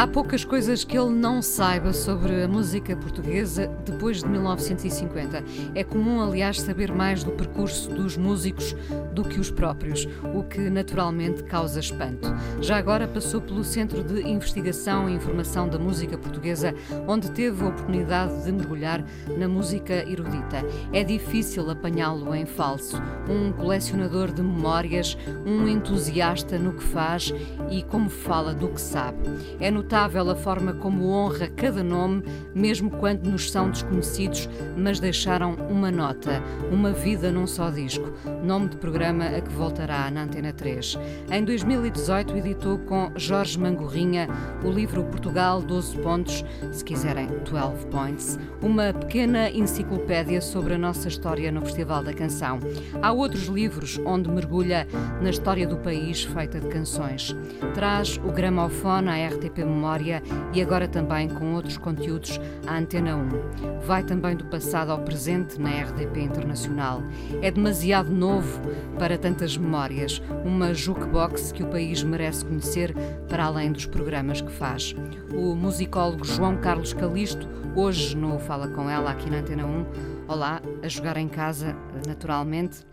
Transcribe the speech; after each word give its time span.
Há 0.00 0.06
poucas 0.06 0.46
coisas 0.46 0.82
que 0.82 0.96
ele 0.96 1.10
não 1.10 1.42
saiba 1.42 1.92
sobre 1.92 2.42
a 2.42 2.48
música 2.48 2.96
portuguesa 2.96 3.66
depois 3.84 4.22
de 4.22 4.28
1950. 4.30 5.44
É 5.74 5.84
comum, 5.84 6.22
aliás, 6.22 6.58
saber 6.58 6.90
mais 6.90 7.22
do 7.22 7.32
percurso 7.32 7.90
dos 7.90 8.16
músicos 8.16 8.74
do 9.12 9.22
que 9.22 9.38
os 9.38 9.50
próprios, 9.50 10.08
o 10.34 10.42
que 10.42 10.70
naturalmente 10.70 11.42
causa 11.42 11.80
espanto. 11.80 12.34
Já 12.62 12.78
agora 12.78 13.06
passou 13.06 13.42
pelo 13.42 13.62
Centro 13.62 14.02
de 14.02 14.22
Investigação 14.26 15.06
e 15.06 15.12
Informação 15.12 15.68
da 15.68 15.78
Música 15.78 16.16
Portuguesa, 16.16 16.74
onde 17.06 17.30
teve 17.32 17.62
a 17.62 17.68
oportunidade 17.68 18.42
de 18.42 18.52
mergulhar 18.52 19.04
na 19.36 19.48
música 19.48 19.92
erudita. 20.10 20.64
É 20.94 21.04
difícil 21.04 21.68
apanhá-lo 21.68 22.34
em 22.34 22.46
falso. 22.46 22.96
Um 23.28 23.52
colecionador 23.52 24.32
de 24.32 24.40
memórias, 24.40 25.18
um 25.44 25.68
entusiasta 25.68 26.58
no 26.58 26.72
que 26.72 26.84
faz 26.84 27.34
e 27.70 27.82
como 27.82 28.08
fala 28.08 28.54
do 28.54 28.68
que 28.68 28.80
sabe. 28.80 29.18
É 29.60 29.70
no 29.70 29.89
notável 29.90 30.30
a 30.30 30.36
forma 30.36 30.72
como 30.72 31.10
honra 31.10 31.48
cada 31.48 31.82
nome, 31.82 32.22
mesmo 32.54 32.92
quando 32.92 33.28
nos 33.28 33.50
são 33.50 33.68
desconhecidos, 33.68 34.48
mas 34.76 35.00
deixaram 35.00 35.56
uma 35.68 35.90
nota, 35.90 36.40
uma 36.70 36.92
vida 36.92 37.32
num 37.32 37.44
só 37.44 37.70
disco. 37.70 38.08
Nome 38.44 38.68
de 38.68 38.76
programa 38.76 39.24
a 39.24 39.40
que 39.40 39.50
voltará 39.50 40.08
na 40.08 40.22
Antena 40.22 40.52
3. 40.52 40.96
Em 41.32 41.44
2018 41.44 42.36
editou 42.36 42.78
com 42.78 43.10
Jorge 43.16 43.58
Mangorrinha 43.58 44.28
o 44.64 44.70
livro 44.70 45.02
Portugal 45.02 45.60
12 45.60 45.98
pontos, 45.98 46.44
se 46.70 46.84
quiserem 46.84 47.26
12 47.26 47.86
points, 47.86 48.38
uma 48.62 48.92
pequena 48.92 49.50
enciclopédia 49.50 50.40
sobre 50.40 50.74
a 50.74 50.78
nossa 50.78 51.08
história 51.08 51.50
no 51.50 51.62
Festival 51.62 52.04
da 52.04 52.14
Canção. 52.14 52.60
Há 53.02 53.10
outros 53.10 53.46
livros 53.46 54.00
onde 54.06 54.30
mergulha 54.30 54.86
na 55.20 55.30
história 55.30 55.66
do 55.66 55.78
país 55.78 56.22
feita 56.22 56.60
de 56.60 56.68
canções. 56.68 57.36
Traz 57.74 58.20
o 58.24 58.30
gramofone 58.30 59.08
à 59.08 59.26
RTP 59.26 59.64
memória 59.80 60.22
e 60.52 60.60
agora 60.60 60.86
também 60.86 61.26
com 61.26 61.54
outros 61.54 61.78
conteúdos 61.78 62.38
à 62.66 62.76
Antena 62.76 63.16
1. 63.16 63.80
Vai 63.80 64.04
também 64.04 64.36
do 64.36 64.44
passado 64.44 64.92
ao 64.92 64.98
presente 65.00 65.58
na 65.58 65.70
RDP 65.70 66.20
Internacional. 66.20 67.02
É 67.40 67.50
demasiado 67.50 68.10
novo 68.10 68.60
para 68.98 69.16
tantas 69.16 69.56
memórias, 69.56 70.22
uma 70.44 70.74
jukebox 70.74 71.50
que 71.52 71.62
o 71.62 71.68
país 71.68 72.02
merece 72.02 72.44
conhecer 72.44 72.94
para 73.26 73.46
além 73.46 73.72
dos 73.72 73.86
programas 73.86 74.42
que 74.42 74.52
faz. 74.52 74.94
O 75.34 75.54
musicólogo 75.54 76.26
João 76.26 76.58
Carlos 76.58 76.92
Calisto, 76.92 77.48
hoje 77.74 78.14
no 78.14 78.38
Fala 78.38 78.68
Com 78.68 78.90
Ela 78.90 79.12
aqui 79.12 79.30
na 79.30 79.38
Antena 79.38 79.64
1. 79.64 79.86
Olá, 80.28 80.60
a 80.82 80.88
jogar 80.88 81.16
em 81.16 81.28
casa, 81.28 81.74
naturalmente. 82.06 82.84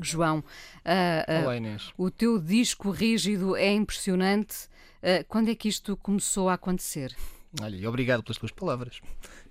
João, 0.00 0.38
uh, 0.38 0.42
uh, 0.42 1.92
o 1.96 2.10
teu 2.10 2.38
disco 2.38 2.90
rígido 2.90 3.56
é 3.56 3.72
impressionante. 3.72 4.68
Uh, 5.04 5.22
quando 5.28 5.50
é 5.50 5.54
que 5.54 5.68
isto 5.68 5.98
começou 5.98 6.48
a 6.48 6.54
acontecer? 6.54 7.14
Olha, 7.60 7.76
e 7.76 7.86
obrigado 7.86 8.22
pelas 8.22 8.38
tuas 8.38 8.50
palavras. 8.50 9.02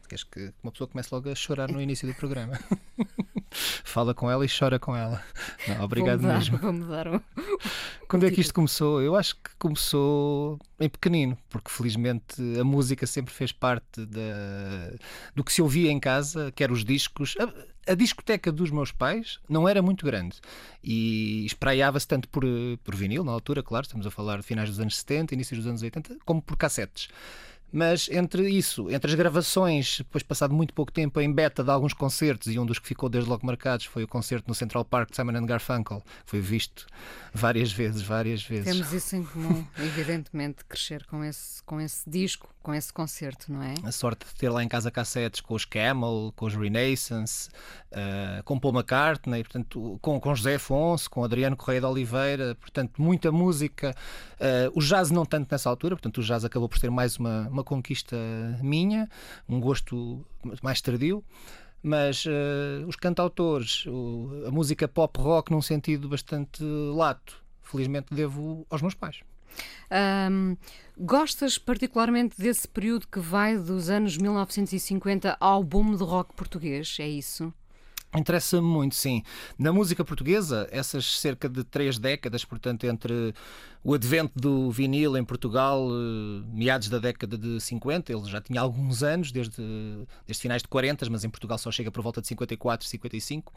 Queres 0.09 0.23
que 0.23 0.51
uma 0.63 0.71
pessoa 0.71 0.87
comece 0.87 1.09
logo 1.11 1.29
a 1.29 1.35
chorar 1.35 1.71
no 1.71 1.79
início 1.79 2.07
do 2.07 2.13
programa? 2.15 2.59
Fala 3.83 4.15
com 4.15 4.29
ela 4.29 4.43
e 4.43 4.49
chora 4.49 4.79
com 4.79 4.95
ela. 4.95 5.23
Não, 5.67 5.83
obrigado 5.83 6.21
vou 6.21 6.27
mudar, 6.27 6.39
mesmo. 6.39 6.57
Vou 6.57 6.73
mudar 6.73 7.07
o... 7.07 7.21
Quando 8.07 8.25
é 8.25 8.31
que 8.31 8.41
isto 8.41 8.53
começou? 8.53 9.01
Eu 9.01 9.15
acho 9.15 9.35
que 9.35 9.55
começou 9.57 10.59
em 10.79 10.89
pequenino, 10.89 11.37
porque 11.49 11.71
felizmente 11.71 12.41
a 12.59 12.63
música 12.63 13.05
sempre 13.05 13.33
fez 13.33 13.51
parte 13.51 14.05
da, 14.05 14.97
do 15.35 15.43
que 15.43 15.53
se 15.53 15.61
ouvia 15.61 15.91
em 15.91 15.99
casa, 15.99 16.51
quer 16.51 16.71
os 16.71 16.83
discos. 16.83 17.35
A, 17.39 17.72
a 17.87 17.93
discoteca 17.93 18.51
dos 18.51 18.71
meus 18.71 18.91
pais 18.91 19.39
não 19.47 19.67
era 19.67 19.81
muito 19.81 20.05
grande 20.05 20.39
e 20.83 21.45
espraiava-se 21.45 22.07
tanto 22.07 22.27
por, 22.29 22.43
por 22.83 22.95
vinil, 22.95 23.23
na 23.23 23.31
altura, 23.31 23.61
claro, 23.61 23.85
estamos 23.85 24.07
a 24.07 24.11
falar 24.11 24.37
de 24.37 24.43
finais 24.43 24.69
dos 24.69 24.79
anos 24.79 24.97
70, 24.97 25.33
início 25.33 25.55
dos 25.57 25.67
anos 25.67 25.81
80, 25.81 26.17
como 26.25 26.41
por 26.41 26.57
cassetes. 26.57 27.09
Mas 27.73 28.07
entre 28.11 28.47
isso, 28.47 28.87
entre 28.91 29.09
as 29.09 29.15
gravações, 29.15 29.97
depois 29.97 30.21
passado 30.21 30.53
muito 30.53 30.75
pouco 30.75 30.91
tempo 30.91 31.19
em 31.19 31.33
beta 31.33 31.63
de 31.63 31.71
alguns 31.71 31.91
concertos, 31.91 32.53
e 32.53 32.59
um 32.59 32.65
dos 32.67 32.77
que 32.77 32.87
ficou 32.87 33.09
desde 33.09 33.27
logo 33.27 33.43
marcados 33.43 33.87
foi 33.87 34.03
o 34.03 34.07
concerto 34.07 34.47
no 34.47 34.53
Central 34.53 34.85
Park 34.85 35.09
de 35.09 35.15
Simon 35.15 35.43
Garfunkel, 35.43 36.03
foi 36.23 36.39
visto 36.39 36.85
várias 37.33 37.71
vezes, 37.71 38.03
várias 38.03 38.43
vezes. 38.43 38.71
Temos 38.71 38.93
isso 38.93 39.15
em 39.15 39.23
comum, 39.23 39.65
evidentemente, 39.79 40.63
crescer 40.65 41.03
com 41.07 41.23
esse, 41.23 41.63
com 41.63 41.81
esse 41.81 42.07
disco, 42.07 42.47
com 42.61 42.75
esse 42.75 42.93
concerto, 42.93 43.51
não 43.51 43.63
é? 43.63 43.73
A 43.83 43.91
sorte 43.91 44.23
de 44.25 44.35
ter 44.35 44.49
lá 44.49 44.63
em 44.63 44.67
casa 44.67 44.91
cassetes 44.91 45.41
com 45.41 45.55
os 45.55 45.65
Camel, 45.65 46.31
com 46.35 46.45
os 46.45 46.55
Renaissance, 46.55 47.49
uh, 47.91 48.43
com 48.43 48.59
Paul 48.59 48.75
McCartney, 48.75 49.43
portanto, 49.43 49.97
com, 49.99 50.19
com 50.19 50.35
José 50.35 50.55
Afonso, 50.55 51.09
com 51.09 51.23
Adriano 51.23 51.57
Correia 51.57 51.81
de 51.81 51.87
Oliveira, 51.87 52.55
portanto, 52.55 53.01
muita 53.01 53.31
música. 53.31 53.95
Uh, 54.35 54.71
o 54.77 54.79
jazz 54.79 55.09
não 55.09 55.25
tanto 55.25 55.51
nessa 55.51 55.69
altura, 55.69 55.95
portanto, 55.95 56.19
o 56.19 56.23
jazz 56.23 56.45
acabou 56.45 56.69
por 56.69 56.79
ter 56.79 56.91
mais 56.91 57.17
uma, 57.17 57.47
uma 57.49 57.62
conquista 57.63 58.15
minha, 58.61 59.09
um 59.47 59.59
gosto 59.59 60.25
mais 60.61 60.81
tardio 60.81 61.23
mas 61.83 62.25
uh, 62.25 62.87
os 62.87 62.95
cantautores, 62.95 63.85
o, 63.87 64.45
a 64.47 64.51
música 64.51 64.87
pop 64.87 65.19
rock 65.19 65.51
num 65.51 65.61
sentido 65.61 66.07
bastante 66.07 66.63
lato, 66.63 67.43
felizmente 67.61 68.13
devo 68.13 68.65
aos 68.69 68.81
meus 68.81 68.93
pais. 68.93 69.19
Um, 70.31 70.57
gostas 70.97 71.57
particularmente 71.57 72.35
desse 72.37 72.67
período 72.67 73.07
que 73.07 73.19
vai 73.19 73.57
dos 73.57 73.89
anos 73.89 74.17
1950 74.17 75.35
ao 75.39 75.63
boom 75.63 75.91
do 75.91 76.05
rock 76.05 76.33
português? 76.33 76.97
É 76.99 77.07
isso? 77.07 77.53
Interessa-me 78.15 78.67
muito, 78.67 78.93
sim. 78.93 79.23
Na 79.57 79.73
música 79.73 80.05
portuguesa, 80.05 80.67
essas 80.71 81.19
cerca 81.19 81.49
de 81.49 81.63
três 81.63 81.97
décadas, 81.97 82.45
portanto, 82.45 82.85
entre 82.85 83.33
o 83.83 83.93
advento 83.93 84.33
do 84.39 84.69
vinil 84.69 85.17
em 85.17 85.25
Portugal, 85.25 85.87
eh, 85.89 86.43
meados 86.53 86.89
da 86.89 86.99
década 86.99 87.37
de 87.37 87.59
50, 87.59 88.13
ele 88.13 88.25
já 88.25 88.39
tinha 88.39 88.61
alguns 88.61 89.01
anos, 89.01 89.31
desde, 89.31 89.61
desde 90.27 90.41
finais 90.41 90.61
de 90.61 90.67
40, 90.67 91.09
mas 91.09 91.23
em 91.23 91.29
Portugal 91.29 91.57
só 91.57 91.71
chega 91.71 91.91
por 91.91 92.03
volta 92.03 92.21
de 92.21 92.27
54, 92.27 92.87
55. 92.87 93.51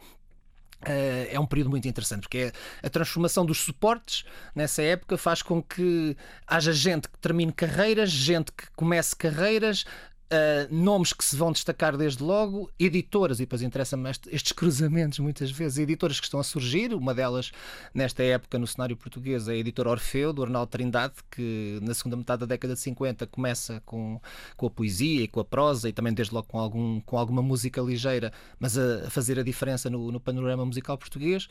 Uh, 0.83 1.27
é 1.31 1.41
um 1.41 1.47
período 1.47 1.71
muito 1.71 1.89
interessante 1.89 2.21
porque 2.21 2.53
é 2.83 2.87
a 2.87 2.91
transformação 2.91 3.47
dos 3.47 3.59
suportes 3.61 4.27
nessa 4.55 4.83
época 4.83 5.17
faz 5.17 5.41
com 5.41 5.63
que 5.63 6.15
haja 6.47 6.71
gente 6.71 7.09
que 7.09 7.19
termine 7.19 7.51
carreiras, 7.51 8.11
gente 8.11 8.53
que 8.53 8.71
comece 8.77 9.17
carreiras, 9.17 9.87
Uh, 10.27 10.75
nomes 10.75 11.13
que 11.13 11.25
se 11.25 11.37
vão 11.37 11.53
destacar 11.53 11.97
desde 11.97 12.21
logo, 12.21 12.69
editoras, 12.81 13.39
e 13.39 13.43
depois 13.45 13.63
interessa-me 13.63 14.11
estes 14.11 14.51
cruzamentos 14.51 15.21
muitas 15.21 15.53
vezes, 15.53 15.79
editoras 15.79 16.19
que 16.19 16.27
estão 16.27 16.41
a 16.41 16.43
surgir, 16.43 16.93
uma 16.93 17.15
delas 17.15 17.53
nesta 17.95 18.25
época 18.25 18.59
no 18.59 18.67
cenário 18.67 18.97
português 18.97 19.47
é 19.47 19.53
a 19.53 19.57
editora 19.57 19.91
Orfeu, 19.91 20.33
do 20.33 20.43
Arnaldo 20.43 20.69
Trindade, 20.69 21.15
que 21.31 21.79
na 21.81 21.95
segunda 21.95 22.17
metade 22.17 22.41
da 22.41 22.47
década 22.47 22.75
de 22.75 22.81
50 22.81 23.25
começa 23.29 23.81
com, 23.87 24.21
com 24.57 24.67
a 24.67 24.71
poesia 24.71 25.23
e 25.23 25.29
com 25.29 25.39
a 25.39 25.45
prosa, 25.45 25.89
e 25.89 25.93
também 25.93 26.13
desde 26.13 26.35
logo 26.35 26.49
com, 26.49 26.59
algum, 26.59 27.01
com 27.03 27.17
alguma 27.17 27.41
música 27.41 27.81
ligeira, 27.81 28.33
mas 28.59 28.77
a, 28.77 29.07
a 29.07 29.11
fazer 29.11 29.39
a 29.39 29.45
diferença 29.45 29.89
no, 29.89 30.11
no 30.11 30.19
panorama 30.19 30.67
musical 30.67 30.99
português. 30.99 31.49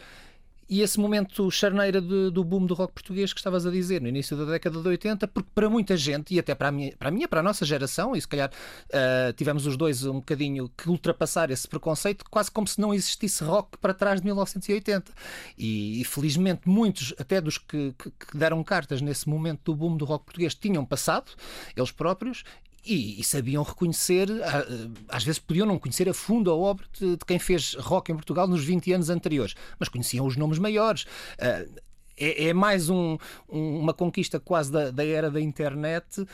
E 0.67 0.81
esse 0.81 0.99
momento 0.99 1.49
charneira 1.51 2.01
de, 2.01 2.31
do 2.31 2.43
boom 2.43 2.65
do 2.65 2.73
rock 2.73 2.93
português 2.93 3.31
que 3.31 3.39
estavas 3.39 3.65
a 3.65 3.71
dizer 3.71 4.01
no 4.01 4.07
início 4.07 4.35
da 4.35 4.45
década 4.45 4.81
de 4.81 4.87
80, 4.87 5.27
porque 5.27 5.49
para 5.53 5.69
muita 5.69 5.95
gente, 5.95 6.33
e 6.33 6.39
até 6.39 6.55
para 6.55 6.69
a 6.69 6.71
minha, 6.71 6.93
para 6.97 7.09
a, 7.09 7.11
minha, 7.11 7.27
para 7.27 7.39
a 7.39 7.43
nossa 7.43 7.63
geração, 7.63 8.15
e 8.15 8.21
se 8.21 8.27
calhar 8.27 8.49
uh, 8.49 9.33
tivemos 9.33 9.67
os 9.67 9.77
dois 9.77 10.03
um 10.05 10.15
bocadinho 10.15 10.69
que 10.75 10.89
ultrapassar 10.89 11.51
esse 11.51 11.67
preconceito, 11.67 12.25
quase 12.31 12.49
como 12.49 12.67
se 12.67 12.81
não 12.81 12.93
existisse 12.93 13.43
rock 13.43 13.77
para 13.77 13.93
trás 13.93 14.21
de 14.21 14.25
1980. 14.25 15.11
E, 15.57 16.01
e 16.01 16.03
felizmente 16.03 16.67
muitos, 16.67 17.13
até 17.19 17.39
dos 17.39 17.57
que, 17.59 17.93
que, 17.97 18.09
que 18.09 18.37
deram 18.37 18.63
cartas 18.63 19.01
nesse 19.01 19.29
momento 19.29 19.61
do 19.65 19.75
boom 19.75 19.95
do 19.95 20.05
rock 20.05 20.25
português, 20.25 20.55
tinham 20.55 20.83
passado, 20.83 21.31
eles 21.75 21.91
próprios, 21.91 22.43
e, 22.85 23.19
e, 23.19 23.23
sabiam 23.23 23.63
reconhecer, 23.63 24.29
às 25.09 25.23
vezes 25.23 25.39
podiam 25.39 25.65
não 25.65 25.79
conhecer 25.79 26.07
a 26.07 26.13
fundo 26.13 26.51
a 26.51 26.55
obra 26.55 26.85
de, 26.97 27.17
de, 27.17 27.25
quem 27.25 27.39
fez 27.39 27.73
rock 27.75 28.11
em 28.11 28.15
Portugal 28.15 28.47
nos 28.47 28.63
20 28.63 28.93
anos 28.93 29.09
anteriores, 29.09 29.55
mas 29.79 29.89
conheciam 29.89 30.25
os 30.25 30.37
nomes 30.37 30.59
maiores. 30.59 31.03
Uh, 31.39 31.85
é, 32.17 32.47
é, 32.47 32.53
mais 32.53 32.89
um, 32.89 33.17
um, 33.49 33.79
uma 33.79 33.93
conquista 33.93 34.39
quase 34.39 34.71
da, 34.71 34.89
da 34.89 35.05
era 35.05 35.29
da 35.29 35.41
internet. 35.41 36.21
Uh, 36.21 36.25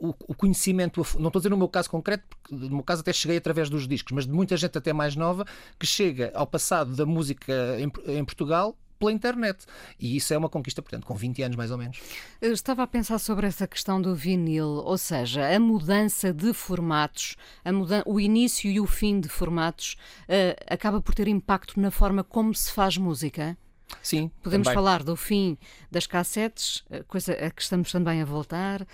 o, 0.00 0.08
o, 0.08 0.14
o, 0.28 0.34
conhecimento, 0.34 1.06
não 1.18 1.28
estou 1.28 1.38
a 1.38 1.40
dizer 1.40 1.50
no 1.50 1.56
meu 1.56 1.68
caso 1.68 1.88
concreto, 1.88 2.24
porque 2.28 2.54
no 2.54 2.76
meu 2.76 2.82
caso 2.82 3.00
até 3.00 3.12
cheguei 3.12 3.36
através 3.36 3.70
dos 3.70 3.86
discos, 3.86 4.12
mas 4.12 4.26
de 4.26 4.32
muita 4.32 4.56
gente 4.56 4.76
até 4.76 4.92
mais 4.92 5.14
nova 5.14 5.46
que 5.78 5.86
chega 5.86 6.32
ao 6.34 6.46
passado 6.46 6.96
da 6.96 7.06
música 7.06 7.52
em, 7.78 8.18
em 8.18 8.24
Portugal 8.24 8.76
pela 9.02 9.12
internet. 9.12 9.66
E 9.98 10.16
isso 10.16 10.32
é 10.32 10.38
uma 10.38 10.48
conquista, 10.48 10.80
portanto, 10.80 11.04
com 11.04 11.14
20 11.14 11.42
anos 11.42 11.56
mais 11.56 11.72
ou 11.72 11.78
menos. 11.78 12.00
Eu 12.40 12.52
estava 12.52 12.84
a 12.84 12.86
pensar 12.86 13.18
sobre 13.18 13.48
essa 13.48 13.66
questão 13.66 14.00
do 14.00 14.14
vinil, 14.14 14.66
ou 14.66 14.96
seja, 14.96 15.52
a 15.52 15.58
mudança 15.58 16.32
de 16.32 16.54
formatos, 16.54 17.36
a 17.64 17.72
mudan 17.72 18.02
o 18.06 18.20
início 18.20 18.70
e 18.70 18.78
o 18.78 18.86
fim 18.86 19.18
de 19.18 19.28
formatos, 19.28 19.96
uh, 20.28 20.72
acaba 20.72 21.00
por 21.00 21.14
ter 21.14 21.26
impacto 21.26 21.80
na 21.80 21.90
forma 21.90 22.22
como 22.22 22.54
se 22.54 22.70
faz 22.70 22.96
música? 22.96 23.58
Sim. 24.02 24.30
Podemos 24.42 24.66
também. 24.66 24.74
falar 24.74 25.02
do 25.02 25.16
fim 25.16 25.58
das 25.90 26.06
cassetes, 26.06 26.84
eh, 26.90 27.02
coisa 27.06 27.32
a 27.32 27.50
que 27.50 27.62
estamos 27.62 27.90
também 27.92 28.22
a 28.22 28.24
voltar, 28.24 28.82
uh, 28.82 28.86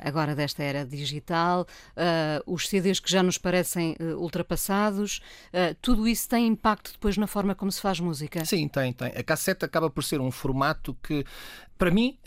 agora 0.00 0.34
desta 0.34 0.62
era 0.62 0.84
digital, 0.84 1.66
uh, 1.96 2.52
os 2.52 2.68
CDs 2.68 3.00
que 3.00 3.10
já 3.10 3.22
nos 3.22 3.38
parecem 3.38 3.96
ultrapassados, 4.16 5.20
tudo 5.80 6.06
isso 6.06 6.28
tem 6.28 6.46
impacto 6.46 6.92
depois 6.92 7.16
na 7.16 7.26
forma 7.26 7.54
como 7.54 7.70
se 7.72 7.80
faz 7.80 8.00
música? 8.00 8.44
Sim, 8.44 8.68
tem, 8.68 8.92
tem. 8.92 9.08
A 9.08 9.22
cassete 9.22 9.64
acaba 9.64 9.88
por 9.88 10.04
ser 10.04 10.20
um 10.20 10.30
formato 10.30 10.96
que, 11.02 11.24
para 11.76 11.90
mim, 11.90 12.18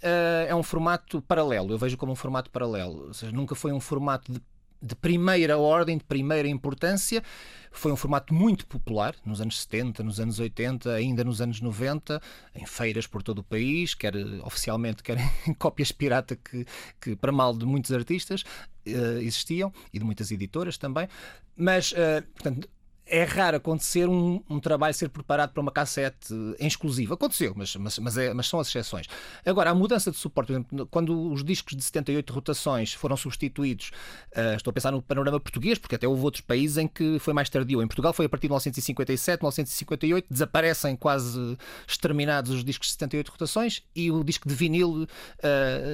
é 0.48 0.54
um 0.56 0.64
formato 0.64 1.22
paralelo. 1.22 1.72
Eu 1.72 1.78
vejo 1.78 1.98
como 1.98 2.12
um 2.12 2.16
formato 2.16 2.50
paralelo. 2.50 3.08
Ou 3.08 3.14
seja, 3.14 3.32
nunca 3.32 3.56
foi 3.56 3.72
um 3.72 3.80
formato 3.80 4.32
de 4.32 4.42
de 4.82 4.96
primeira 4.96 5.58
ordem, 5.58 5.98
de 5.98 6.04
primeira 6.04 6.48
importância. 6.48 7.24
Foi 7.72 7.92
um 7.92 7.96
formato 7.96 8.34
muito 8.34 8.66
popular 8.68 9.16
nos 9.26 9.40
anos 9.40 9.62
70, 9.62 10.04
nos 10.04 10.20
anos 10.20 10.40
80, 10.40 10.94
ainda 10.94 11.24
nos 11.24 11.40
anos 11.40 11.62
90, 11.62 12.22
em 12.56 12.66
feiras 12.66 13.08
por 13.08 13.24
todo 13.24 13.40
o 13.40 13.44
país, 13.44 13.94
quer 13.94 14.14
oficialmente, 14.44 15.02
quer 15.04 15.18
em 15.48 15.54
cópias 15.54 15.92
pirata, 15.92 16.36
que, 16.36 16.66
que 17.00 17.16
para 17.16 17.32
mal 17.32 17.56
de 17.56 17.66
muitos 17.66 17.92
artistas 17.92 18.42
uh, 18.42 19.20
existiam 19.20 19.72
e 19.94 20.00
de 20.00 20.04
muitas 20.06 20.32
editoras 20.32 20.78
também. 20.78 21.08
Mas, 21.56 21.92
uh, 21.92 22.22
portanto, 22.34 22.68
é 23.12 23.26
raro 23.26 23.58
acontecer 23.58 24.08
um, 24.08 24.42
um, 24.50 24.58
trabalho 24.58 24.94
ser 24.94 25.10
preparado 25.10 25.52
para 25.52 25.62
uma 25.62 25.72
cassete 25.72 26.34
em 26.58 26.66
exclusivo. 26.66 27.14
Aconteceu, 27.14 27.54
mas, 27.54 27.76
mas, 27.76 28.00
mas, 28.00 28.18
é, 28.18 28.34
mas, 28.34 28.48
são 28.48 28.58
as 28.58 28.70
exceções. 28.70 29.06
Agora, 29.46 29.70
a 29.70 29.76
mudança 29.76 30.10
de 30.10 30.18
suporte, 30.18 30.48
por 30.48 30.54
exemplo, 30.54 30.88
quando 30.90 31.32
os 31.32 31.44
discos 31.44 31.76
de 31.76 31.84
78 31.84 32.32
rotações 32.32 32.94
foram 32.94 33.18
substituídos, 33.18 33.92
uh, 34.34 34.56
estou 34.56 34.72
a 34.72 34.74
pensar 34.74 34.92
no 34.92 35.02
panorama 35.02 35.42
português, 35.42 35.78
porque 35.78 35.96
até 35.96 36.08
houve 36.08 36.24
outros 36.24 36.42
países 36.42 36.78
em 36.78 36.88
que 36.88 37.20
foi 37.20 37.34
mais 37.34 37.50
tardio. 37.50 37.84
Em 37.84 37.88
Portugal 37.88 38.14
foi 38.14 38.28
a 38.28 38.30
partir 38.30 38.48
de 38.48 38.52
1957, 38.52 39.42
1958, 39.42 40.28
desaparecem 40.32 40.96
quase 40.96 41.58
exterminados 41.86 42.50
os 42.52 42.64
discos 42.64 42.88
de 42.88 42.94
78 42.94 43.30
rotações 43.30 43.84
e 43.94 44.10
o 44.10 44.24
disco 44.24 44.48
de 44.48 44.56
vinil 44.56 45.04
uh, 45.04 45.08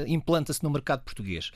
implanta-se 0.07 0.63
no 0.63 0.69
mercado 0.69 1.01
português 1.01 1.51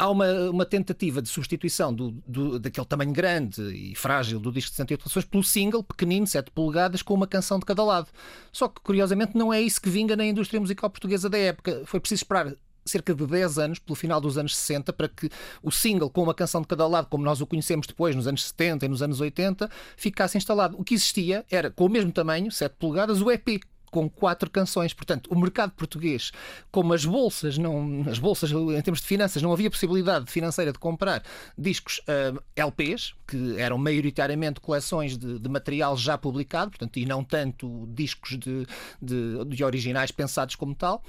há 0.00 0.08
uma, 0.08 0.50
uma 0.50 0.64
tentativa 0.64 1.20
de 1.20 1.28
substituição 1.28 1.92
do, 1.92 2.12
do, 2.26 2.58
daquele 2.58 2.86
tamanho 2.86 3.12
grande 3.12 3.60
e 3.60 3.94
frágil 3.94 4.40
do 4.40 4.50
disco 4.50 4.70
de 4.70 4.76
68 4.76 5.02
rotações 5.02 5.24
pelo 5.26 5.44
single, 5.44 5.84
pequenino, 5.84 6.26
7 6.26 6.50
polegadas, 6.52 7.02
com 7.02 7.12
uma 7.12 7.26
canção 7.26 7.58
de 7.58 7.66
cada 7.66 7.84
lado. 7.84 8.08
Só 8.50 8.66
que, 8.66 8.80
curiosamente, 8.80 9.36
não 9.36 9.52
é 9.52 9.60
isso 9.60 9.78
que 9.78 9.90
vinga 9.90 10.16
na 10.16 10.24
indústria 10.24 10.58
musical 10.58 10.88
portuguesa 10.88 11.28
da 11.28 11.36
época. 11.36 11.82
Foi 11.84 12.00
preciso 12.00 12.20
esperar 12.20 12.56
cerca 12.82 13.14
de 13.14 13.26
10 13.26 13.58
anos, 13.58 13.78
pelo 13.78 13.94
final 13.94 14.22
dos 14.22 14.38
anos 14.38 14.56
60, 14.56 14.90
para 14.94 15.06
que 15.06 15.28
o 15.62 15.70
single 15.70 16.08
com 16.08 16.22
uma 16.22 16.34
canção 16.34 16.62
de 16.62 16.66
cada 16.66 16.86
lado, 16.86 17.06
como 17.10 17.22
nós 17.22 17.42
o 17.42 17.46
conhecemos 17.46 17.86
depois, 17.86 18.16
nos 18.16 18.26
anos 18.26 18.42
70 18.44 18.86
e 18.86 18.88
nos 18.88 19.02
anos 19.02 19.20
80, 19.20 19.70
ficasse 19.98 20.38
instalado. 20.38 20.80
O 20.80 20.82
que 20.82 20.94
existia 20.94 21.44
era, 21.50 21.70
com 21.70 21.84
o 21.84 21.90
mesmo 21.90 22.10
tamanho, 22.10 22.50
7 22.50 22.74
polegadas, 22.78 23.20
o 23.20 23.30
EP, 23.30 23.60
com 23.90 24.08
quatro 24.08 24.48
canções. 24.50 24.94
Portanto, 24.94 25.28
o 25.30 25.38
mercado 25.38 25.72
português, 25.72 26.32
como 26.70 26.92
as 26.92 27.04
bolsas, 27.04 27.58
não, 27.58 28.04
as 28.08 28.18
bolsas 28.18 28.50
em 28.50 28.82
termos 28.82 29.00
de 29.00 29.06
finanças, 29.06 29.42
não 29.42 29.52
havia 29.52 29.70
possibilidade 29.70 30.30
financeira 30.30 30.72
de 30.72 30.78
comprar 30.78 31.22
discos 31.56 31.98
uh, 32.00 32.38
ah, 32.38 32.42
LPs, 32.56 33.14
que 33.26 33.58
eram 33.58 33.78
maioritariamente 33.78 34.60
coleções 34.60 35.16
de, 35.16 35.38
de, 35.38 35.48
material 35.48 35.96
já 35.96 36.16
publicado, 36.16 36.70
portanto, 36.70 36.98
e 36.98 37.06
não 37.06 37.24
tanto 37.24 37.88
discos 37.92 38.38
de, 38.38 38.66
de, 39.00 39.44
de 39.46 39.64
originais 39.64 40.10
pensados 40.10 40.54
como 40.54 40.74
tal 40.74 41.02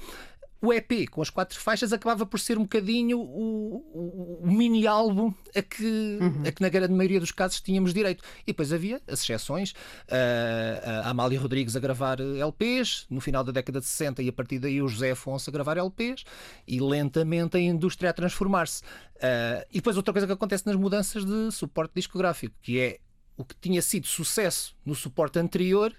o 0.62 0.72
EP 0.72 1.08
com 1.10 1.20
as 1.20 1.28
quatro 1.28 1.58
faixas 1.58 1.92
acabava 1.92 2.24
por 2.24 2.38
ser 2.38 2.56
um 2.56 2.62
bocadinho 2.62 3.18
o, 3.18 3.84
o, 3.92 4.38
o 4.44 4.46
mini 4.46 4.86
álbum 4.86 5.34
a 5.56 5.60
que, 5.60 6.18
uhum. 6.20 6.42
a 6.46 6.52
que 6.52 6.62
na 6.62 6.68
grande 6.68 6.94
maioria 6.94 7.18
dos 7.18 7.32
casos 7.32 7.60
tínhamos 7.60 7.92
direito. 7.92 8.22
E 8.42 8.46
depois 8.46 8.72
havia 8.72 9.02
as 9.08 9.20
exceções, 9.22 9.72
uh, 9.72 11.02
a 11.04 11.10
Amália 11.10 11.40
Rodrigues 11.40 11.74
a 11.74 11.80
gravar 11.80 12.20
LPs 12.20 13.06
no 13.10 13.20
final 13.20 13.42
da 13.42 13.50
década 13.50 13.80
de 13.80 13.86
60 13.86 14.22
e 14.22 14.28
a 14.28 14.32
partir 14.32 14.60
daí 14.60 14.80
o 14.80 14.86
José 14.86 15.10
Afonso 15.10 15.50
a 15.50 15.52
gravar 15.52 15.76
LPs 15.76 16.24
e 16.66 16.78
lentamente 16.78 17.56
a 17.56 17.60
indústria 17.60 18.10
a 18.10 18.12
transformar-se. 18.12 18.82
Uh, 19.16 19.66
e 19.68 19.74
depois 19.74 19.96
outra 19.96 20.12
coisa 20.12 20.28
que 20.28 20.32
acontece 20.32 20.64
nas 20.64 20.76
mudanças 20.76 21.24
de 21.24 21.50
suporte 21.50 21.94
discográfico, 21.96 22.54
que 22.62 22.78
é 22.78 22.98
o 23.36 23.44
que 23.44 23.56
tinha 23.60 23.82
sido 23.82 24.06
sucesso 24.06 24.76
no 24.86 24.94
suporte 24.94 25.40
anterior 25.40 25.92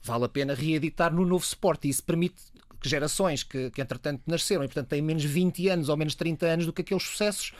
vale 0.00 0.24
a 0.24 0.28
pena 0.28 0.54
reeditar 0.54 1.12
no 1.12 1.24
novo 1.24 1.44
suporte 1.44 1.88
e 1.88 1.90
isso 1.90 2.04
permite 2.04 2.36
que 2.80 2.88
gerações 2.88 3.42
que, 3.42 3.70
que 3.70 3.80
entretanto 3.80 4.22
nasceram 4.26 4.64
e 4.64 4.68
portanto 4.68 4.88
têm 4.88 5.02
menos 5.02 5.24
20 5.24 5.68
anos 5.68 5.88
ou 5.88 5.96
menos 5.96 6.14
30 6.14 6.46
anos 6.46 6.66
do 6.66 6.72
que 6.72 6.82
aqueles 6.82 7.02
sucessos 7.02 7.52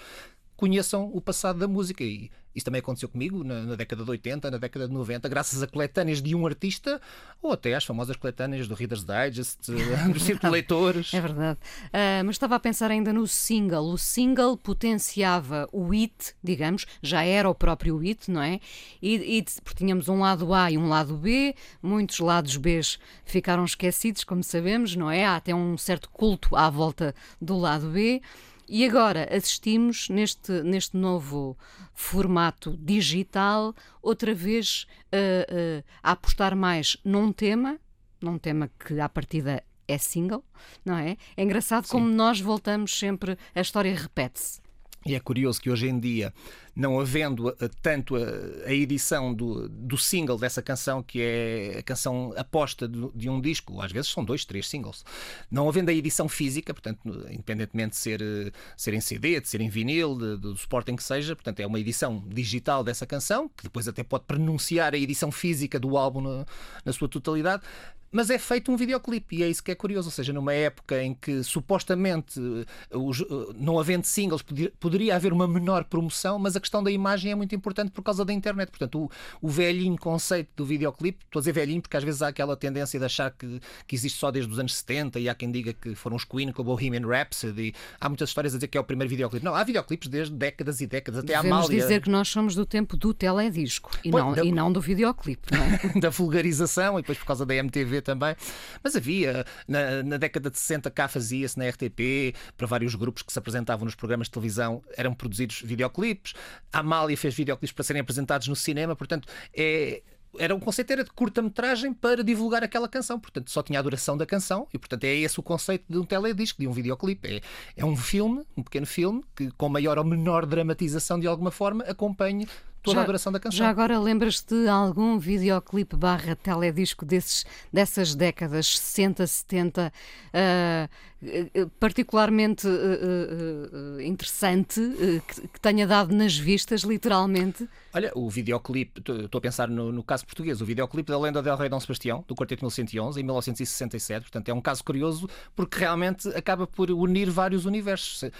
conheçam 0.58 1.08
o 1.14 1.20
passado 1.20 1.60
da 1.60 1.68
música. 1.68 2.02
E 2.02 2.30
isso 2.52 2.64
também 2.64 2.80
aconteceu 2.80 3.08
comigo 3.08 3.44
na, 3.44 3.62
na, 3.62 3.76
década 3.76 4.02
de 4.02 4.10
80, 4.10 4.50
na 4.50 4.58
década 4.58 4.88
de 4.88 4.92
90, 4.92 5.28
graças 5.28 5.62
a 5.62 5.66
coletâneas 5.68 6.20
de 6.20 6.34
um 6.34 6.44
artista 6.44 7.00
ou 7.40 7.52
até 7.52 7.74
às 7.74 7.84
famosas 7.84 8.16
coletâneas 8.16 8.66
do 8.66 8.74
Reader's 8.74 9.04
Digest, 9.04 9.70
do 10.12 10.18
Círculo 10.18 10.52
Leitores. 10.52 11.14
É 11.14 11.20
verdade. 11.20 11.60
Uh, 11.86 12.24
mas 12.26 12.34
estava 12.34 12.56
a 12.56 12.60
pensar 12.60 12.90
ainda 12.90 13.12
no 13.12 13.28
single. 13.28 13.92
O 13.92 13.96
single 13.96 14.56
potenciava 14.56 15.68
o 15.70 15.90
hit, 15.90 16.34
digamos, 16.42 16.86
já 17.00 17.22
era 17.22 17.48
o 17.48 17.54
próprio 17.54 17.96
hit, 17.96 18.28
não 18.28 18.42
é? 18.42 18.58
E, 19.00 19.38
e 19.38 19.44
porque 19.62 19.84
tínhamos 19.84 20.08
um 20.08 20.18
lado 20.18 20.52
A 20.52 20.72
e 20.72 20.76
um 20.76 20.88
lado 20.88 21.16
B, 21.16 21.54
muitos 21.80 22.18
lados 22.18 22.56
B 22.56 22.80
ficaram 23.24 23.64
esquecidos, 23.64 24.24
como 24.24 24.42
sabemos, 24.42 24.96
não 24.96 25.08
é? 25.08 25.24
Há 25.24 25.36
até 25.36 25.54
um 25.54 25.78
certo 25.78 26.10
culto 26.10 26.56
à 26.56 26.68
volta 26.68 27.14
do 27.40 27.56
lado 27.56 27.90
B. 27.90 28.20
E 28.68 28.84
agora 28.84 29.26
assistimos 29.34 30.10
neste, 30.10 30.62
neste 30.62 30.96
novo 30.96 31.56
formato 31.94 32.76
digital, 32.76 33.74
outra 34.02 34.34
vez 34.34 34.86
uh, 35.06 35.80
uh, 35.80 35.84
a 36.02 36.10
apostar 36.12 36.54
mais 36.54 36.96
num 37.02 37.32
tema, 37.32 37.80
num 38.20 38.36
tema 38.36 38.70
que 38.78 39.00
à 39.00 39.08
partida 39.08 39.64
é 39.86 39.96
single, 39.96 40.44
não 40.84 40.98
é? 40.98 41.16
É 41.34 41.42
engraçado 41.42 41.86
Sim. 41.86 41.92
como 41.92 42.08
nós 42.08 42.40
voltamos 42.40 42.96
sempre, 42.98 43.38
a 43.54 43.60
história 43.60 43.94
repete-se. 43.94 44.60
E 45.06 45.14
é 45.14 45.20
curioso 45.20 45.60
que 45.60 45.70
hoje 45.70 45.88
em 45.88 45.98
dia, 45.98 46.34
não 46.74 46.98
havendo 46.98 47.48
eh, 47.48 47.70
tanto 47.80 48.16
a, 48.16 48.66
a 48.66 48.72
edição 48.72 49.32
do, 49.32 49.68
do, 49.68 49.96
single 49.96 50.36
dessa 50.36 50.60
canção, 50.60 51.02
que 51.02 51.20
é 51.22 51.76
a 51.78 51.82
canção 51.82 52.34
aposta 52.36 52.88
de, 52.88 53.08
de, 53.14 53.30
um 53.30 53.40
disco, 53.40 53.80
às 53.80 53.92
vezes 53.92 54.10
são 54.10 54.24
dois, 54.24 54.44
três 54.44 54.68
singles, 54.68 55.04
não 55.50 55.68
havendo 55.68 55.90
a 55.90 55.94
edição 55.94 56.28
física, 56.28 56.74
portanto, 56.74 57.00
independentemente 57.30 57.90
de 57.90 57.96
ser, 57.96 58.20
eh, 58.20 58.50
ser 58.76 58.92
em 58.92 59.00
CD, 59.00 59.40
de 59.40 59.48
ser 59.48 59.60
em 59.60 59.68
vinil, 59.68 60.16
de, 60.16 60.36
do 60.36 60.56
suporte 60.56 60.90
em 60.90 60.96
que 60.96 61.02
seja, 61.02 61.34
portanto, 61.34 61.60
é 61.60 61.66
uma 61.66 61.78
edição 61.78 62.22
digital 62.26 62.82
dessa 62.82 63.06
canção, 63.06 63.48
que 63.48 63.62
depois 63.62 63.86
até 63.86 64.02
pode 64.02 64.24
pronunciar 64.24 64.94
a 64.94 64.98
edição 64.98 65.30
física 65.30 65.78
do 65.78 65.96
álbum 65.96 66.20
na, 66.20 66.44
na 66.84 66.92
sua 66.92 67.08
totalidade 67.08 67.62
mas 68.10 68.30
é 68.30 68.38
feito 68.38 68.72
um 68.72 68.76
videoclipe 68.76 69.36
e 69.36 69.42
é 69.42 69.48
isso 69.48 69.62
que 69.62 69.70
é 69.70 69.74
curioso, 69.74 70.08
ou 70.08 70.12
seja, 70.12 70.32
numa 70.32 70.52
época 70.52 71.02
em 71.02 71.14
que 71.14 71.42
supostamente 71.42 72.40
eh, 72.40 72.96
os, 72.96 73.20
eh, 73.20 73.24
não 73.56 73.78
havendo 73.78 74.04
singles 74.04 74.42
podia, 74.42 74.72
poderia 74.80 75.16
haver 75.16 75.32
uma 75.32 75.46
menor 75.46 75.84
promoção, 75.84 76.38
mas 76.38 76.56
a 76.56 76.60
questão 76.60 76.82
da 76.82 76.90
imagem 76.90 77.32
é 77.32 77.34
muito 77.34 77.54
importante 77.54 77.90
por 77.90 78.02
causa 78.02 78.24
da 78.24 78.32
internet. 78.32 78.70
Portanto, 78.70 79.04
o, 79.04 79.10
o 79.46 79.48
velhinho 79.48 79.96
conceito 79.98 80.50
do 80.56 80.64
videoclipe, 80.64 81.24
estou 81.24 81.40
a 81.40 81.42
dizer 81.42 81.52
velhinho 81.52 81.82
porque 81.82 81.96
às 81.96 82.04
vezes 82.04 82.22
há 82.22 82.28
aquela 82.28 82.56
tendência 82.56 82.98
de 82.98 83.04
achar 83.04 83.30
que, 83.30 83.60
que 83.86 83.94
existe 83.94 84.18
só 84.18 84.30
desde 84.30 84.50
os 84.50 84.58
anos 84.58 84.74
70 84.76 85.18
e 85.20 85.28
há 85.28 85.34
quem 85.34 85.50
diga 85.50 85.72
que 85.72 85.94
foram 85.94 86.16
os 86.16 86.24
Queen 86.24 86.52
com 86.52 86.62
o 86.62 86.64
Bohemian 86.64 87.06
Rhapsody. 87.06 87.74
Há 88.00 88.08
muitas 88.08 88.30
histórias 88.30 88.54
a 88.54 88.58
dizer 88.58 88.68
que 88.68 88.78
é 88.78 88.80
o 88.80 88.84
primeiro 88.84 89.10
videoclipe. 89.10 89.44
Não, 89.44 89.54
há 89.54 89.62
videoclipes 89.64 90.08
desde 90.08 90.34
décadas 90.34 90.80
e 90.80 90.86
décadas, 90.86 91.20
até 91.20 91.36
Devemos 91.36 91.66
Amália. 91.66 91.80
dizer 91.80 92.02
que 92.02 92.10
nós 92.10 92.28
somos 92.28 92.54
do 92.54 92.64
tempo 92.64 92.96
do 92.96 93.12
teledisco 93.12 93.90
e, 94.04 94.10
não, 94.10 94.32
da, 94.32 94.44
e 94.44 94.52
não 94.52 94.72
do 94.72 94.80
videoclipe, 94.80 95.48
não 95.52 95.62
é? 95.62 95.78
da 96.00 96.10
vulgarização 96.10 96.98
e 96.98 97.02
depois 97.02 97.18
por 97.18 97.26
causa 97.26 97.44
da 97.44 97.54
MTV 97.54 97.97
também. 98.02 98.34
Mas 98.82 98.96
havia, 98.96 99.44
na, 99.66 100.02
na 100.02 100.16
década 100.16 100.50
de 100.50 100.58
60, 100.58 100.90
cá 100.90 101.08
fazia-se 101.08 101.58
na 101.58 101.68
RTP, 101.68 102.34
para 102.56 102.66
vários 102.66 102.94
grupos 102.94 103.22
que 103.22 103.32
se 103.32 103.38
apresentavam 103.38 103.84
nos 103.84 103.94
programas 103.94 104.26
de 104.26 104.32
televisão, 104.32 104.82
eram 104.96 105.14
produzidos 105.14 105.62
videoclipes. 105.62 106.34
A 106.72 106.80
Amália 106.80 107.16
fez 107.16 107.34
videoclipes 107.34 107.72
para 107.72 107.84
serem 107.84 108.00
apresentados 108.00 108.48
no 108.48 108.56
cinema, 108.56 108.94
portanto, 108.96 109.28
é 109.54 110.02
era 110.38 110.54
um 110.54 110.60
conceito 110.60 110.92
era 110.92 111.04
de 111.04 111.10
curta-metragem 111.10 111.92
para 111.92 112.22
divulgar 112.22 112.62
aquela 112.62 112.88
canção, 112.88 113.18
portanto 113.18 113.50
só 113.50 113.62
tinha 113.62 113.78
a 113.78 113.82
duração 113.82 114.16
da 114.16 114.26
canção 114.26 114.66
e 114.72 114.78
portanto 114.78 115.04
é 115.04 115.14
esse 115.14 115.38
o 115.40 115.42
conceito 115.42 115.84
de 115.88 115.98
um 115.98 116.04
teledisco, 116.04 116.60
de 116.60 116.68
um 116.68 116.72
videoclipe. 116.72 117.28
É, 117.28 117.40
é 117.76 117.84
um 117.84 117.96
filme, 117.96 118.44
um 118.56 118.62
pequeno 118.62 118.86
filme 118.86 119.24
que 119.34 119.50
com 119.52 119.68
maior 119.68 119.98
ou 119.98 120.04
menor 120.04 120.44
dramatização 120.44 121.18
de 121.18 121.26
alguma 121.26 121.50
forma 121.50 121.84
acompanha 121.84 122.46
toda 122.88 123.00
já, 123.00 123.02
a 123.02 123.06
duração 123.06 123.32
da 123.32 123.40
canção. 123.40 123.58
Já 123.58 123.68
agora 123.68 123.98
lembras-te 123.98 124.54
de 124.54 124.68
algum 124.68 125.18
videoclipe 125.18 125.96
barra 125.96 126.34
teledisco 126.34 127.04
desses, 127.04 127.44
dessas 127.72 128.14
décadas 128.14 128.78
60, 128.78 129.26
70, 129.26 129.92
uh, 130.34 131.70
particularmente 131.80 132.66
uh, 132.66 133.96
uh, 133.96 134.00
interessante, 134.00 134.80
que, 135.26 135.48
que, 135.48 135.60
tenha 135.60 135.86
dado 135.86 136.14
nas 136.14 136.36
vistas, 136.36 136.82
literalmente? 136.82 137.68
Olha, 137.92 138.12
o 138.14 138.30
videoclipe, 138.30 139.00
estou 139.00 139.38
a 139.38 139.40
pensar 139.40 139.68
no, 139.68 139.90
no, 139.90 140.02
caso 140.02 140.24
português, 140.24 140.60
o 140.60 140.64
videoclipe 140.64 141.10
da 141.10 141.18
Lenda 141.18 141.42
del 141.42 141.56
Rei 141.56 141.68
Dom 141.68 141.80
Sebastião, 141.80 142.24
do 142.26 142.34
Quarteto 142.34 142.64
1111, 142.64 143.20
em 143.20 143.24
1967, 143.24 144.22
portanto 144.22 144.48
é 144.48 144.54
um 144.54 144.60
caso 144.60 144.84
curioso, 144.84 145.28
porque 145.54 145.78
realmente 145.78 146.28
acaba 146.28 146.66
por 146.66 146.90
unir 146.90 147.30
vários 147.30 147.66
universos 147.66 148.30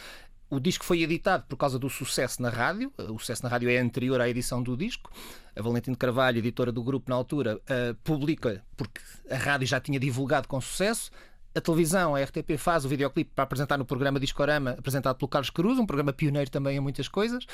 o 0.50 0.58
disco 0.58 0.84
foi 0.84 1.02
editado 1.02 1.44
por 1.48 1.56
causa 1.56 1.78
do 1.78 1.90
sucesso 1.90 2.40
na 2.40 2.48
rádio. 2.48 2.92
O 2.98 3.18
sucesso 3.18 3.42
na 3.42 3.48
rádio 3.48 3.68
é 3.68 3.78
anterior 3.78 4.20
à 4.20 4.28
edição 4.28 4.62
do 4.62 4.76
disco. 4.76 5.10
A 5.54 5.60
Valentim 5.60 5.92
de 5.92 5.98
Carvalho, 5.98 6.38
editora 6.38 6.72
do 6.72 6.82
grupo 6.82 7.10
na 7.10 7.16
altura, 7.16 7.56
uh, 7.56 7.94
publica 8.02 8.64
porque 8.76 9.00
a 9.30 9.36
rádio 9.36 9.66
já 9.66 9.80
tinha 9.80 10.00
divulgado 10.00 10.48
com 10.48 10.60
sucesso. 10.60 11.10
A 11.54 11.60
televisão, 11.60 12.14
a 12.14 12.22
RTP, 12.22 12.56
faz 12.56 12.84
o 12.84 12.88
videoclipe 12.88 13.32
para 13.34 13.44
apresentar 13.44 13.76
no 13.76 13.84
programa 13.84 14.20
Discorama, 14.20 14.70
apresentado 14.72 15.16
pelo 15.16 15.28
Carlos 15.28 15.50
Cruz, 15.50 15.78
um 15.78 15.86
programa 15.86 16.12
pioneiro 16.12 16.50
também 16.50 16.76
em 16.76 16.80
muitas 16.80 17.08
coisas. 17.08 17.44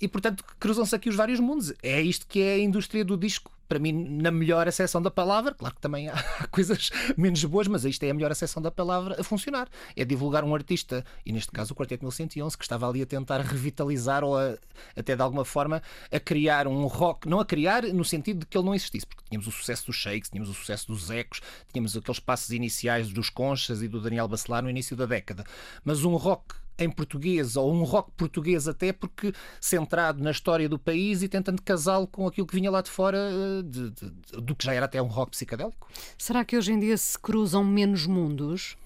E, 0.00 0.08
portanto, 0.08 0.44
cruzam-se 0.58 0.94
aqui 0.94 1.08
os 1.08 1.16
vários 1.16 1.40
mundos. 1.40 1.72
É 1.82 2.00
isto 2.00 2.26
que 2.26 2.40
é 2.40 2.54
a 2.54 2.58
indústria 2.58 3.04
do 3.04 3.16
disco 3.16 3.54
para 3.68 3.78
mim, 3.78 3.92
na 3.92 4.30
melhor 4.30 4.68
acessão 4.68 5.00
da 5.00 5.10
palavra. 5.10 5.54
Claro 5.54 5.74
que 5.74 5.80
também 5.80 6.08
há 6.10 6.46
coisas 6.48 6.90
menos 7.16 7.42
boas, 7.44 7.66
mas 7.66 7.84
isto 7.84 8.02
é 8.04 8.10
a 8.10 8.14
melhor 8.14 8.30
acessão 8.30 8.62
da 8.62 8.70
palavra 8.70 9.16
a 9.18 9.24
funcionar. 9.24 9.68
É 9.96 10.04
divulgar 10.04 10.44
um 10.44 10.54
artista, 10.54 11.04
e 11.24 11.32
neste 11.32 11.50
caso 11.50 11.72
o 11.72 11.76
Quarteto 11.76 12.04
1111, 12.04 12.56
que 12.56 12.64
estava 12.64 12.88
ali 12.88 13.02
a 13.02 13.06
tentar 13.06 13.40
revitalizar 13.40 14.22
ou 14.24 14.38
a, 14.38 14.56
até 14.96 15.16
de 15.16 15.22
alguma 15.22 15.44
forma 15.44 15.82
a 16.12 16.20
criar 16.20 16.66
um 16.66 16.86
rock, 16.86 17.28
não 17.28 17.40
a 17.40 17.44
criar 17.44 17.82
no 17.84 18.04
sentido 18.04 18.40
de 18.40 18.46
que 18.46 18.56
ele 18.56 18.66
não 18.66 18.74
existisse, 18.74 19.06
porque 19.06 19.24
tínhamos 19.28 19.46
o 19.46 19.50
sucesso 19.50 19.86
dos 19.86 19.96
Shakes, 19.96 20.30
tínhamos 20.30 20.50
o 20.50 20.54
sucesso 20.54 20.86
dos 20.86 21.10
Ecos, 21.10 21.40
tínhamos 21.72 21.96
aqueles 21.96 22.20
passos 22.20 22.50
iniciais 22.50 23.12
dos 23.12 23.30
Conchas 23.30 23.82
e 23.82 23.88
do 23.88 24.00
Daniel 24.00 24.28
Bacelar 24.28 24.62
no 24.62 24.70
início 24.70 24.96
da 24.96 25.06
década. 25.06 25.44
Mas 25.84 26.04
um 26.04 26.16
rock 26.16 26.54
em 26.78 26.90
português, 26.90 27.56
ou 27.56 27.72
um 27.72 27.84
rock 27.84 28.10
português 28.16 28.66
até, 28.66 28.92
porque 28.92 29.32
centrado 29.60 30.22
na 30.22 30.30
história 30.30 30.68
do 30.68 30.78
país 30.78 31.22
e 31.22 31.28
tentando 31.28 31.62
casá-lo 31.62 32.06
com 32.06 32.26
aquilo 32.26 32.46
que 32.46 32.54
vinha 32.54 32.70
lá 32.70 32.82
de 32.82 32.90
fora 32.90 33.18
eh, 33.18 33.62
de, 33.62 33.90
de, 33.90 34.10
de, 34.10 34.40
do 34.40 34.54
que 34.54 34.64
já 34.64 34.74
era 34.74 34.86
até 34.86 35.00
um 35.00 35.06
rock 35.06 35.32
psicadélico. 35.32 35.88
Será 36.18 36.44
que 36.44 36.56
hoje 36.56 36.72
em 36.72 36.78
dia 36.78 36.96
se 36.96 37.18
cruzam 37.18 37.64
menos 37.64 38.06
mundos? 38.06 38.76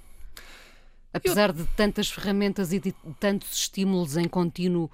Apesar 1.13 1.51
Eu... 1.51 1.55
de 1.55 1.65
tantas 1.77 2.11
ferramentas 2.11 2.73
e 2.73 2.79
de 2.79 2.93
tantos 3.19 3.57
estímulos 3.57 4.17
em 4.17 4.29
contínuo, 4.29 4.91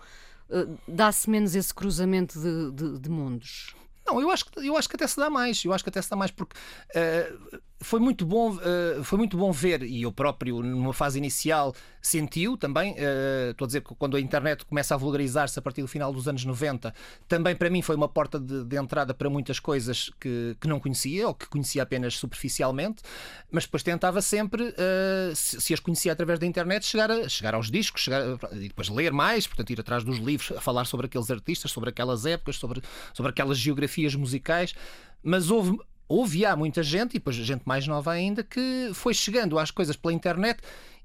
eh, 0.50 0.66
dá-se 0.86 1.28
menos 1.28 1.54
esse 1.54 1.74
cruzamento 1.74 2.38
de, 2.72 3.08
mundos? 3.08 3.74
Não, 4.06 4.20
eu 4.20 4.30
acho, 4.30 4.44
que, 4.44 4.68
eu 4.68 4.76
acho 4.76 4.88
que 4.88 4.96
até 4.96 5.06
se 5.06 5.16
dá 5.16 5.30
mais. 5.30 5.64
Eu 5.64 5.72
acho 5.72 5.82
que 5.82 5.88
até 5.88 6.00
se 6.00 6.10
dá 6.10 6.16
mais 6.16 6.30
porque 6.30 6.54
uh, 6.54 7.58
foi 7.84 8.00
muito 8.00 8.24
bom, 8.24 8.56
uh, 8.56 9.04
foi 9.04 9.18
muito 9.18 9.36
bom 9.36 9.52
ver, 9.52 9.82
e 9.82 10.02
eu 10.02 10.10
próprio, 10.10 10.62
numa 10.62 10.92
fase 10.92 11.18
inicial, 11.18 11.74
sentiu 12.00 12.56
também. 12.56 12.92
Uh, 12.92 13.50
estou 13.50 13.66
a 13.66 13.68
dizer 13.68 13.82
que 13.82 13.94
quando 13.94 14.16
a 14.16 14.20
internet 14.20 14.64
começa 14.64 14.94
a 14.94 14.96
vulgarizar-se 14.96 15.58
a 15.58 15.62
partir 15.62 15.82
do 15.82 15.88
final 15.88 16.12
dos 16.12 16.26
anos 16.26 16.44
90, 16.44 16.92
também 17.28 17.54
para 17.54 17.70
mim 17.70 17.82
foi 17.82 17.94
uma 17.94 18.08
porta 18.08 18.40
de, 18.40 18.64
de 18.64 18.76
entrada 18.76 19.12
para 19.14 19.28
muitas 19.28 19.60
coisas 19.60 20.10
que, 20.18 20.56
que, 20.60 20.66
não 20.66 20.80
conhecia 20.80 21.28
ou 21.28 21.34
que 21.34 21.46
conhecia 21.46 21.82
apenas 21.82 22.16
superficialmente, 22.16 23.02
mas 23.50 23.64
depois 23.64 23.82
tentava 23.82 24.20
sempre, 24.22 24.62
uh, 24.64 25.36
se, 25.36 25.60
se, 25.60 25.74
as 25.74 25.80
conhecia 25.80 26.12
através 26.12 26.38
da 26.38 26.46
internet, 26.46 26.86
chegar, 26.86 27.10
a, 27.10 27.28
chegar 27.28 27.54
aos 27.54 27.70
discos 27.70 28.02
chegar 28.02 28.22
a, 28.22 28.56
e 28.56 28.68
depois 28.68 28.88
ler 28.88 29.12
mais, 29.12 29.46
portanto, 29.46 29.70
ir 29.70 29.78
atrás 29.78 30.02
dos 30.02 30.18
livros, 30.18 30.56
a 30.56 30.60
falar 30.60 30.86
sobre 30.86 31.06
aqueles 31.06 31.30
artistas, 31.30 31.70
sobre 31.70 31.90
aquelas 31.90 32.24
épocas, 32.24 32.56
sobre, 32.56 32.82
sobre 33.12 33.30
aquelas 33.30 33.58
geografias 33.58 34.14
musicais. 34.14 34.74
Mas 35.22 35.50
houve 35.50 35.78
houve 36.08 36.44
há 36.44 36.54
muita 36.56 36.82
gente, 36.82 37.12
e 37.12 37.18
depois 37.18 37.36
gente 37.36 37.62
mais 37.64 37.86
nova 37.86 38.12
ainda, 38.12 38.42
que 38.42 38.90
foi 38.94 39.14
chegando 39.14 39.58
às 39.58 39.70
coisas 39.70 39.96
pela 39.96 40.12
internet 40.12 40.60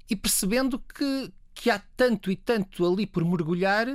e 0.08 0.16
percebendo 0.16 0.78
que, 0.78 1.32
que 1.54 1.70
há 1.70 1.80
tanto 1.96 2.30
e 2.30 2.36
tanto 2.36 2.86
ali 2.86 3.06
por 3.06 3.24
mergulhar 3.24 3.86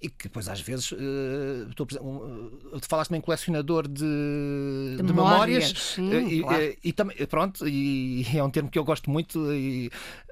e 0.00 0.08
que 0.08 0.24
depois 0.24 0.48
às 0.48 0.60
vezes 0.60 0.92
uh, 0.92 1.68
estou, 1.68 1.84
uh, 2.00 2.78
falaste 2.82 3.12
em 3.12 3.20
colecionador 3.20 3.88
de, 3.88 4.04
de, 4.96 5.02
de 5.02 5.02
memórias, 5.02 5.72
sim, 5.76 6.08
uh, 6.08 6.30
e, 6.30 6.40
claro. 6.40 6.62
e, 6.62 7.22
e, 7.22 7.26
pronto 7.26 7.68
e 7.68 8.24
é 8.32 8.42
um 8.42 8.50
termo 8.50 8.70
que 8.70 8.78
eu 8.78 8.84
gosto 8.84 9.10
muito 9.10 9.52
e 9.52 9.90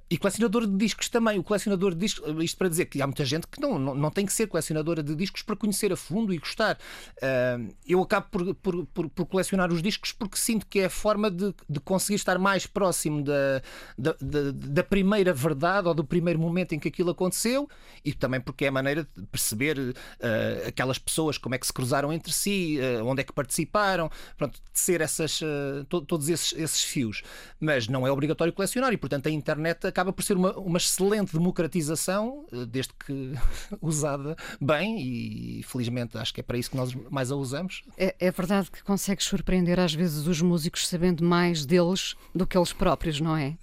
e 0.08 0.16
colecionador 0.16 0.66
de 0.66 0.76
discos 0.76 1.08
também. 1.08 1.38
O 1.38 1.42
colecionador 1.42 1.92
de 1.92 2.00
discos, 2.00 2.44
isto 2.44 2.56
para 2.56 2.68
dizer 2.68 2.86
que 2.86 3.02
há 3.02 3.06
muita 3.06 3.25
gente 3.25 3.46
que 3.48 3.60
não, 3.60 3.78
não, 3.78 3.94
não 3.94 4.10
tem 4.10 4.25
que 4.25 4.32
ser 4.32 4.46
colecionadora 4.46 5.02
de 5.02 5.14
discos 5.16 5.42
para 5.42 5.56
conhecer 5.56 5.92
a 5.92 5.96
fundo 5.96 6.32
e 6.32 6.38
gostar. 6.38 6.78
Uh, 7.16 7.75
eu 7.86 8.00
acabo 8.00 8.26
por, 8.30 8.54
por, 8.54 8.86
por, 8.86 9.08
por, 9.08 9.26
colecionar 9.26 9.72
os 9.72 9.82
discos 9.82 10.12
porque 10.12 10.36
sinto 10.36 10.66
que 10.66 10.80
é 10.80 10.84
a 10.84 10.90
forma 10.90 11.30
de, 11.30 11.52
de 11.68 11.80
conseguir 11.80 12.16
estar 12.16 12.38
mais 12.38 12.66
próximo 12.66 13.22
da, 13.22 13.62
da, 13.98 14.16
da, 14.20 14.52
da, 14.52 14.84
primeira 14.84 15.32
verdade 15.32 15.88
ou 15.88 15.94
do 15.94 16.04
primeiro 16.04 16.38
momento 16.38 16.75
em 16.75 16.78
que 16.78 16.86
aquilo 16.86 17.10
aconteceu 17.10 17.68
e 18.04 18.12
também 18.12 18.40
porque 18.40 18.64
é 18.64 18.68
a 18.68 18.72
maneira 18.72 19.08
de 19.16 19.26
perceber 19.26 19.76
uh, 19.78 20.68
aquelas 20.68 20.98
pessoas, 20.98 21.36
como 21.36 21.56
é 21.56 21.58
que 21.58 21.66
se 21.66 21.72
cruzaram 21.72 22.12
entre 22.12 22.32
si, 22.32 22.78
uh, 22.78 23.04
onde 23.04 23.22
é 23.22 23.25
que 23.25 23.32
participaram, 23.32 24.08
pronto, 24.36 24.60
de 24.72 24.78
ser 24.78 25.00
essas, 25.00 25.40
to, 25.88 26.00
todos 26.02 26.28
esses, 26.28 26.52
esses 26.56 26.84
fios. 26.84 27.22
Mas 27.58 27.88
não 27.88 28.06
é 28.06 28.10
obrigatório 28.10 28.52
colecionar 28.52 28.92
e, 28.92 28.96
portanto, 28.96 29.26
a 29.26 29.30
internet 29.30 29.95
acaba 29.96 30.12
por 30.12 30.22
ser 30.22 30.36
uma, 30.36 30.52
uma 30.58 30.76
excelente 30.76 31.32
democratização, 31.32 32.44
eh, 32.52 32.66
desde 32.66 32.92
que 32.92 33.32
usada 33.80 34.36
bem, 34.60 35.00
e 35.00 35.62
felizmente 35.62 36.18
acho 36.18 36.34
que 36.34 36.40
é 36.40 36.42
para 36.42 36.58
isso 36.58 36.70
que 36.70 36.76
nós 36.76 36.94
mais 37.10 37.32
a 37.32 37.36
usamos. 37.36 37.82
É, 37.96 38.14
é 38.18 38.30
verdade 38.30 38.70
que 38.70 38.84
consegues 38.84 39.24
surpreender 39.24 39.80
às 39.80 39.94
vezes 39.94 40.26
os 40.26 40.42
músicos 40.42 40.86
sabendo 40.86 41.24
mais 41.24 41.64
deles 41.64 42.14
do 42.34 42.46
que 42.46 42.58
eles 42.58 42.74
próprios, 42.74 43.20
não 43.20 43.34
é? 43.34 43.56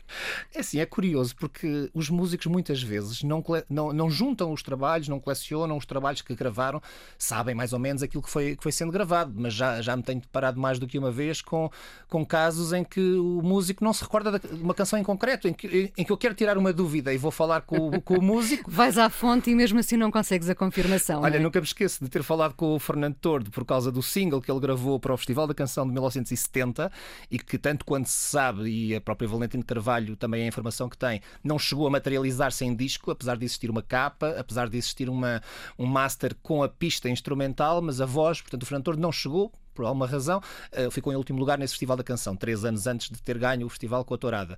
É 0.54 0.62
assim, 0.62 0.80
é 0.80 0.86
curioso, 0.88 1.36
porque 1.36 1.92
os 1.94 2.10
músicos 2.10 2.48
muitas 2.48 2.82
vezes 2.82 3.22
não, 3.22 3.44
não, 3.70 3.94
não 3.94 4.10
juntam 4.10 4.52
os 4.52 4.64
trabalhos, 4.64 5.08
não 5.08 5.20
colecionam 5.20 5.78
os 5.78 5.86
trabalhos 5.86 6.24
que 6.24 6.34
gravaram, 6.34 6.82
sabem 7.16 7.54
mais 7.54 7.74
ou 7.74 7.80
menos 7.80 8.02
aquilo 8.02 8.24
que 8.24 8.30
foi, 8.30 8.56
que 8.56 8.64
foi 8.64 8.72
sendo 8.72 8.92
gravado, 8.92 9.34
mas 9.36 9.54
já, 9.54 9.82
já 9.84 9.96
me 9.96 10.02
tenho 10.02 10.20
deparado 10.20 10.60
mais 10.60 10.80
do 10.80 10.88
que 10.88 10.98
uma 10.98 11.12
vez 11.12 11.42
com, 11.42 11.70
com 12.08 12.26
casos 12.26 12.74
em 12.74 12.84
que 12.84 13.00
o 13.00 13.42
músico 13.44 13.84
não 13.84 13.94
se 13.94 14.02
recorda 14.04 14.40
de 14.40 14.62
uma 14.62 14.74
canção 14.74 14.98
em 14.98 15.04
concreto, 15.04 15.48
em 15.48 15.54
que, 15.54 15.94
em 15.96 16.04
que 16.04 16.12
eu 16.12 16.18
quero 16.24 16.36
tirar 16.36 16.58
uma 16.58 16.72
dúvida 16.72 17.14
e 17.14 17.18
vou 17.18 17.32
falar 17.32 17.64
com, 17.64 18.00
com 18.00 18.14
o 18.14 18.22
músico. 18.24 18.72
Vais 18.72 18.98
à 18.98 19.10
fonte 19.10 19.52
e 19.52 19.56
mesmo 19.56 19.78
assim 19.78 19.98
não 19.98 20.10
consegues 20.10 20.50
a 20.50 20.56
confirmação. 20.56 21.22
Olha, 21.22 21.36
é? 21.36 21.40
nunca 21.40 21.60
me 21.60 21.66
esqueço 21.66 22.02
de 22.02 22.10
ter 22.10 22.24
falado 22.24 22.54
com 22.54 22.74
o 22.74 22.80
Fernando 22.80 23.16
Tordo 23.16 23.52
por 23.52 23.66
causa 23.66 23.92
do 23.92 24.02
single 24.02 24.42
que 24.42 24.50
ele 24.50 24.62
gravou 24.62 24.98
para 25.02 25.14
o 25.14 25.18
Festival 25.18 25.48
da 25.48 25.54
Canção 25.54 25.86
de 25.86 25.92
1970 25.92 26.90
e 27.30 27.38
que, 27.38 27.58
tanto 27.58 27.84
quanto 27.84 28.08
se 28.08 28.30
sabe, 28.30 28.70
e 28.70 28.96
a 28.96 29.02
própria 29.02 29.28
Valentina 29.28 29.62
Carvalho 29.66 30.16
também 30.16 30.44
é 30.44 30.46
a 30.46 30.48
informação 30.48 30.88
que 30.88 30.98
tem, 30.98 31.20
não 31.44 31.60
chegou 31.60 31.88
a 31.88 31.90
materializar-se 31.90 32.64
em 32.64 32.74
disco, 32.74 33.12
apesar 33.12 33.36
de 33.36 33.44
existir 33.44 33.70
uma 33.70 33.82
capa, 33.82 34.30
apesar 34.38 34.70
de 34.70 34.78
existir 34.78 35.10
uma, 35.10 35.42
um 35.78 35.86
master 35.86 36.34
com 36.42 36.64
a 36.64 36.70
pista 36.70 37.10
instrumental, 37.10 37.82
mas 37.82 38.00
a 38.00 38.06
voz, 38.06 38.42
portanto, 38.42 38.64
o 38.64 38.66
Fernando 38.66 38.86
Tordo 38.86 39.02
não 39.02 39.12
chegou 39.12 39.52
por 39.74 39.86
alguma 39.86 40.08
razão, 40.08 40.42
uh, 40.72 40.92
ficou 40.92 41.12
em 41.12 41.16
último 41.16 41.40
lugar 41.40 41.58
nesse 41.58 41.74
Festival 41.74 41.98
da 41.98 42.04
Canção, 42.04 42.36
três 42.36 42.64
anos 42.66 42.88
antes 42.88 43.10
de 43.10 43.22
ter 43.22 43.38
ganho 43.38 43.66
o 43.66 43.70
festival 43.70 44.06
com 44.06 44.14
a 44.14 44.18
Tourada. 44.18 44.58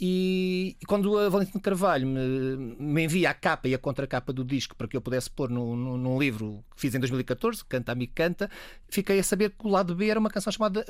E, 0.00 0.76
e 0.80 0.86
quando 0.86 1.16
a 1.16 1.28
Valentina 1.28 1.60
Carvalho 1.60 2.06
me, 2.06 2.76
me, 2.80 3.04
envia 3.04 3.30
a 3.30 3.34
capa 3.34 3.68
e 3.68 3.74
a 3.74 3.78
contracapa 3.78 4.32
do 4.32 4.44
disco 4.44 4.74
para 4.74 4.88
que 4.88 4.96
eu 4.96 5.00
pudesse 5.00 5.30
pôr 5.30 5.48
no, 5.48 5.76
no, 5.76 5.96
num 5.96 6.18
livro 6.18 6.64
que 6.74 6.80
fiz 6.80 6.94
em 6.96 6.98
2014, 6.98 7.64
Canta 7.64 7.92
a 7.92 8.06
Canta, 8.12 8.50
fiquei 8.88 9.20
a 9.20 9.22
saber 9.22 9.50
que 9.50 9.64
o 9.64 9.70
lado 9.70 9.94
B 9.94 10.08
era 10.08 10.18
uma 10.18 10.30
canção 10.30 10.52
chamada 10.52 10.84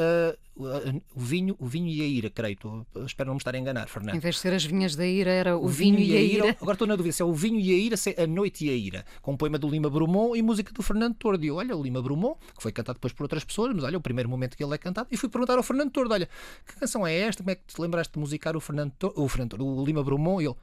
uh, 0.57 0.65
uh, 0.65 1.03
o, 1.15 1.21
vinho, 1.21 1.55
o 1.59 1.67
Vinho 1.67 1.89
e 1.89 2.01
a 2.01 2.07
Ira, 2.07 2.31
creio. 2.31 2.87
espero 3.05 3.29
não 3.29 3.35
me 3.35 3.41
estar 3.41 3.55
a 3.55 3.59
enganar, 3.59 3.89
Fernando. 3.89 4.17
Em 4.17 4.19
vez 4.19 4.37
de 4.37 4.41
ser 4.41 4.55
as 4.55 4.65
vinhas 4.65 4.97
da 4.97 5.07
Ira, 5.07 5.31
era 5.31 5.57
o, 5.57 5.67
o 5.67 5.69
vinho, 5.69 5.99
vinho, 5.99 6.15
e 6.15 6.17
a 6.17 6.21
ira. 6.23 6.47
ira. 6.47 6.57
Agora 6.61 6.75
estou 6.75 6.89
na 6.89 6.97
dúvida 6.97 7.13
se 7.13 7.21
é 7.21 7.25
o 7.25 7.33
Vinho 7.35 7.61
e 7.61 7.73
a 7.73 7.77
Ira, 7.77 7.97
se 7.99 8.15
é 8.17 8.23
a 8.23 8.27
Noite 8.27 8.65
e 8.65 8.71
a 8.71 8.75
Ira, 8.75 9.05
com 9.21 9.33
um 9.33 9.37
poema 9.37 9.59
do 9.59 9.69
Lima 9.69 9.91
Brumont 9.91 10.39
e 10.39 10.43
música 10.43 10.73
do 10.73 10.83
Fernando 10.83 11.15
Tordo. 11.15 11.45
Eu, 11.45 11.57
olha, 11.57 11.77
o 11.77 11.83
Lima 11.83 12.01
Brumont, 12.01 12.39
que 12.57 12.63
foi 12.63 12.73
cantado 12.73 12.97
depois 12.97 13.13
por 13.13 13.25
outras 13.25 13.45
pessoas, 13.45 13.64
mas 13.73 13.85
olha, 13.85 13.97
o 13.97 14.01
primeiro 14.01 14.29
momento 14.29 14.57
que 14.57 14.65
ele 14.65 14.75
é 14.75 14.79
cantado, 14.79 15.09
e 15.11 15.17
fui 15.17 15.29
perguntar 15.29 15.57
ao 15.57 15.63
Fernando 15.63 15.91
Tordo: 15.91 16.13
olha, 16.13 16.29
que 16.67 16.77
canção 16.77 17.07
é 17.07 17.15
esta? 17.15 17.43
Como 17.43 17.51
é 17.51 17.55
que 17.55 17.63
te 17.67 17.81
lembraste 17.81 18.13
de 18.13 18.19
musicar 18.19 18.57
o 18.57 18.61
Fernando 18.61 18.93
Tordo, 18.99 19.23
o, 19.23 19.29
Fernando 19.29 19.51
Tordo, 19.51 19.67
o 19.67 19.85
Lima 19.85 20.03
Brumont? 20.03 20.43
E 20.43 20.47
ele, 20.47 20.57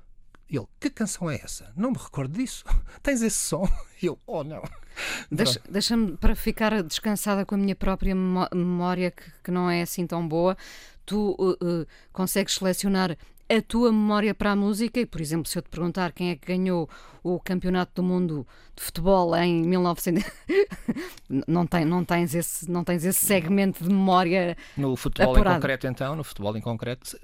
ele, 0.50 0.68
que 0.80 0.90
canção 0.90 1.30
é 1.30 1.36
essa? 1.36 1.72
Não 1.76 1.92
me 1.92 1.98
recordo 1.98 2.38
disso. 2.38 2.66
Tens 3.02 3.22
esse 3.22 3.38
som? 3.38 3.68
E 4.02 4.06
eu, 4.06 4.20
oh 4.28 4.44
não. 4.44 4.62
Deixa-me, 5.32 5.66
deixa 5.70 5.96
para 6.20 6.36
ficar 6.36 6.84
descansada 6.84 7.46
com 7.46 7.56
a 7.56 7.58
minha 7.58 7.76
própria 7.76 8.14
memória, 8.14 9.10
que, 9.10 9.24
que, 9.44 9.50
não 9.50 9.70
é 9.70 9.82
assim 9.82 10.06
tão 10.06 10.28
boa, 10.28 10.58
tu 11.06 11.36
uh, 11.40 11.52
uh, 11.52 11.88
consegues 12.12 12.56
selecionar 12.56 13.18
a 13.58 13.62
tua 13.62 13.92
memória 13.92 14.34
para 14.34 14.52
a 14.52 14.56
música, 14.56 15.00
e 15.00 15.06
por 15.06 15.22
exemplo, 15.22 15.48
se 15.48 15.58
eu 15.58 15.62
te 15.62 15.70
perguntar 15.70 16.12
quem 16.12 16.30
é 16.30 16.36
que 16.36 16.48
ganhou 16.48 16.90
o 17.24 17.40
Campeonato 17.40 18.02
do 18.02 18.04
Mundo 18.04 18.48
de 18.76 18.82
Futebol 18.82 19.36
em 19.36 19.64
1900, 19.64 20.24
não, 21.48 21.68
tem, 21.68 21.86
não, 21.86 22.04
tens 22.04 22.34
esse, 22.34 22.70
não 22.70 22.84
tens 22.84 23.06
esse 23.06 23.24
segmento 23.26 23.84
de 23.84 23.90
memória. 23.90 24.58
No 24.76 24.96
futebol 24.96 25.34
apurado. 25.34 25.58
em 25.58 25.60
concreto, 25.60 25.88
então, 25.88 26.16
no 26.16 26.24
futebol 26.24 26.58
em 26.58 26.62
concreto, 26.62 27.18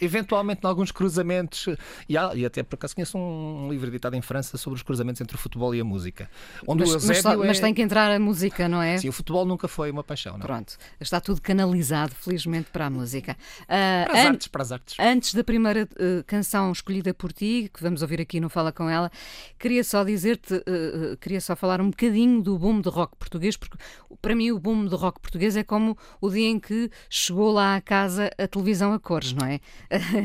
eventualmente 0.00 0.62
em 0.64 0.66
alguns 0.66 0.90
cruzamentos, 0.90 1.68
e, 2.08 2.18
há, 2.18 2.34
e 2.34 2.44
até 2.44 2.62
por 2.62 2.74
acaso 2.74 2.94
conheço 2.94 3.16
um 3.16 3.68
livro 3.70 3.88
editado 3.88 4.16
em 4.16 4.22
França 4.22 4.56
sobre 4.56 4.78
os 4.78 4.82
cruzamentos 4.82 5.20
entre 5.20 5.36
o 5.36 5.38
futebol 5.38 5.74
e 5.74 5.80
a 5.80 5.84
música. 5.84 6.28
Onde 6.66 6.80
mas, 6.80 7.04
o 7.04 7.06
mas, 7.06 7.18
só, 7.18 7.32
é... 7.32 7.36
mas 7.36 7.60
tem 7.60 7.72
que 7.72 7.82
entrar 7.82 8.10
a 8.10 8.18
música, 8.18 8.68
não 8.68 8.82
é? 8.82 8.98
Sim, 8.98 9.08
o 9.08 9.12
futebol 9.12 9.44
nunca 9.44 9.68
foi 9.68 9.90
uma 9.90 10.02
paixão. 10.02 10.32
Não? 10.32 10.40
Pronto, 10.40 10.76
está 11.00 11.20
tudo 11.20 11.40
canalizado, 11.40 12.14
felizmente, 12.14 12.68
para 12.72 12.86
a 12.86 12.90
música. 12.90 13.36
Uh, 13.62 13.66
para 14.06 14.12
as 14.12 14.24
an 14.24 14.28
artes, 14.28 14.48
para 14.48 14.62
as 14.62 14.72
artes. 14.72 14.96
Antes 14.98 15.34
da 15.34 15.44
primeira 15.44 15.65
uh, 15.74 16.22
canção 16.26 16.70
escolhida 16.70 17.14
por 17.14 17.32
ti, 17.32 17.70
que 17.72 17.82
vamos 17.82 18.02
ouvir 18.02 18.20
aqui 18.20 18.38
no 18.38 18.48
Fala 18.48 18.70
Com 18.70 18.88
Ela, 18.88 19.10
queria 19.58 19.82
só 19.82 20.04
dizer-te, 20.04 20.54
uh, 20.54 21.16
queria 21.20 21.40
só 21.40 21.56
falar 21.56 21.80
um 21.80 21.90
bocadinho 21.90 22.42
do 22.42 22.58
boom 22.58 22.80
de 22.80 22.88
rock 22.88 23.16
português, 23.16 23.56
porque 23.56 23.76
para 24.20 24.34
mim 24.34 24.52
o 24.52 24.58
boom 24.58 24.84
do 24.84 24.96
rock 24.96 25.20
português 25.20 25.56
é 25.56 25.64
como 25.64 25.98
o 26.20 26.30
dia 26.30 26.48
em 26.48 26.60
que 26.60 26.90
chegou 27.10 27.52
lá 27.52 27.74
à 27.74 27.80
casa 27.80 28.30
a 28.38 28.46
televisão 28.46 28.92
a 28.92 29.00
cores, 29.00 29.32
não 29.32 29.46
é? 29.46 29.60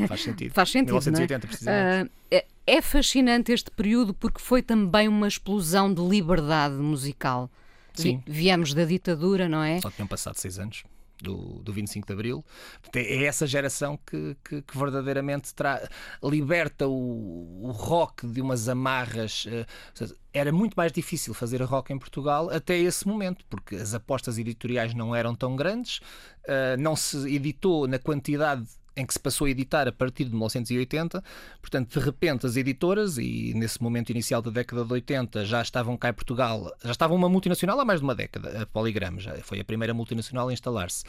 Faz 0.06 0.20
sentido. 0.22 0.52
Faz 0.52 0.70
sentido. 0.70 0.94
1980, 0.94 1.34
é? 1.34 1.48
precisamente. 1.48 2.12
É, 2.30 2.46
é 2.66 2.82
fascinante 2.82 3.52
este 3.52 3.70
período 3.70 4.14
porque 4.14 4.40
foi 4.40 4.62
também 4.62 5.08
uma 5.08 5.26
explosão 5.26 5.92
de 5.92 6.00
liberdade 6.00 6.74
musical. 6.74 7.50
Sim. 7.94 8.22
Viemos 8.26 8.72
da 8.72 8.84
ditadura, 8.84 9.48
não 9.48 9.62
é? 9.62 9.80
Só 9.80 9.90
tinham 9.90 10.06
passado 10.06 10.36
seis 10.36 10.58
anos 10.58 10.84
do, 11.22 11.62
do 11.62 11.72
25 11.72 12.06
de 12.06 12.12
Abril. 12.12 12.44
É 12.94 13.24
essa 13.24 13.46
geração 13.46 13.98
que, 14.06 14.36
que, 14.44 14.62
que 14.62 14.78
verdadeiramente 14.78 15.54
tra... 15.54 15.88
liberta 16.22 16.86
o, 16.86 17.66
o, 17.66 17.70
rock 17.70 18.26
de 18.26 18.40
umas 18.40 18.68
amarras. 18.68 19.46
Eh, 19.48 19.66
era 20.32 20.50
muito 20.50 20.74
mais 20.74 20.92
difícil 20.92 21.32
fazer 21.32 21.62
rock 21.62 21.92
em 21.92 21.98
Portugal 21.98 22.50
até 22.50 22.76
esse 22.76 23.06
momento, 23.06 23.44
porque 23.48 23.76
as 23.76 23.94
apostas 23.94 24.38
editoriais 24.38 24.94
não 24.94 25.14
eram 25.14 25.34
tão 25.34 25.54
grandes, 25.54 26.00
eh, 26.44 26.76
não 26.76 26.96
se 26.96 27.16
editou 27.32 27.86
na 27.86 27.98
quantidade 27.98 28.66
em 28.96 29.06
que 29.06 29.12
se 29.12 29.20
passou 29.20 29.46
a 29.46 29.50
editar 29.50 29.88
a 29.88 29.92
partir 29.92 30.24
de 30.24 30.30
1980. 30.30 31.22
Portanto, 31.60 31.98
de 31.98 32.04
repente, 32.04 32.46
as 32.46 32.56
editoras, 32.56 33.18
e 33.18 33.52
nesse 33.54 33.82
momento 33.82 34.10
inicial 34.10 34.42
da 34.42 34.50
década 34.50 34.84
de 34.84 34.92
80 34.92 35.44
já 35.44 35.62
estavam 35.62 35.96
cá 35.96 36.10
em 36.10 36.12
Portugal, 36.12 36.70
já 36.84 36.90
estavam 36.90 37.16
uma 37.16 37.28
multinacional 37.28 37.78
há 37.80 37.84
mais 37.84 38.00
de 38.00 38.04
uma 38.04 38.14
década, 38.14 38.62
a 38.62 38.66
Polygram, 38.66 39.18
já 39.18 39.36
foi 39.38 39.60
a 39.60 39.64
primeira 39.64 39.94
multinacional 39.94 40.48
a 40.48 40.52
instalar-se. 40.52 41.04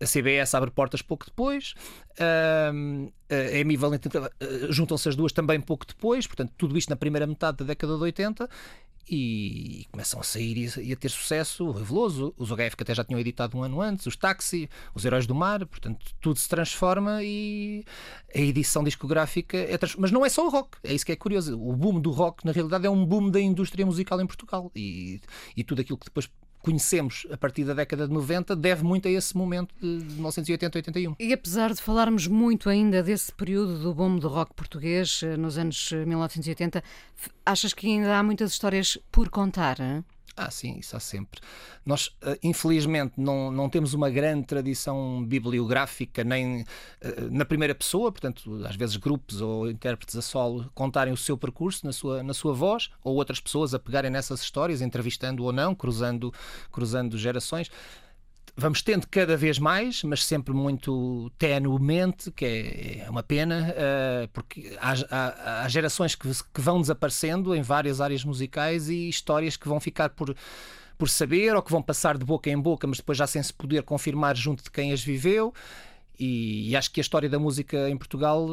A 0.00 0.06
CBS 0.06 0.52
abre 0.56 0.72
portas 0.72 1.02
pouco 1.02 1.24
depois, 1.24 1.72
a 2.18 3.56
Emi 3.56 3.76
Valente 3.76 4.08
juntam-se 4.68 5.08
as 5.08 5.14
duas 5.14 5.32
também 5.32 5.60
pouco 5.60 5.86
depois, 5.86 6.26
portanto, 6.26 6.52
tudo 6.58 6.76
isto 6.76 6.90
na 6.90 6.96
primeira 6.96 7.28
metade 7.28 7.58
da 7.58 7.64
década 7.64 7.96
de 7.96 8.02
80 8.02 8.48
e 9.08 9.86
começam 9.90 10.20
a 10.20 10.22
sair 10.22 10.70
e 10.78 10.92
a 10.92 10.96
ter 10.96 11.10
sucesso 11.10 11.70
reveloso. 11.70 12.34
Os 12.36 12.50
HF 12.50 12.76
que 12.76 12.82
até 12.82 12.94
já 12.94 13.04
tinham 13.04 13.20
editado 13.20 13.56
um 13.56 13.62
ano 13.62 13.80
antes, 13.80 14.06
os 14.06 14.16
Taxi, 14.16 14.68
os 14.94 15.04
Heróis 15.04 15.26
do 15.26 15.34
Mar, 15.34 15.64
portanto, 15.66 16.04
tudo 16.20 16.38
se 16.38 16.48
transforma 16.48 17.22
e 17.22 17.84
a 18.34 18.38
edição 18.38 18.82
discográfica 18.82 19.56
é 19.56 19.76
trans... 19.76 19.96
Mas 19.96 20.10
não 20.10 20.24
é 20.24 20.28
só 20.28 20.46
o 20.46 20.50
rock, 20.50 20.78
é 20.82 20.92
isso 20.94 21.04
que 21.04 21.12
é 21.12 21.16
curioso. 21.16 21.58
O 21.60 21.74
boom 21.74 22.00
do 22.00 22.10
rock, 22.10 22.44
na 22.44 22.52
realidade, 22.52 22.86
é 22.86 22.90
um 22.90 23.04
boom 23.04 23.30
da 23.30 23.40
indústria 23.40 23.84
musical 23.84 24.20
em 24.20 24.26
Portugal 24.26 24.70
e, 24.74 25.20
e 25.56 25.64
tudo 25.64 25.80
aquilo 25.80 25.98
que 25.98 26.06
depois 26.06 26.28
conhecemos 26.64 27.26
a 27.30 27.36
partir 27.36 27.62
da 27.64 27.74
década 27.74 28.08
de 28.08 28.14
90 28.14 28.56
deve 28.56 28.82
muito 28.82 29.06
a 29.06 29.10
esse 29.10 29.36
momento 29.36 29.74
de 29.78 30.16
1980-81. 30.16 31.14
E 31.20 31.32
apesar 31.32 31.74
de 31.74 31.82
falarmos 31.82 32.26
muito 32.26 32.70
ainda 32.70 33.02
desse 33.02 33.30
período 33.32 33.78
do 33.78 33.92
boom 33.94 34.16
do 34.16 34.28
rock 34.28 34.54
português 34.54 35.20
eh, 35.22 35.36
nos 35.36 35.58
anos 35.58 35.92
1980, 35.92 36.78
eh, 36.78 36.82
achas 37.44 37.74
que 37.74 37.86
ainda 37.86 38.18
há 38.18 38.22
muitas 38.22 38.52
histórias 38.52 38.96
por 39.12 39.28
contar? 39.28 39.78
Hein? 39.78 40.02
Ah, 40.36 40.50
sim, 40.50 40.78
isso 40.80 40.96
há 40.96 41.00
sempre. 41.00 41.40
Nós, 41.86 42.08
uh, 42.22 42.36
infelizmente, 42.42 43.14
não, 43.16 43.52
não 43.52 43.68
temos 43.68 43.94
uma 43.94 44.10
grande 44.10 44.44
tradição 44.46 45.24
bibliográfica 45.24 46.24
nem 46.24 46.62
uh, 46.62 46.66
na 47.30 47.44
primeira 47.44 47.74
pessoa, 47.74 48.10
portanto, 48.10 48.64
às 48.66 48.74
vezes 48.74 48.96
grupos 48.96 49.40
ou 49.40 49.70
intérpretes 49.70 50.16
a 50.16 50.22
solo 50.22 50.68
contarem 50.74 51.12
o 51.12 51.16
seu 51.16 51.38
percurso 51.38 51.86
na 51.86 51.92
sua, 51.92 52.22
na 52.22 52.34
sua 52.34 52.52
voz, 52.52 52.90
ou 53.04 53.14
outras 53.14 53.38
pessoas 53.38 53.74
a 53.74 53.78
pegarem 53.78 54.10
nessas 54.10 54.40
histórias, 54.40 54.80
entrevistando 54.80 55.44
ou 55.44 55.52
não, 55.52 55.72
cruzando, 55.72 56.34
cruzando 56.72 57.16
gerações 57.16 57.70
vamos 58.56 58.82
tendo 58.82 59.06
cada 59.08 59.36
vez 59.36 59.58
mais, 59.58 60.02
mas 60.04 60.24
sempre 60.24 60.54
muito 60.54 61.30
tenuemente, 61.38 62.30
que 62.30 62.44
é, 62.44 63.04
é 63.06 63.10
uma 63.10 63.22
pena, 63.22 63.74
uh, 63.74 64.28
porque 64.28 64.76
há, 64.80 64.94
há, 65.10 65.62
há 65.62 65.68
gerações 65.68 66.14
que, 66.14 66.28
que, 66.52 66.60
vão 66.60 66.80
desaparecendo 66.80 67.54
em 67.54 67.62
várias 67.62 68.00
áreas 68.00 68.24
musicais 68.24 68.88
e 68.88 69.08
histórias 69.08 69.56
que 69.56 69.68
vão 69.68 69.80
ficar 69.80 70.10
por, 70.10 70.34
por 70.96 71.08
saber 71.08 71.54
ou 71.54 71.62
que 71.62 71.70
vão 71.70 71.82
passar 71.82 72.16
de 72.16 72.24
boca 72.24 72.48
em 72.48 72.58
boca, 72.58 72.86
mas 72.86 72.98
depois 72.98 73.18
já 73.18 73.26
sem 73.26 73.42
se 73.42 73.52
poder 73.52 73.82
confirmar 73.82 74.36
junto 74.36 74.62
de 74.62 74.70
quem 74.70 74.92
as 74.92 75.02
viveu. 75.02 75.52
E, 76.18 76.70
e, 76.70 76.76
acho 76.76 76.90
que 76.90 77.00
a 77.00 77.02
história 77.02 77.28
da 77.28 77.38
música 77.38 77.88
em 77.88 77.96
Portugal 77.96 78.48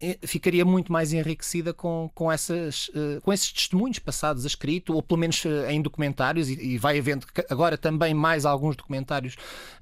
eh, 0.00 0.18
ficaria 0.22 0.64
muito 0.64 0.92
mais 0.92 1.12
enriquecida 1.12 1.72
com, 1.72 2.10
com, 2.14 2.30
essas, 2.30 2.88
uh, 2.88 3.20
com 3.22 3.32
esses 3.32 3.52
testemunhos 3.52 3.98
passados 3.98 4.44
a 4.44 4.48
escrito, 4.48 4.94
ou 4.94 5.02
pelo 5.02 5.20
menos 5.20 5.44
uh, 5.44 5.66
em 5.68 5.80
documentários, 5.80 6.48
e, 6.48 6.54
e, 6.54 6.78
vai 6.78 6.98
havendo 6.98 7.26
agora 7.48 7.78
também 7.78 8.12
mais 8.12 8.44
alguns 8.44 8.74
documentários 8.74 9.36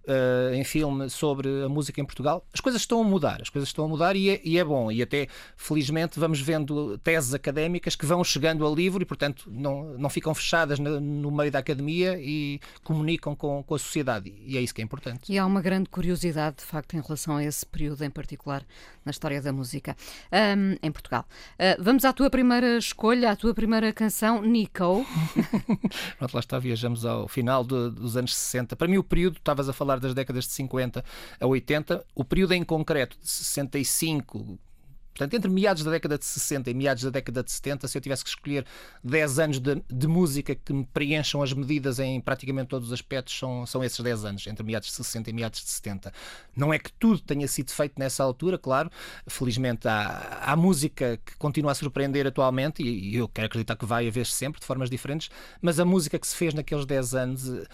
uh, 0.06 0.54
em 0.54 0.64
filme 0.64 1.08
sobre 1.08 1.48
a 1.64 1.68
música 1.68 2.00
em 2.00 2.04
Portugal. 2.04 2.44
As 2.52 2.60
coisas 2.60 2.82
estão 2.82 3.00
a 3.00 3.04
mudar, 3.04 3.40
as 3.40 3.48
coisas 3.48 3.68
estão 3.68 3.84
a 3.84 3.88
mudar 3.88 4.14
e 4.16 4.30
é, 4.30 4.40
e 4.44 4.58
é 4.58 4.64
bom. 4.64 4.90
E 4.90 5.02
até, 5.02 5.28
felizmente, 5.56 6.18
vamos 6.18 6.40
vendo 6.40 6.98
teses 6.98 7.34
académicas 7.34 7.96
que 7.96 8.04
vão 8.04 8.22
chegando 8.22 8.64
ao 8.64 8.74
livro 8.74 9.02
e, 9.02 9.06
portanto, 9.06 9.50
não, 9.50 9.96
não 9.98 10.10
ficam 10.10 10.34
fechadas 10.34 10.78
no, 10.78 11.00
no 11.00 11.30
meio 11.30 11.50
da 11.50 11.58
academia 11.58 12.18
e 12.20 12.60
comunicam 12.82 13.34
com, 13.34 13.62
com 13.62 13.74
a 13.74 13.78
sociedade. 13.78 14.34
E 14.44 14.56
é 14.56 14.60
isso 14.60 14.74
que 14.74 14.80
é 14.80 14.84
importante. 14.84 15.32
E 15.32 15.38
há 15.38 15.46
uma 15.46 15.62
grande 15.62 15.88
curiosidade, 15.88 16.56
de 16.56 16.64
facto, 16.64 16.94
em 16.94 17.00
relação 17.00 17.21
relação 17.22 17.36
a 17.36 17.44
esse 17.44 17.64
período 17.64 18.02
em 18.02 18.10
particular 18.10 18.64
na 19.04 19.10
história 19.10 19.40
da 19.40 19.52
música 19.52 19.96
um, 20.32 20.76
em 20.82 20.90
Portugal. 20.90 21.24
Uh, 21.54 21.82
vamos 21.82 22.04
à 22.04 22.12
tua 22.12 22.28
primeira 22.30 22.78
escolha, 22.78 23.30
à 23.30 23.36
tua 23.36 23.54
primeira 23.54 23.92
canção, 23.92 24.42
Nico. 24.42 25.06
Pronto, 26.18 26.34
lá 26.34 26.40
está, 26.40 26.58
viajamos 26.58 27.04
ao 27.04 27.28
final 27.28 27.64
dos 27.64 28.16
anos 28.16 28.34
60. 28.34 28.76
Para 28.76 28.88
mim, 28.88 28.98
o 28.98 29.04
período, 29.04 29.36
estavas 29.36 29.68
a 29.68 29.72
falar 29.72 30.00
das 30.00 30.14
décadas 30.14 30.44
de 30.44 30.52
50 30.52 31.04
a 31.40 31.46
80, 31.46 32.04
o 32.14 32.24
período 32.24 32.52
em 32.52 32.64
concreto 32.64 33.16
de 33.20 33.28
65 33.28 34.58
Portanto, 35.22 35.34
entre 35.34 35.50
meados 35.50 35.84
da 35.84 35.90
década 35.90 36.18
de 36.18 36.24
60 36.24 36.70
e 36.70 36.74
meados 36.74 37.04
da 37.04 37.10
década 37.10 37.42
de 37.42 37.52
70, 37.52 37.86
se 37.86 37.96
eu 37.96 38.02
tivesse 38.02 38.24
que 38.24 38.30
escolher 38.30 38.66
10 39.04 39.38
anos 39.38 39.60
de, 39.60 39.82
de, 39.88 40.08
música 40.08 40.54
que 40.54 40.72
me 40.72 40.84
preencham 40.84 41.42
as 41.42 41.52
medidas 41.52 41.98
em 41.98 42.20
praticamente 42.20 42.68
todos 42.68 42.88
os 42.88 42.92
aspectos, 42.92 43.38
são, 43.38 43.64
são 43.66 43.84
esses 43.84 43.98
10 44.00 44.24
anos, 44.24 44.46
entre 44.46 44.64
meados 44.64 44.88
de 44.88 44.94
60 44.94 45.30
e 45.30 45.32
meados 45.32 45.60
de 45.62 45.68
70. 45.68 46.12
Não 46.56 46.72
é 46.72 46.78
que 46.78 46.92
tudo 46.92 47.20
tenha 47.20 47.46
sido 47.46 47.70
feito 47.70 47.94
nessa 47.98 48.24
altura, 48.24 48.58
claro. 48.58 48.90
Felizmente 49.28 49.86
há, 49.86 50.40
há 50.42 50.56
música 50.56 51.18
que 51.24 51.36
continua 51.36 51.72
a 51.72 51.74
surpreender 51.74 52.26
atualmente 52.26 52.82
e, 52.82 53.12
e 53.12 53.16
eu 53.16 53.28
quero 53.28 53.46
acreditar 53.46 53.76
que 53.76 53.86
vai 53.86 54.08
haver 54.08 54.26
sempre, 54.26 54.60
de 54.60 54.66
formas 54.66 54.90
diferentes, 54.90 55.30
mas 55.60 55.78
a 55.78 55.84
música 55.84 56.18
que 56.18 56.26
se 56.26 56.34
fez 56.34 56.52
naqueles 56.52 56.84
10 56.84 57.14
anos 57.14 57.66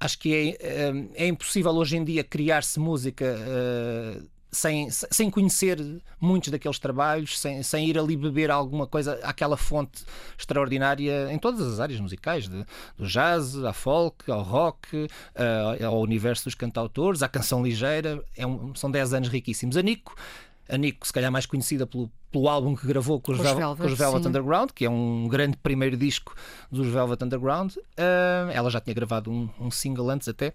acho 0.00 0.18
que 0.18 0.34
é, 0.34 0.48
é, 0.60 0.92
é 1.14 1.26
impossível 1.28 1.72
hoje 1.72 1.96
em 1.96 2.02
dia 2.02 2.24
criar-se 2.24 2.80
música 2.80 3.36
uh, 3.36 4.39
sem, 4.50 4.88
sem 4.90 5.30
conhecer 5.30 5.78
muitos 6.20 6.50
daqueles 6.50 6.78
trabalhos, 6.78 7.38
sem, 7.38 7.62
sem 7.62 7.88
ir 7.88 7.98
ali 7.98 8.16
beber 8.16 8.50
alguma 8.50 8.86
coisa, 8.86 9.18
aquela 9.22 9.56
fonte 9.56 10.04
extraordinária 10.38 11.32
em 11.32 11.38
todas 11.38 11.60
as 11.60 11.80
áreas 11.80 12.00
musicais, 12.00 12.48
de, 12.48 12.64
do 12.96 13.06
jazz, 13.06 13.56
à 13.64 13.72
folk, 13.72 14.30
ao 14.30 14.42
rock, 14.42 14.96
uh, 14.96 15.86
ao 15.86 16.00
universo 16.00 16.44
dos 16.44 16.54
cantautores, 16.54 17.22
à 17.22 17.28
canção 17.28 17.62
ligeira. 17.62 18.22
É 18.36 18.46
um, 18.46 18.74
são 18.74 18.90
10 18.90 19.14
anos 19.14 19.28
riquíssimos. 19.28 19.76
A 19.76 19.82
Nico 19.82 20.14
a 20.70 20.76
Nico, 20.76 21.06
se 21.06 21.12
calhar 21.12 21.30
mais 21.32 21.46
conhecida 21.46 21.86
pelo, 21.86 22.10
pelo 22.30 22.48
álbum 22.48 22.76
que 22.76 22.86
gravou 22.86 23.20
com 23.20 23.32
os, 23.32 23.38
Vel 23.38 23.56
Velvet, 23.56 23.78
com 23.78 23.92
os 23.92 23.98
Velvet 23.98 24.28
Underground, 24.28 24.70
que 24.72 24.84
é 24.84 24.90
um 24.90 25.26
grande 25.28 25.56
primeiro 25.56 25.96
disco 25.96 26.34
dos 26.70 26.86
Velvet 26.86 27.24
Underground. 27.24 27.74
Uh, 27.76 28.50
ela 28.52 28.70
já 28.70 28.80
tinha 28.80 28.94
gravado 28.94 29.30
um, 29.30 29.48
um 29.60 29.70
single 29.70 30.08
antes 30.08 30.28
até 30.28 30.54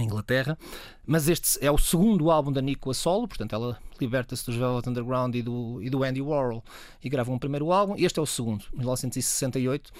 em 0.00 0.04
Inglaterra, 0.04 0.58
mas 1.06 1.28
este 1.28 1.58
é 1.64 1.70
o 1.70 1.78
segundo 1.78 2.30
álbum 2.30 2.52
da 2.52 2.60
Nico 2.60 2.90
a 2.90 2.94
solo, 2.94 3.28
portanto 3.28 3.54
ela 3.54 3.78
liberta-se 4.00 4.44
dos 4.44 4.56
Velvet 4.56 4.88
Underground 4.88 5.34
e 5.34 5.42
do, 5.42 5.80
e 5.82 5.88
do 5.88 6.02
Andy 6.02 6.20
Warhol 6.20 6.64
e 7.02 7.08
grava 7.08 7.30
um 7.30 7.38
primeiro 7.38 7.72
álbum, 7.72 7.94
este 7.96 8.18
é 8.18 8.22
o 8.22 8.26
segundo, 8.26 8.64
1968, 8.74 9.92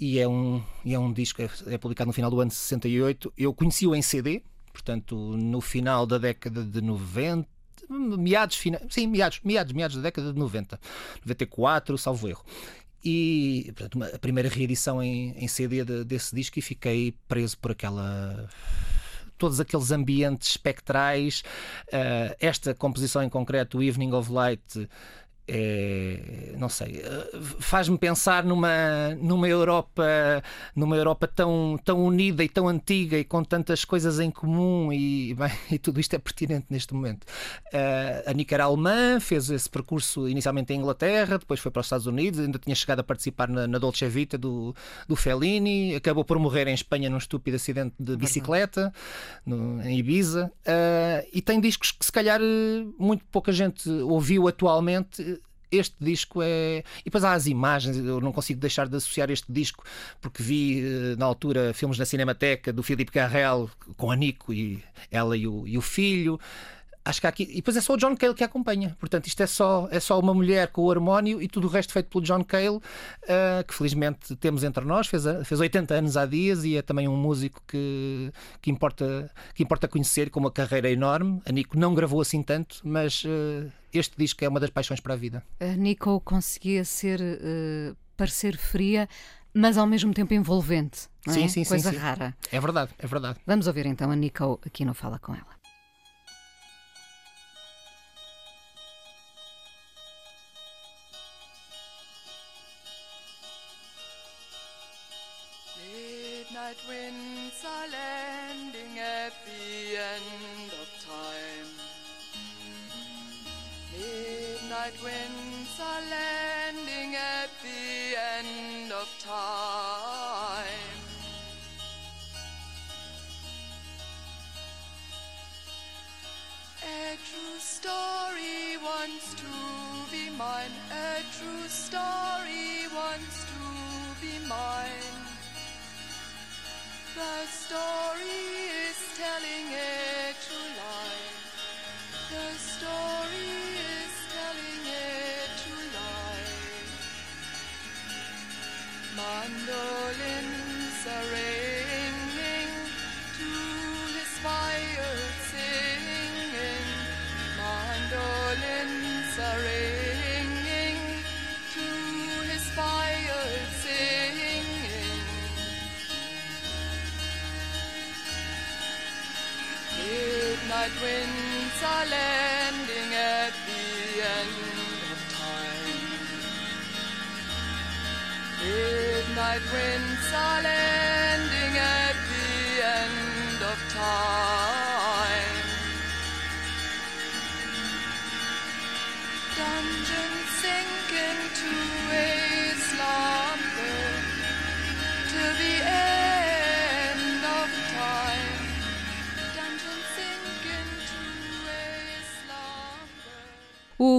e 0.00 0.18
é 0.18 0.28
um, 0.28 0.62
e 0.84 0.94
é 0.94 0.98
um 0.98 1.12
disco, 1.12 1.42
é, 1.42 1.50
é 1.66 1.78
publicado 1.78 2.08
no 2.08 2.12
final 2.12 2.30
do 2.30 2.40
ano 2.40 2.50
de 2.50 2.56
68, 2.56 3.32
eu 3.36 3.52
conheci-o 3.54 3.94
em 3.94 4.02
CD, 4.02 4.42
portanto 4.72 5.16
no 5.16 5.60
final 5.60 6.06
da 6.06 6.18
década 6.18 6.62
de 6.62 6.80
90, 6.80 7.48
meados, 7.90 8.56
fina, 8.56 8.80
sim, 8.88 9.06
meados, 9.06 9.40
meados, 9.42 9.72
meados 9.72 9.96
da 9.96 10.02
década 10.02 10.32
de 10.32 10.38
90, 10.38 10.78
94, 11.24 11.96
salvo 11.98 12.28
erro. 12.28 12.44
E 13.04 13.72
portanto, 13.76 14.02
a 14.14 14.18
primeira 14.18 14.48
reedição 14.48 15.02
em, 15.02 15.30
em 15.36 15.46
CD 15.46 15.84
de, 15.84 16.04
desse 16.04 16.34
disco 16.34 16.58
e 16.58 16.62
fiquei 16.62 17.14
preso 17.28 17.56
por 17.58 17.70
aquela 17.70 18.48
todos 19.38 19.60
aqueles 19.60 19.90
ambientes 19.90 20.50
espectrais. 20.50 21.42
Uh, 21.86 22.34
esta 22.40 22.74
composição 22.74 23.22
em 23.22 23.28
concreto, 23.28 23.78
o 23.78 23.82
Evening 23.82 24.12
of 24.12 24.30
Light, 24.32 24.88
é, 25.50 26.54
não 26.58 26.68
sei, 26.68 27.02
faz-me 27.58 27.96
pensar 27.96 28.44
numa, 28.44 29.14
numa 29.18 29.48
Europa, 29.48 30.04
numa 30.76 30.94
Europa 30.94 31.26
tão, 31.26 31.78
tão 31.82 32.04
unida 32.04 32.44
e 32.44 32.48
tão 32.50 32.68
antiga 32.68 33.16
e 33.16 33.24
com 33.24 33.42
tantas 33.42 33.82
coisas 33.82 34.20
em 34.20 34.30
comum 34.30 34.92
e, 34.92 35.32
bem, 35.38 35.50
e 35.70 35.78
tudo 35.78 35.98
isto 36.00 36.14
é 36.14 36.18
pertinente 36.18 36.66
neste 36.68 36.92
momento. 36.92 37.24
Uh, 37.72 38.28
a 38.30 38.32
Nica 38.34 38.56
era 38.56 38.64
alemã, 38.64 39.18
fez 39.20 39.48
esse 39.48 39.70
percurso 39.70 40.28
inicialmente 40.28 40.74
em 40.74 40.80
Inglaterra, 40.80 41.38
depois 41.38 41.60
foi 41.60 41.70
para 41.70 41.80
os 41.80 41.86
Estados 41.86 42.06
Unidos, 42.06 42.40
ainda 42.40 42.58
tinha 42.58 42.74
chegado 42.74 43.00
a 43.00 43.04
participar 43.04 43.48
na, 43.48 43.66
na 43.66 43.78
Dolce 43.78 44.06
Vita 44.06 44.36
do, 44.36 44.74
do 45.08 45.16
Fellini, 45.16 45.94
acabou 45.94 46.26
por 46.26 46.38
morrer 46.38 46.68
em 46.68 46.74
Espanha 46.74 47.08
num 47.08 47.16
estúpido 47.16 47.56
acidente 47.56 47.94
de 47.98 48.18
bicicleta 48.18 48.92
no, 49.46 49.80
em 49.82 49.98
Ibiza 49.98 50.52
uh, 50.66 51.28
e 51.32 51.40
tem 51.40 51.58
discos 51.58 51.90
que 51.90 52.04
se 52.04 52.12
calhar 52.12 52.40
muito 52.98 53.24
pouca 53.32 53.50
gente 53.50 53.88
ouviu 53.88 54.46
atualmente 54.46 55.37
este 55.70 55.96
disco 56.00 56.40
é. 56.42 56.82
E 57.00 57.04
depois 57.04 57.24
há 57.24 57.32
as 57.32 57.46
imagens, 57.46 57.96
eu 57.96 58.20
não 58.20 58.32
consigo 58.32 58.60
deixar 58.60 58.88
de 58.88 58.96
associar 58.96 59.30
este 59.30 59.50
disco, 59.50 59.84
porque 60.20 60.42
vi 60.42 60.80
eh, 60.80 61.16
na 61.16 61.26
altura 61.26 61.72
filmes 61.74 61.98
na 61.98 62.04
Cinemateca 62.04 62.72
do 62.72 62.82
Philippe 62.82 63.12
Garrel 63.12 63.70
com 63.96 64.10
a 64.10 64.16
Nico 64.16 64.52
e 64.52 64.82
ela 65.10 65.36
e 65.36 65.46
o, 65.46 65.66
e 65.66 65.76
o 65.76 65.82
filho 65.82 66.38
acho 67.08 67.20
que 67.20 67.26
há 67.26 67.30
aqui. 67.30 67.44
E 67.50 67.56
depois 67.56 67.76
é 67.76 67.80
só 67.80 67.94
o 67.94 67.96
John 67.96 68.16
Cale 68.16 68.34
que 68.34 68.44
acompanha. 68.44 68.96
Portanto, 69.00 69.26
isto 69.26 69.42
é 69.42 69.46
só, 69.46 69.88
é 69.90 69.98
só 69.98 70.18
uma 70.18 70.34
mulher 70.34 70.68
com 70.68 70.82
o 70.82 70.90
harmónio 70.90 71.40
e 71.40 71.48
tudo 71.48 71.66
o 71.66 71.70
resto 71.70 71.92
feito 71.92 72.08
pelo 72.08 72.22
John 72.22 72.44
Cale, 72.44 72.76
uh, 72.76 73.64
que 73.66 73.74
felizmente 73.74 74.36
temos 74.36 74.62
entre 74.62 74.84
nós. 74.84 75.06
Fez, 75.06 75.24
fez 75.44 75.60
80 75.60 75.94
anos 75.94 76.16
há 76.16 76.26
dias 76.26 76.64
e 76.64 76.76
é 76.76 76.82
também 76.82 77.08
um 77.08 77.16
músico 77.16 77.62
que, 77.66 78.30
que, 78.60 78.70
importa, 78.70 79.30
que 79.54 79.62
importa 79.62 79.88
conhecer, 79.88 80.30
com 80.30 80.40
uma 80.40 80.50
carreira 80.50 80.90
enorme. 80.90 81.40
A 81.46 81.52
Nico 81.52 81.78
não 81.78 81.94
gravou 81.94 82.20
assim 82.20 82.42
tanto, 82.42 82.80
mas 82.84 83.24
uh, 83.24 83.70
este 83.92 84.16
disco 84.16 84.44
é 84.44 84.48
uma 84.48 84.60
das 84.60 84.70
paixões 84.70 85.00
para 85.00 85.14
a 85.14 85.16
vida. 85.16 85.42
A 85.60 85.76
Nico 85.76 86.20
conseguia 86.20 86.84
ser. 86.84 87.20
Uh, 87.20 87.96
parecer 88.18 88.58
fria, 88.58 89.08
mas 89.54 89.78
ao 89.78 89.86
mesmo 89.86 90.12
tempo 90.12 90.34
envolvente. 90.34 91.08
Sim, 91.28 91.44
é? 91.44 91.48
sim, 91.48 91.64
Coisa 91.64 91.90
sim, 91.90 91.96
sim. 91.96 92.02
rara. 92.02 92.36
É 92.50 92.60
verdade, 92.60 92.90
é 92.98 93.06
verdade. 93.06 93.38
Vamos 93.46 93.66
ouvir 93.66 93.86
então 93.86 94.10
a 94.10 94.16
Nico 94.16 94.60
aqui 94.66 94.84
no 94.84 94.92
Fala 94.92 95.18
Com 95.18 95.34
Ela. 95.34 95.57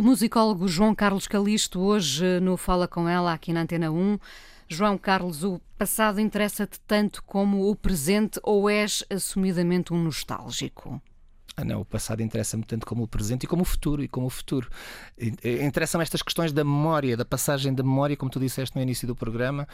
Musicólogo 0.09 0.67
João 0.67 0.95
Carlos 0.95 1.27
Calisto, 1.27 1.79
hoje 1.79 2.39
no 2.39 2.57
Fala 2.57 2.87
Com 2.87 3.07
Ela, 3.07 3.31
aqui 3.31 3.53
na 3.53 3.61
Antena 3.61 3.91
1. 3.91 4.17
João 4.67 4.97
Carlos, 4.97 5.43
o 5.43 5.61
passado 5.77 6.19
interessa-te 6.19 6.79
tanto 6.79 7.21
como 7.23 7.69
o 7.69 7.75
presente 7.75 8.39
ou 8.41 8.67
és 8.67 9.03
assumidamente 9.07 9.93
um 9.93 10.01
nostálgico? 10.01 10.99
Ah, 11.59 11.65
não, 11.65 11.81
o 11.81 11.85
passado 11.85 12.21
interessa-me 12.21 12.63
tanto 12.63 12.85
como 12.85 13.03
o 13.03 13.07
presente 13.07 13.43
e 13.43 13.47
como 13.47 13.63
o 13.63 13.65
futuro. 13.65 14.01
E 14.01 14.07
como 14.07 14.27
o 14.27 14.29
futuro. 14.29 14.69
Interessam 15.65 15.99
estas 16.01 16.21
questões 16.21 16.53
da 16.53 16.63
memória, 16.63 17.17
da 17.17 17.25
passagem 17.25 17.73
da 17.73 17.83
memória, 17.83 18.15
como 18.15 18.31
tu 18.31 18.39
disseste 18.39 18.75
no 18.77 18.81
início 18.81 19.05
do 19.05 19.13
programa, 19.13 19.67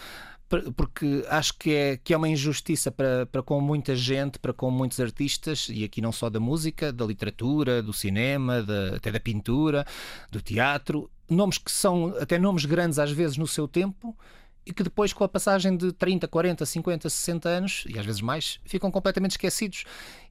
porque 0.76 1.24
acho 1.30 1.54
que 1.58 1.74
é, 1.74 1.98
que 1.98 2.14
é 2.14 2.18
uma 2.18 2.28
injustiça 2.28 2.92
para, 2.92 3.28
para 3.28 3.44
com 3.44 3.62
muita 3.62 3.96
gente, 3.96 4.40
para 4.40 4.52
com 4.52 4.72
muitos 4.72 5.00
artistas, 5.00 5.68
e 5.70 5.84
aqui 5.84 6.02
não 6.02 6.12
só 6.12 6.28
da 6.28 6.40
música, 6.40 6.92
da 6.92 7.06
literatura, 7.06 7.84
do 7.84 7.94
cinema, 7.94 8.66
até 8.96 9.12
da 9.12 9.20
pintura, 9.20 9.86
do 10.32 10.42
teatro, 10.42 11.10
nomes 11.30 11.58
que 11.60 11.72
são 11.72 12.16
até 12.20 12.40
nomes 12.40 12.66
grandes 12.66 12.98
às 12.98 13.12
vezes 13.12 13.38
no 13.38 13.48
seu 13.48 13.68
tempo 13.68 14.18
e 14.66 14.74
que 14.74 14.84
depois, 14.84 15.14
com 15.14 15.24
a 15.24 15.30
passagem 15.30 15.78
de 15.78 15.92
30, 15.92 16.28
40, 16.28 16.66
50, 16.66 17.10
60 17.10 17.50
anos, 17.50 17.84
e 17.88 18.00
às 18.00 18.06
vezes 18.06 18.22
mais, 18.22 18.60
ficam 18.66 18.90
completamente 18.90 19.32
esquecidos. 19.32 19.84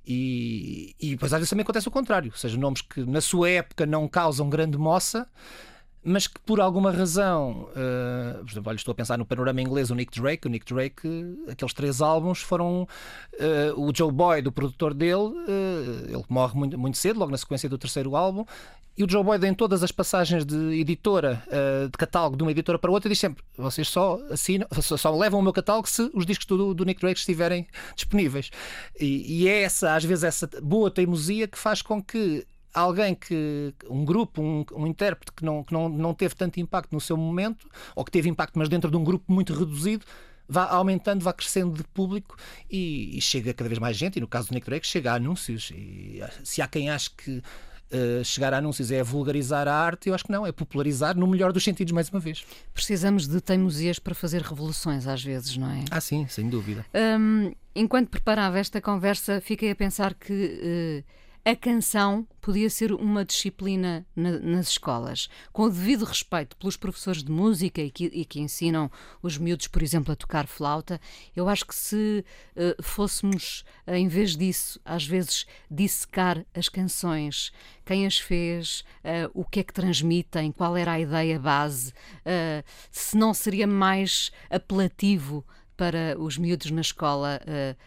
E, 0.06 0.94
e 1.00 1.10
depois 1.10 1.32
às 1.32 1.38
vezes 1.38 1.50
também 1.50 1.62
acontece 1.62 1.88
o 1.88 1.90
contrário, 1.90 2.30
ou 2.30 2.36
seja, 2.36 2.58
nomes 2.58 2.82
que 2.82 3.04
na 3.04 3.20
sua 3.20 3.48
época 3.48 3.86
não 3.86 4.06
causam 4.08 4.50
grande 4.50 4.76
moça, 4.76 5.26
mas 6.04 6.26
que 6.26 6.38
por 6.40 6.60
alguma 6.60 6.90
razão, 6.90 7.68
uh, 7.70 8.44
por 8.44 8.50
exemplo, 8.50 8.68
olha, 8.68 8.76
estou 8.76 8.92
a 8.92 8.94
pensar 8.94 9.16
no 9.16 9.24
panorama 9.24 9.62
inglês, 9.62 9.90
o 9.90 9.94
Nick 9.94 10.20
Drake, 10.20 10.46
o 10.46 10.50
Nick 10.50 10.72
Drake, 10.72 11.08
aqueles 11.50 11.72
três 11.72 12.02
álbuns 12.02 12.42
foram 12.42 12.82
uh, 12.82 13.80
o 13.80 13.90
Joe 13.94 14.12
Boyd, 14.12 14.46
o 14.46 14.52
produtor 14.52 14.92
dele, 14.92 15.14
uh, 15.14 16.04
ele 16.06 16.24
morre 16.28 16.54
muito, 16.54 16.78
muito 16.78 16.98
cedo, 16.98 17.18
logo 17.18 17.32
na 17.32 17.38
sequência 17.38 17.68
do 17.68 17.78
terceiro 17.78 18.14
álbum, 18.14 18.44
e 18.96 19.02
o 19.02 19.10
Joe 19.10 19.24
Boyd 19.24 19.46
em 19.46 19.54
todas 19.54 19.82
as 19.82 19.90
passagens 19.90 20.44
de 20.44 20.78
editora, 20.78 21.42
de 21.90 21.98
catálogo 21.98 22.36
de 22.36 22.44
uma 22.44 22.52
editora 22.52 22.78
para 22.78 22.92
outra, 22.92 23.08
diz 23.08 23.18
sempre, 23.18 23.42
vocês 23.56 23.88
só 23.88 24.20
assinam, 24.30 24.68
só, 24.80 24.96
só 24.96 25.10
levam 25.10 25.40
o 25.40 25.42
meu 25.42 25.52
catálogo 25.52 25.88
se 25.88 26.08
os 26.14 26.24
discos 26.24 26.46
do, 26.46 26.72
do 26.72 26.84
Nick 26.84 27.00
Drake 27.00 27.18
estiverem 27.18 27.66
disponíveis. 27.96 28.50
E, 29.00 29.42
e 29.42 29.48
é 29.48 29.62
essa, 29.62 29.96
às 29.96 30.04
vezes, 30.04 30.22
essa 30.22 30.48
boa 30.62 30.92
teimosia 30.92 31.48
que 31.48 31.58
faz 31.58 31.82
com 31.82 32.00
que 32.00 32.46
alguém 32.74 33.14
que 33.14 33.72
um 33.88 34.04
grupo, 34.04 34.42
um, 34.42 34.64
um 34.74 34.86
intérprete 34.86 35.32
que, 35.32 35.44
não, 35.44 35.62
que 35.62 35.72
não, 35.72 35.88
não 35.88 36.12
teve 36.12 36.34
tanto 36.34 36.58
impacto 36.58 36.92
no 36.92 37.00
seu 37.00 37.16
momento, 37.16 37.68
ou 37.94 38.04
que 38.04 38.10
teve 38.10 38.28
impacto, 38.28 38.58
mas 38.58 38.68
dentro 38.68 38.90
de 38.90 38.96
um 38.96 39.04
grupo 39.04 39.32
muito 39.32 39.54
reduzido, 39.54 40.04
vá 40.48 40.64
aumentando, 40.64 41.22
vá 41.22 41.32
crescendo 41.32 41.72
de 41.76 41.84
público 41.84 42.36
e, 42.70 43.16
e 43.16 43.20
chega 43.20 43.54
cada 43.54 43.68
vez 43.68 43.78
mais 43.78 43.96
gente. 43.96 44.16
E 44.16 44.20
no 44.20 44.28
caso 44.28 44.48
do 44.48 44.54
Nick 44.54 44.66
Drake, 44.66 44.86
chega 44.86 45.12
a 45.12 45.14
anúncios. 45.14 45.70
E 45.74 46.20
se 46.42 46.60
há 46.60 46.68
quem 46.68 46.90
ache 46.90 47.10
que 47.10 47.42
Uh, 47.92 48.24
chegar 48.24 48.52
a 48.52 48.58
anúncios 48.58 48.90
é 48.90 49.04
vulgarizar 49.04 49.68
a 49.68 49.74
arte, 49.74 50.08
eu 50.08 50.14
acho 50.14 50.24
que 50.24 50.32
não, 50.32 50.44
é 50.44 50.50
popularizar 50.50 51.16
no 51.16 51.28
melhor 51.28 51.52
dos 51.52 51.62
sentidos, 51.62 51.92
mais 51.92 52.08
uma 52.08 52.18
vez. 52.18 52.44
Precisamos 52.72 53.28
de 53.28 53.40
teimosias 53.40 54.00
para 54.00 54.14
fazer 54.14 54.42
revoluções, 54.42 55.06
às 55.06 55.22
vezes, 55.22 55.56
não 55.56 55.70
é? 55.70 55.84
Ah, 55.90 56.00
sim, 56.00 56.26
sem 56.26 56.48
dúvida. 56.48 56.84
Um, 56.92 57.52
enquanto 57.72 58.08
preparava 58.08 58.58
esta 58.58 58.80
conversa, 58.80 59.40
fiquei 59.40 59.70
a 59.70 59.76
pensar 59.76 60.14
que. 60.14 60.32
Uh, 60.32 61.23
a 61.44 61.54
canção 61.54 62.26
podia 62.40 62.70
ser 62.70 62.90
uma 62.90 63.22
disciplina 63.22 64.06
na, 64.16 64.38
nas 64.38 64.68
escolas, 64.68 65.28
com 65.52 65.64
o 65.64 65.70
devido 65.70 66.04
respeito 66.04 66.56
pelos 66.56 66.76
professores 66.76 67.22
de 67.22 67.30
música 67.30 67.82
e 67.82 67.90
que, 67.90 68.06
e 68.06 68.24
que, 68.24 68.40
ensinam 68.40 68.90
os 69.22 69.36
miúdos, 69.36 69.66
por 69.66 69.82
exemplo, 69.82 70.10
a 70.10 70.16
tocar 70.16 70.46
flauta. 70.46 70.98
Eu 71.36 71.46
acho 71.46 71.66
que 71.66 71.74
se 71.74 72.24
uh, 72.56 72.82
fôssemos, 72.82 73.62
uh, 73.86 73.92
em 73.92 74.08
vez 74.08 74.36
disso, 74.36 74.80
às 74.86 75.06
vezes 75.06 75.46
dissecar 75.70 76.46
as 76.54 76.70
canções, 76.70 77.52
quem 77.84 78.06
as 78.06 78.18
fez, 78.18 78.82
uh, 79.04 79.30
o 79.34 79.44
que 79.44 79.60
é 79.60 79.62
que 79.62 79.72
transmitem, 79.72 80.50
qual 80.50 80.76
era 80.78 80.92
a 80.92 81.00
ideia 81.00 81.38
base, 81.38 81.92
se 82.90 83.16
não 83.16 83.34
seria 83.34 83.66
mais 83.66 84.30
apelativo 84.48 85.44
para 85.76 86.16
os 86.18 86.38
miúdos 86.38 86.70
na 86.70 86.80
escola 86.80 87.40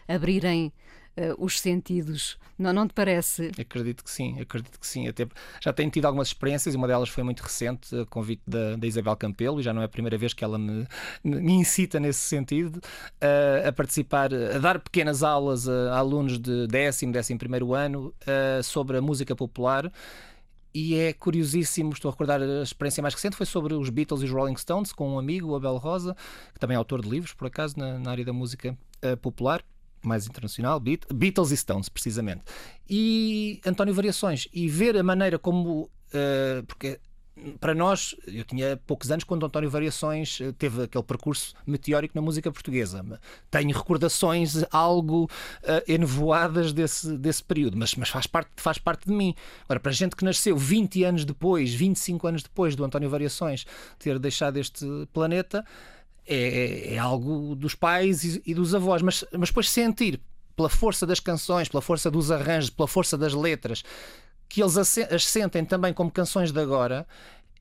abrirem 0.06 0.72
uh, 1.18 1.34
os 1.44 1.58
sentidos. 1.58 2.38
Não, 2.58 2.72
não 2.72 2.86
te 2.86 2.94
parece? 2.94 3.50
Acredito 3.58 4.02
que 4.02 4.10
sim, 4.10 4.40
acredito 4.40 4.78
que 4.78 4.86
sim. 4.86 5.06
Até 5.08 5.26
já 5.60 5.72
tenho 5.72 5.90
tido 5.90 6.06
algumas 6.06 6.28
experiências 6.28 6.74
uma 6.74 6.86
delas 6.86 7.08
foi 7.08 7.22
muito 7.22 7.40
recente, 7.42 7.94
a 7.94 8.06
convite 8.06 8.42
da, 8.46 8.76
da 8.76 8.86
Isabel 8.86 9.16
Campelo, 9.16 9.60
e 9.60 9.62
já 9.62 9.72
não 9.72 9.82
é 9.82 9.84
a 9.84 9.88
primeira 9.88 10.16
vez 10.16 10.32
que 10.32 10.42
ela 10.42 10.58
me, 10.58 10.86
me 11.22 11.52
incita 11.52 12.00
nesse 12.00 12.20
sentido, 12.20 12.76
uh, 12.76 13.68
a 13.68 13.72
participar, 13.72 14.32
a 14.34 14.58
dar 14.58 14.78
pequenas 14.80 15.22
aulas 15.22 15.68
a, 15.68 15.94
a 15.94 15.98
alunos 15.98 16.38
de 16.38 16.66
décimo, 16.66 17.12
décimo 17.12 17.38
primeiro 17.38 17.74
ano 17.74 18.14
uh, 18.22 18.62
sobre 18.62 18.96
a 18.96 19.00
música 19.00 19.34
popular 19.36 19.90
e 20.74 20.94
é 20.96 21.12
curiosíssimo, 21.12 21.92
estou 21.92 22.08
a 22.08 22.12
recordar 22.12 22.40
a 22.40 22.62
experiência 22.62 23.02
mais 23.02 23.14
recente, 23.14 23.36
foi 23.36 23.46
sobre 23.46 23.74
os 23.74 23.88
Beatles 23.88 24.20
e 24.22 24.26
os 24.26 24.30
Rolling 24.30 24.56
Stones, 24.56 24.92
com 24.92 25.14
um 25.14 25.18
amigo, 25.18 25.48
o 25.48 25.56
Abel 25.56 25.76
Rosa, 25.76 26.14
que 26.52 26.60
também 26.60 26.74
é 26.74 26.78
autor 26.78 27.02
de 27.02 27.08
livros, 27.08 27.32
por 27.32 27.46
acaso, 27.46 27.78
na, 27.78 27.98
na 27.98 28.10
área 28.10 28.24
da 28.24 28.32
música 28.32 28.76
uh, 29.04 29.16
popular 29.16 29.64
mais 30.08 30.26
internacional, 30.26 30.80
Beatles 30.80 31.50
e 31.50 31.56
Stones, 31.56 31.88
precisamente. 31.88 32.42
E 32.88 33.60
António 33.64 33.94
Variações. 33.94 34.48
E 34.52 34.68
ver 34.68 34.96
a 34.96 35.02
maneira 35.02 35.38
como. 35.38 35.90
Uh, 36.08 36.64
porque 36.66 36.98
para 37.60 37.74
nós, 37.74 38.14
eu 38.26 38.44
tinha 38.44 38.76
poucos 38.86 39.10
anos 39.10 39.24
quando 39.24 39.46
António 39.46 39.70
Variações 39.70 40.40
eh, 40.40 40.52
teve 40.52 40.82
aquele 40.84 41.04
percurso 41.04 41.54
meteórico 41.66 42.14
na 42.14 42.22
música 42.22 42.50
portuguesa. 42.50 43.04
Tenho 43.50 43.76
recordações 43.76 44.64
algo 44.70 45.24
uh, 45.24 45.82
enevoadas 45.86 46.72
desse, 46.72 47.16
desse 47.16 47.42
período, 47.42 47.76
mas, 47.76 47.94
mas 47.94 48.08
faz, 48.08 48.26
parte, 48.26 48.50
faz 48.56 48.78
parte 48.78 49.06
de 49.06 49.12
mim. 49.12 49.34
Agora, 49.64 49.80
para 49.80 49.92
gente 49.92 50.16
que 50.16 50.24
nasceu 50.24 50.56
20 50.56 51.04
anos 51.04 51.24
depois, 51.24 51.72
25 51.72 52.26
anos 52.26 52.42
depois 52.42 52.74
do 52.74 52.84
António 52.84 53.08
Variações 53.08 53.64
ter 53.98 54.18
deixado 54.18 54.56
este 54.56 54.86
planeta 55.12 55.64
é, 56.28 56.90
é, 56.90 56.94
é 56.94 56.98
algo 56.98 57.56
dos 57.56 57.74
pais 57.74 58.22
e, 58.22 58.42
e, 58.46 58.54
dos 58.54 58.74
avós, 58.74 59.00
mas, 59.02 59.24
mas 59.32 59.48
depois 59.48 59.70
sentir 59.70 60.20
pela 60.54 60.68
força 60.68 61.06
das 61.06 61.20
canções, 61.20 61.68
pela 61.68 61.80
força 61.80 62.10
dos 62.10 62.30
arranjos, 62.30 62.68
pela 62.68 62.86
força 62.86 63.16
das 63.16 63.32
letras, 63.32 63.82
que 64.48 64.62
eles 64.62 64.76
as 64.76 65.24
sentem 65.24 65.64
também 65.64 65.92
como 65.92 66.10
canções 66.10 66.52
de 66.52 66.60
agora, 66.60 67.06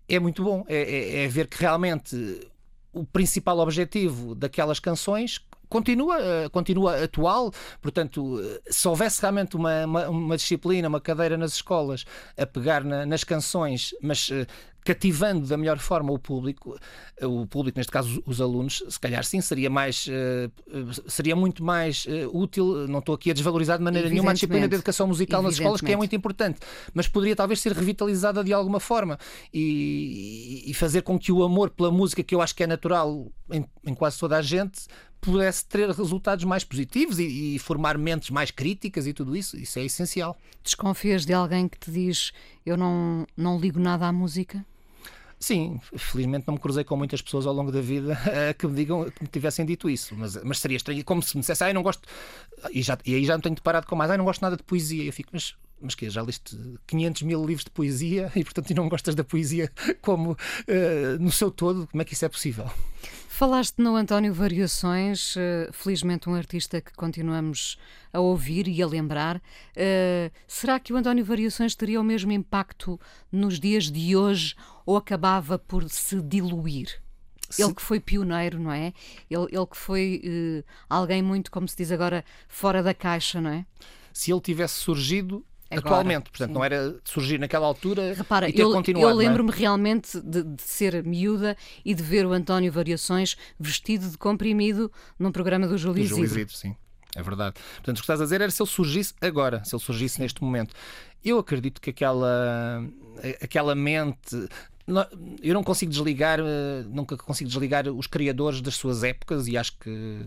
é 0.08 0.19
muito 0.19 0.43
bom. 0.43 0.65
É, 0.67 0.75
é, 0.75 1.23
é 1.23 1.27
ver 1.27 1.47
que 1.47 1.60
realmente 1.60 2.49
o 2.93 3.06
principal 3.06 3.60
objetivo 3.60 4.34
daquelas 4.34 4.80
canções 4.80 5.39
continua, 5.69 6.17
eh, 6.19 6.49
continua 6.49 7.03
atual. 7.03 7.51
Portanto, 7.82 8.39
eh, 8.41 8.62
se 8.71 8.88
houvesse 8.88 9.21
realmente 9.21 9.56
uma, 9.56 9.86
uma, 9.86 10.10
uma 10.10 10.38
disciplina, 10.38 10.88
uma 10.88 11.01
cadeira 11.01 11.38
nas 11.38 11.53
escolas 11.53 12.06
a 12.38 12.45
pegar 12.45 12.84
na, 12.84 13.06
nas 13.06 13.23
canções, 13.23 13.93
mas 14.01 14.30
uh, 14.30 14.47
cativando 14.88 15.45
da 15.45 15.58
melhor 15.58 15.80
forma 15.80 16.13
o 16.13 16.17
público, 16.17 16.80
o 17.21 17.45
público, 17.45 17.78
neste 17.78 17.91
caso 17.91 18.23
os 18.26 18.39
alunos, 18.39 18.82
se 18.88 18.97
calhar 18.97 19.21
sim, 19.26 19.41
seria 19.41 19.69
mais 19.69 20.08
uh, 20.08 21.10
seria 21.10 21.36
muito 21.36 21.62
mais 21.62 22.08
útil, 22.32 22.88
não 22.88 23.00
estou 23.00 23.13
aqui 23.15 23.30
a 23.30 23.34
desvalorizar 23.34 23.78
de 23.78 23.84
maneira 23.84 24.10
nenhuma 24.10 24.32
a 24.32 24.34
disciplina 24.34 24.65
de 24.65 24.76
educação 24.76 25.08
musical 25.08 25.41
nas 25.41 25.56
escolas, 25.56 25.82
que 25.82 25.91
é 25.91 25.97
muito 25.97 26.15
importante, 26.15 26.60
mas 26.93 27.06
poderia 27.06 27.36
talvez 27.36 27.60
ser 27.60 27.73
revitalizada 27.73 28.41
de 28.43 28.54
alguma 28.54 28.80
forma 28.80 29.19
e, 29.54 30.63
e 30.65 30.73
fazer 30.73 31.02
com 31.02 31.19
que 31.19 31.34
o 31.34 31.43
amor 31.43 31.69
pela 31.69 31.91
música, 31.91 32.23
que 32.23 32.34
eu 32.34 32.41
acho 32.41 32.56
que 32.56 32.63
é 32.63 32.67
natural 32.67 33.30
em, 33.52 33.65
em 33.86 33.93
quase 33.93 34.17
toda 34.17 34.38
a 34.38 34.41
gente, 34.41 34.88
pudesse 35.19 35.65
ter 35.65 35.89
resultados 35.89 36.45
mais 36.45 36.63
positivos 36.63 37.19
e, 37.19 37.56
e, 37.56 37.60
formar 37.60 37.97
mentes 37.97 38.30
mais 38.30 38.52
críticas 38.52 39.08
e 39.08 39.13
tudo 39.13 39.36
isso. 39.36 39.58
Isso 39.58 39.80
é 39.80 39.86
essencial. 39.86 40.38
Desconfias 40.63 41.26
de 41.26 41.34
alguém 41.34 41.67
que 41.67 41.78
te 41.78 41.91
diz 41.91 42.32
eu 42.65 42.78
não, 42.78 43.26
não 43.36 43.60
ligo 43.60 43.80
nada 43.80 44.08
à 44.08 44.12
música? 44.12 44.65
Sim, 45.39 45.80
felizmente 45.95 46.45
não 46.47 46.56
me 46.56 46.60
cruzei 46.60 46.84
com 46.84 46.97
muitas 46.97 47.21
pessoas 47.21 47.45
ao 47.45 47.54
longo 47.54 47.71
da 47.71 47.80
vida 47.80 48.17
que 48.58 48.65
me 48.67 48.76
digam 48.76 49.10
que 49.10 49.21
me 49.21 49.30
tivessem 49.30 49.65
dito 49.65 49.89
isso, 49.89 50.15
mas, 50.15 50.36
mas 50.43 50.60
seria 50.60 50.78
estranho, 50.78 51.04
como 51.06 51.21
se 51.21 51.36
me 51.36 51.41
dissesse, 51.41 51.63
ah, 51.63 51.69
eu 51.69 51.76
não 51.76 51.84
gosto, 51.84 52.08
e, 52.71 52.82
já, 52.82 52.97
e 53.06 53.13
aí 53.13 53.23
já 53.23 53.38
me 53.38 53.43
tenho 53.43 53.56
deparado 53.56 53.86
com 53.86 53.95
mais, 53.95 54.10
ah, 54.10 54.15
eu 54.15 54.17
não 54.17 54.26
gosto 54.26 54.41
nada 54.41 54.58
de 54.58 54.63
poesia. 54.63 55.04
Eu 55.04 55.13
fico, 55.13 55.30
mas 55.32 55.56
mas 55.80 55.95
que 55.95 56.10
já 56.10 56.21
leste 56.21 56.58
500 56.88 57.21
mil 57.21 57.45
livros 57.45 57.63
de 57.63 57.71
poesia 57.71 58.32
e 58.36 58.43
portanto 58.43 58.73
não 58.73 58.89
gostas 58.89 59.15
da 59.15 59.23
poesia 59.23 59.71
como 60.02 60.32
uh, 60.32 61.19
no 61.19 61.32
seu 61.32 61.52
todo, 61.52 61.88
como 61.88 62.02
é 62.02 62.06
que 62.06 62.13
isso 62.13 62.26
é 62.26 62.30
possível? 62.30 62.69
Falaste 63.38 63.78
no 63.78 63.95
António 63.95 64.34
Variações, 64.34 65.36
uh, 65.36 65.71
felizmente 65.71 66.28
um 66.28 66.34
artista 66.34 66.82
que 66.82 66.91
continuamos 66.93 67.78
a 68.12 68.19
ouvir 68.19 68.67
e 68.67 68.82
a 68.82 68.88
lembrar. 68.88 69.38
Uh, 69.38 70.32
será 70.47 70.80
que 70.80 70.91
o 70.91 70.95
António 70.95 71.23
Variações 71.23 71.76
teria 71.76 72.02
o 72.02 72.04
mesmo 72.04 72.32
impacto 72.32 73.00
nos 73.32 73.60
dias 73.60 73.91
de 73.91 74.15
hoje 74.15 74.56
ou 74.88 74.97
acabava 74.97 75.60
por 75.60 75.88
se 75.88 76.19
diluir? 76.19 77.00
Ele 77.60 77.76
que 77.76 77.82
foi 77.84 78.00
pioneiro, 78.00 78.60
não 78.60 78.71
é? 78.71 78.91
Ele, 79.30 79.45
ele 79.52 79.67
que 79.67 79.78
foi 79.78 80.19
uh, 80.26 80.63
alguém 80.89 81.21
muito, 81.21 81.52
como 81.52 81.67
se 81.67 81.78
diz 81.78 81.91
agora, 81.91 82.26
fora 82.47 82.82
da 82.82 82.91
caixa, 82.95 83.39
não 83.39 83.52
é? 83.52 83.67
Se 84.12 84.32
ele 84.32 84.41
tivesse 84.41 84.80
surgido 84.80 85.45
Agora, 85.69 85.88
atualmente. 85.88 86.30
Portanto, 86.30 86.49
sim. 86.49 86.53
não 86.53 86.63
era 86.63 86.95
surgir 87.03 87.39
naquela 87.39 87.65
altura 87.65 88.13
Repara, 88.13 88.49
e 88.49 88.53
ter 88.53 88.62
eu, 88.62 88.71
continuado. 88.71 89.08
Eu 89.08 89.12
é? 89.12 89.13
lembro-me 89.13 89.51
é? 89.51 89.56
realmente 89.56 90.19
de, 90.21 90.43
de, 90.43 90.62
ser 90.62 91.03
miúda 91.03 91.58
e 91.84 91.93
de 91.93 92.01
ver 92.01 92.25
o 92.25 92.34
António 92.34 92.71
Variações 92.71 93.36
vestido 93.60 94.10
de 94.10 94.17
comprimido 94.17 94.91
num 95.19 95.32
programa 95.32 95.67
do 95.67 95.77
Júlio 95.77 95.99
Isidro. 95.99 96.17
Júlio 96.17 96.32
Isidro, 96.32 96.56
sim. 96.56 96.75
É 97.15 97.23
verdade. 97.23 97.56
Portanto, 97.75 97.97
o 97.97 97.99
que 97.99 98.03
estás 98.03 98.21
a 98.21 98.23
dizer 98.25 98.41
era 98.41 98.51
se 98.51 98.62
ele 98.62 98.69
surgisse 98.69 99.13
agora, 99.19 99.63
se 99.63 99.75
ele 99.75 99.82
surgisse 99.82 100.19
neste 100.19 100.43
momento. 100.43 100.75
Eu 101.25 101.39
acredito 101.39 101.82
que 101.82 101.89
aquela, 101.89 102.84
aquela 103.41 103.73
mente 103.73 104.47
eu 105.43 105.54
não 105.54 105.63
consigo 105.63 105.91
desligar, 105.91 106.39
eh, 106.39 106.84
nunca 106.88 107.17
consigo 107.17 107.50
desligar 107.50 107.88
os 107.89 108.08
criadores 108.08 108.62
das 108.62 108.76
suas 108.76 109.04
épocas 109.04 109.45
e 109.47 109.58
acho 109.58 109.78
que, 109.78 110.26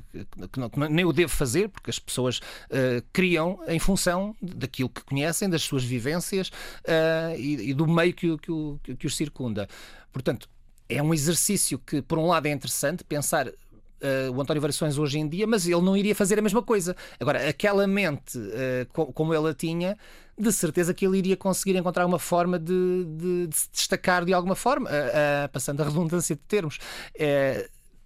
que, 0.53 0.61
não, 0.61 0.69
que 0.69 0.79
nem 0.79 1.05
o 1.05 1.13
devo 1.15 1.33
fazer, 1.33 1.71
porque 1.71 1.89
as 1.89 1.99
pessoas 1.99 2.39
uh, 2.39 3.03
criam 3.11 3.59
em 3.67 3.79
função 3.79 4.37
daquilo 4.41 4.91
que 4.91 5.03
conhecem, 5.03 5.49
das 5.49 5.63
suas 5.63 5.83
vivências 5.83 6.49
uh, 6.49 7.35
e, 7.39 7.71
e, 7.71 7.75
do 7.75 7.87
meio 7.87 8.13
que, 8.13 8.37
que, 8.37 8.97
que 8.97 9.07
os 9.07 9.17
circunda. 9.17 9.67
Portanto, 10.13 10.47
é 10.91 11.03
um 11.03 11.15
exercício 11.15 11.79
que, 11.79 12.03
por 12.03 12.19
um 12.19 12.27
lado, 12.27 12.47
é 12.47 12.51
interessante 12.51 13.03
pensar 13.03 13.51
Uh, 14.01 14.33
o 14.33 14.41
António 14.41 14.61
Variações 14.61 14.97
hoje 14.97 15.19
em 15.19 15.29
dia, 15.29 15.47
mas 15.47 15.67
ele 15.67 15.81
não 15.83 15.97
iria 15.97 16.15
fazer 16.15 16.39
a 16.39 16.43
mesma 16.43 16.63
coisa. 16.63 16.97
Agora, 17.19 17.49
aquela 17.49 17.87
mente 17.87 18.39
uh, 18.39 18.87
co 18.93 19.13
como 19.13 19.35
ele 19.35 19.49
a 19.49 19.55
tinha, 19.55 19.97
de 20.39 20.53
certeza 20.53 20.95
que 20.95 21.07
ele 21.07 21.19
iria 21.19 21.37
conseguir 21.37 21.77
encontrar 21.77 22.07
uma 22.07 22.19
forma 22.19 22.59
de, 22.59 23.05
de, 23.05 23.47
de 23.47 23.57
se 23.57 23.69
destacar 23.71 24.25
de 24.25 24.33
alguma 24.33 24.55
forma, 24.55 24.89
uh, 24.89 25.49
passando 25.53 25.83
a 25.83 25.85
redundância 25.85 26.35
de 26.35 26.43
termos. 26.43 26.79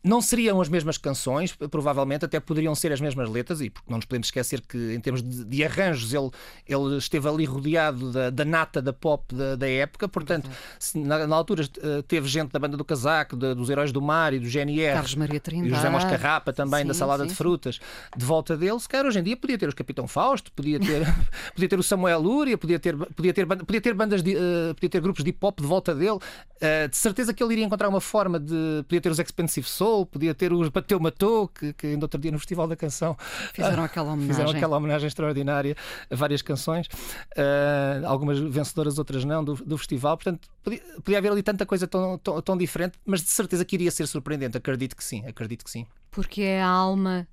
Não 0.05 0.21
seriam 0.21 0.61
as 0.61 0.69
mesmas 0.69 0.99
canções, 0.99 1.53
provavelmente 1.71 2.25
até 2.25 2.39
poderiam 2.39 2.75
ser 2.75 2.93
as 2.93 3.01
mesmas 3.01 3.29
letras, 3.31 3.61
e 3.61 3.71
porque 3.71 3.91
não 3.91 3.97
nos 3.97 4.05
podemos 4.05 4.27
esquecer 4.27 4.61
que, 4.61 4.93
em 4.95 5.01
termos 5.01 5.23
de, 5.23 5.45
de 5.45 5.65
arranjos, 5.65 6.13
ele, 6.13 6.31
ele 6.69 6.99
esteve 6.99 7.27
ali 7.27 7.45
rodeado 7.45 8.13
da, 8.13 8.31
da 8.31 8.45
nata 8.45 8.83
da 8.83 8.93
pop 8.93 9.35
da, 9.35 9.57
da 9.57 9.69
época, 9.69 10.07
portanto, 10.07 10.51
se, 10.79 10.99
na, 10.99 11.27
na, 11.27 11.35
altura 11.35 11.65
eh, 11.83 12.03
teve 12.07 12.29
gente 12.29 12.53
da 12.53 12.59
banda 12.59 12.77
do 12.77 12.85
Casaco, 12.85 13.37
de, 13.37 13.55
dos 13.55 13.71
Heróis 13.71 13.93
do 13.93 14.03
Mar 14.03 14.35
e 14.35 14.39
do 14.39 14.49
GNR, 14.49 14.95
Carlos 14.95 15.15
Maria 15.15 15.41
Trindade. 15.41 15.73
e 15.73 15.75
José 15.75 15.89
Mosca 15.89 16.17
Rapa 16.17 16.53
também, 16.53 16.83
sim, 16.83 16.89
da 16.89 16.95
Salada 16.95 17.25
sim, 17.25 17.31
de 17.31 17.35
Frutas, 17.35 17.81
de 18.17 18.25
volta 18.25 18.57
dele. 18.57 18.79
Se 18.81 18.89
calhar 18.89 19.07
hoje 19.07 19.19
em 19.19 19.23
dia 19.23 19.37
podia 19.37 19.57
ter 19.57 19.69
os 19.69 19.75
Capitão 19.75 20.07
Fausto, 20.07 20.53
podia 20.53 20.79
ter, 20.79 21.03
podia 21.55 21.69
ter 21.69 21.79
o 21.79 21.83
Samuel 21.83 22.21
Lúria, 22.21 22.59
podia 22.59 22.79
ter, 22.79 22.97
podia 22.97 23.33
ter, 23.33 23.47
podia 23.47 23.81
ter 23.81 23.95
bandas 23.95 24.23
de, 24.23 24.37
uh, 24.37 24.75
podia 24.75 24.91
ter 24.91 25.01
grupos 25.01 25.25
de 25.25 25.31
hip 25.31 25.39
hop 25.41 25.61
de 25.61 25.67
volta 25.67 25.95
dele. 25.95 26.19
Uh, 26.57 26.89
de 26.89 26.97
certeza 26.97 27.33
que 27.33 27.43
ele 27.43 27.55
iria 27.55 27.65
encontrar 27.65 27.89
uma 27.89 28.01
forma 28.01 28.39
de. 28.39 28.85
Podia 28.89 29.01
ter 29.01 29.11
os 29.11 29.19
Expensive 29.19 29.67
Soul, 29.67 29.94
podia 30.07 30.35
ter 30.35 30.51
os 30.51 30.71
Bateu 30.71 30.99
Matou, 30.99 31.49
que, 31.49 31.75
que 31.75 31.89
ainda 31.89 32.07
outro 32.07 32.19
dia 32.19 32.33
no 32.33 32.39
Festival 32.39 32.67
da 32.67 32.75
Canção 32.75 33.15
fizeram 33.53 33.83
ah, 33.83 33.87
aquela 33.87 34.13
homenagem, 34.13 34.35
fizeram 34.35 34.51
aquela 34.51 34.77
homenagem 34.79 35.07
extraordinária 35.07 35.77
a 36.11 36.17
várias 36.17 36.41
canções, 36.41 36.87
uh, 36.87 38.07
algumas 38.07 38.39
vencedoras, 38.39 38.99
outras 38.99 39.25
não, 39.25 39.45
do, 39.45 39.55
do 39.55 39.77
festival. 39.77 40.17
Portanto, 40.17 40.49
podia, 40.63 40.81
podia, 41.05 41.19
haver 41.19 41.33
ali 41.33 41.43
tanta 41.43 41.67
coisa 41.67 41.87
tão, 41.87 42.17
tão, 42.17 42.41
tão 42.41 42.57
diferente, 42.57 42.99
mas 43.05 43.21
de 43.21 43.29
certeza 43.29 43.65
que 43.65 43.77
iria 43.77 43.91
ser 43.91 44.07
surpreendente. 44.07 44.57
Acredito 44.57 44.97
que 44.97 45.05
sim, 45.05 45.27
acredito 45.27 45.65
que 45.65 45.71
sim. 45.71 45.87
Porque 46.11 46.41
é 46.41 46.63
a 46.63 46.69
alma 46.69 47.29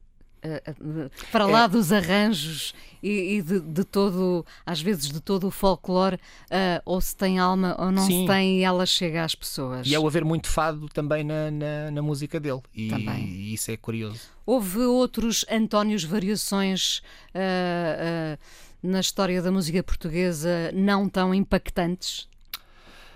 para 1.32 1.46
lá 1.46 1.66
é... 1.66 1.68
dos 1.68 1.92
arranjos 1.92 2.74
e, 3.02 3.38
e 3.38 3.42
de, 3.42 3.60
de, 3.60 3.84
todo, 3.84 4.46
às 4.66 4.82
vezes 4.82 5.10
de 5.10 5.20
todo 5.20 5.48
o 5.48 5.52
folclore, 5.52 6.16
uh, 6.16 6.82
ou 6.86 7.00
se 7.02 7.16
tem 7.16 7.40
alma 7.40 7.76
ou 7.80 7.92
não 7.92 8.06
Sim. 8.06 8.22
se 8.22 8.28
tem, 8.28 8.60
e 8.60 8.64
ela 8.64 8.86
chega 8.86 9.24
às 9.24 9.36
pessoas. 9.36 9.88
E 9.88 9.96
é 9.96 10.00
o 10.00 10.08
haver 10.08 10.26
muito 10.26 10.48
fado 10.48 10.88
também 10.90 11.24
na, 11.24 11.50
na, 11.52 11.92
na 11.92 12.02
música 12.02 12.40
dele, 12.40 12.62
e, 12.76 12.92
e, 12.92 13.54
isso 13.54 13.72
é 13.72 13.78
curioso. 13.78 14.22
Houve 14.46 14.80
outros 14.80 15.46
Antónios 15.50 16.04
variações. 16.04 17.02
Uh, 17.36 18.38
na 18.84 19.00
história 19.00 19.42
da 19.42 19.52
música 19.52 19.84
portuguesa 19.84 20.72
não 20.74 21.08
tão 21.08 21.34
impactantes? 21.34 22.28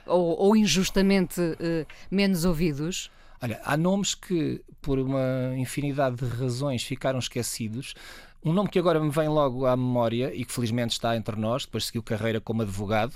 Ou, 0.05 0.37
ou 0.37 0.55
injustamente 0.55 1.41
uh, 1.41 1.87
menos 2.11 2.45
ouvidos? 2.45 3.09
Olha, 3.41 3.61
há 3.63 3.75
nomes 3.75 4.15
que, 4.15 4.63
por 4.81 4.99
uma 4.99 5.53
infinidade 5.57 6.17
de 6.17 6.25
razões, 6.25 6.83
ficaram 6.83 7.19
esquecidos. 7.19 7.93
Um 8.43 8.53
nome 8.53 8.69
que 8.69 8.79
agora 8.79 8.99
me 8.99 9.09
vem 9.09 9.27
logo 9.27 9.65
à 9.65 9.75
memória 9.75 10.33
e 10.33 10.45
que 10.45 10.51
felizmente 10.51 10.93
está 10.93 11.15
entre 11.17 11.35
nós, 11.35 11.65
depois 11.65 11.85
seguiu 11.85 12.03
carreira 12.03 12.39
como 12.39 12.61
advogado, 12.61 13.15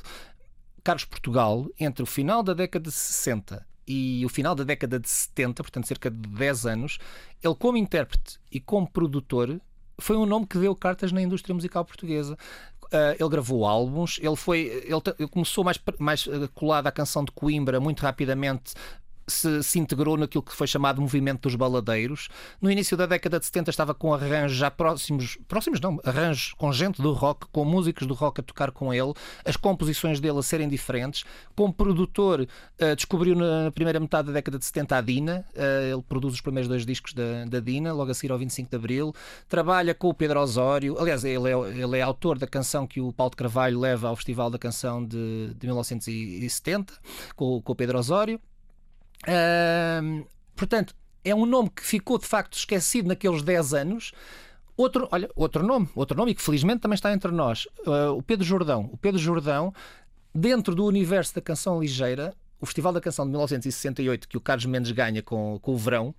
Carlos 0.84 1.06
Portugal, 1.06 1.68
entre 1.80 2.04
o 2.04 2.06
final 2.06 2.42
da 2.42 2.54
década 2.54 2.90
de 2.90 2.92
60 2.92 3.66
e 3.88 4.24
o 4.26 4.30
final 4.30 4.56
da 4.56 4.64
década 4.64 5.00
de 5.00 5.10
70, 5.10 5.64
portanto 5.64 5.88
cerca 5.88 6.12
de 6.12 6.30
10 6.30 6.66
anos, 6.66 7.00
ele 7.44 7.56
como 7.56 7.78
intérprete 7.78 8.40
e 8.52 8.60
como 8.60 8.90
produtor 8.90 9.60
foi 10.00 10.16
um 10.16 10.26
nome 10.26 10.48
que 10.48 10.58
deu 10.58 10.76
cartas 10.76 11.12
na 11.12 11.22
indústria 11.22 11.54
musical 11.54 11.84
portuguesa. 11.84 12.38
Uh, 12.86 13.14
ele 13.20 13.30
gravou 13.30 13.66
álbuns, 13.68 14.20
ele 14.22 14.36
foi, 14.36 14.62
ele, 14.62 15.02
ele 15.20 15.28
começou 15.28 15.64
mais, 15.64 15.80
mais 16.00 16.28
colado 16.56 16.88
à 16.88 16.92
canção 16.92 17.24
de 17.24 17.32
Coimbra 17.32 17.80
muito 17.80 18.02
rapidamente, 18.02 18.74
se, 19.30 19.64
se, 19.64 19.80
integrou 19.80 20.18
naquilo 20.18 20.44
que 20.44 20.54
foi 20.54 20.68
chamado 20.68 21.02
movimento 21.02 21.44
dos 21.44 21.56
baladeiros. 21.56 22.30
No 22.62 22.72
início 22.72 22.98
da 22.98 23.06
década 23.06 23.40
de 23.40 23.46
70 23.46 23.70
estava 23.70 23.94
com 23.94 24.14
arranjos 24.14 24.58
já 24.58 24.70
próximos, 24.70 25.38
próximos 25.48 25.80
não, 25.80 26.00
arranjos 26.04 26.54
com 26.54 26.72
gente 26.72 27.02
do 27.02 27.14
rock, 27.14 27.48
com 27.52 27.64
músicos 27.64 28.08
do 28.08 28.14
rock 28.14 28.42
a 28.42 28.44
tocar 28.44 28.72
com 28.72 28.94
ele, 28.94 29.14
as 29.46 29.56
composições 29.56 30.20
dele 30.20 30.40
a 30.40 30.44
serem 30.44 30.68
diferentes. 30.68 31.24
Como 31.56 31.74
produtor, 31.74 32.42
uh, 32.42 32.96
descobriu 32.96 33.36
na 33.36 33.72
primeira 33.72 34.00
metade 34.00 34.28
da 34.28 34.34
década 34.34 34.58
de 34.58 34.66
70 34.66 34.98
a 34.98 35.02
Dina, 35.02 35.46
uh, 35.56 35.94
ele 35.94 36.04
produz 36.08 36.34
os 36.34 36.42
primeiros 36.42 36.68
dois 36.68 36.86
discos 36.86 37.14
da, 37.14 37.46
da 37.46 37.60
Dina, 37.60 37.94
logo 37.94 38.12
a 38.12 38.14
seguir 38.14 38.32
ao 38.32 38.40
25 38.40 38.70
de 38.70 38.76
Abril. 38.76 39.14
Trabalha 39.48 39.94
com 39.94 40.10
o 40.10 40.14
Pedro 40.14 40.40
Osório, 40.40 40.98
aliás, 41.00 41.24
ele 41.24 41.50
é, 41.50 41.82
ele 41.82 41.98
é 41.98 42.02
autor 42.02 42.38
da 42.38 42.48
canção 42.48 42.88
que 42.88 43.00
o 43.00 43.12
Paulo 43.14 43.32
de 43.32 43.38
Carvalho 43.38 43.80
leva 43.80 44.10
ao 44.10 44.16
Festival 44.16 44.50
da 44.50 44.58
Canção 44.58 45.06
de, 45.06 45.54
de 45.58 45.68
1970, 45.68 46.94
com, 47.36 47.62
com 47.62 47.72
o 47.72 47.76
Pedro 47.76 47.98
Osório. 47.98 48.40
Portanto, 50.56 50.96
é 51.24 51.34
um 51.34 51.46
nome 51.46 51.70
que 51.70 51.84
ficou 51.84 52.18
de 52.18 52.26
facto 52.26 52.58
esquecido 52.58 53.08
naqueles 53.08 53.44
10 53.44 53.74
anos. 53.74 54.12
Outro, 54.76 55.08
olha, 55.12 55.30
outro 55.36 55.62
nome, 55.62 55.90
outro 55.94 56.18
nome 56.18 56.32
e 56.32 56.36
que 56.36 56.42
felizmente 56.42 56.80
também 56.80 56.96
está 56.96 57.12
entre 57.12 57.32
nós, 57.32 57.68
uh, 57.86 58.16
o 58.16 58.24
Pedro 58.24 58.46
Jordão. 58.46 58.90
O 58.94 58.98
Pedro 58.98 59.20
Jordão, 59.20 59.74
dentro 60.34 60.74
do 60.74 60.86
universo 60.86 61.36
da 61.36 61.42
canção 61.42 61.82
ligeira, 61.82 62.34
o 62.62 62.66
Festival 62.66 62.94
da 62.94 63.02
Canção 63.02 63.26
de 63.26 63.32
1968, 63.32 64.28
que 64.28 64.38
o 64.38 64.42
Carlos 64.42 64.66
Mendes 64.66 64.92
ganha 64.92 65.22
com, 65.22 65.60
com 65.62 65.74
o 65.74 65.78
Verão, 65.78 66.14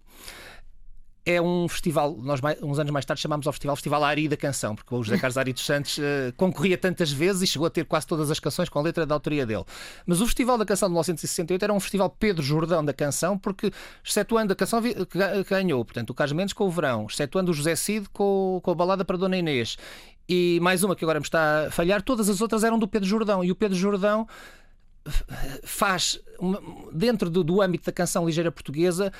é 1.35 1.43
um 1.43 1.69
festival, 1.69 2.17
nós 2.23 2.41
uns 2.63 2.79
anos 2.79 2.93
mais 2.93 3.05
tarde 3.05 3.23
chamámos 3.23 3.47
ao 3.47 3.53
festival 3.53 3.77
Festival 3.77 4.05
Ari 4.05 4.29
da 4.29 4.37
Canção, 4.37 4.75
porque 4.75 4.95
o 4.95 5.03
José 5.03 5.19
Carlos 5.19 5.37
Ari 5.37 5.53
dos 5.53 5.65
Santos 5.65 5.99
uh, 5.99 6.33
concorria 6.37 6.77
tantas 6.77 7.13
vezes 7.13 7.43
e 7.43 7.47
chegou 7.47 7.67
a 7.67 7.71
ter 7.71 7.85
quase 7.85 8.07
todas 8.07 8.31
as 8.31 8.41
canções 8.41 8.69
com 8.69 8.79
a 8.79 8.83
letra 8.83 9.07
da 9.07 9.15
autoria 9.15 9.47
dele. 9.47 9.65
Mas 10.07 10.21
o 10.21 10.27
Festival 10.27 10.59
da 10.59 10.65
Canção 10.65 10.89
de 10.89 10.93
1968 10.93 11.63
era 11.63 11.73
um 11.73 11.81
festival 11.81 12.11
Pedro 12.11 12.43
Jordão 12.43 12.85
da 12.85 12.93
Canção, 12.93 13.39
porque 13.39 13.73
excetuando 14.05 14.53
a 14.53 14.57
canção 14.57 14.83
que 14.83 15.45
ganhou, 15.49 15.85
portanto, 15.85 16.11
o 16.11 16.15
Carlos 16.15 16.37
Mendes 16.37 16.53
com 16.53 16.67
o 16.67 16.71
Verão, 16.71 17.07
excetuando 17.09 17.51
o 17.51 17.55
José 17.55 17.77
Cid 17.77 18.09
com, 18.11 18.61
com 18.63 18.71
a 18.71 18.75
balada 18.75 19.05
para 19.05 19.17
Dona 19.17 19.37
Inês, 19.37 19.77
e 20.29 20.59
mais 20.61 20.85
uma 20.85 20.95
que 20.95 21.05
agora 21.05 21.19
me 21.19 21.27
está 21.27 21.67
a 21.67 21.71
falhar, 21.71 22.03
todas 22.03 22.29
as 22.29 22.41
outras 22.41 22.65
eram 22.65 22.79
do 22.79 22.87
Pedro 22.87 23.09
Jordão, 23.09 23.45
e 23.45 23.51
o 23.51 23.55
Pedro 23.55 23.77
Jordão 23.77 24.27
faz 25.65 26.21
dentro 26.93 27.31
do, 27.31 27.43
do 27.43 27.61
âmbito 27.63 27.87
da 27.87 27.93
canção 27.93 28.27
ligeira 28.27 28.53
portuguesa 28.53 29.13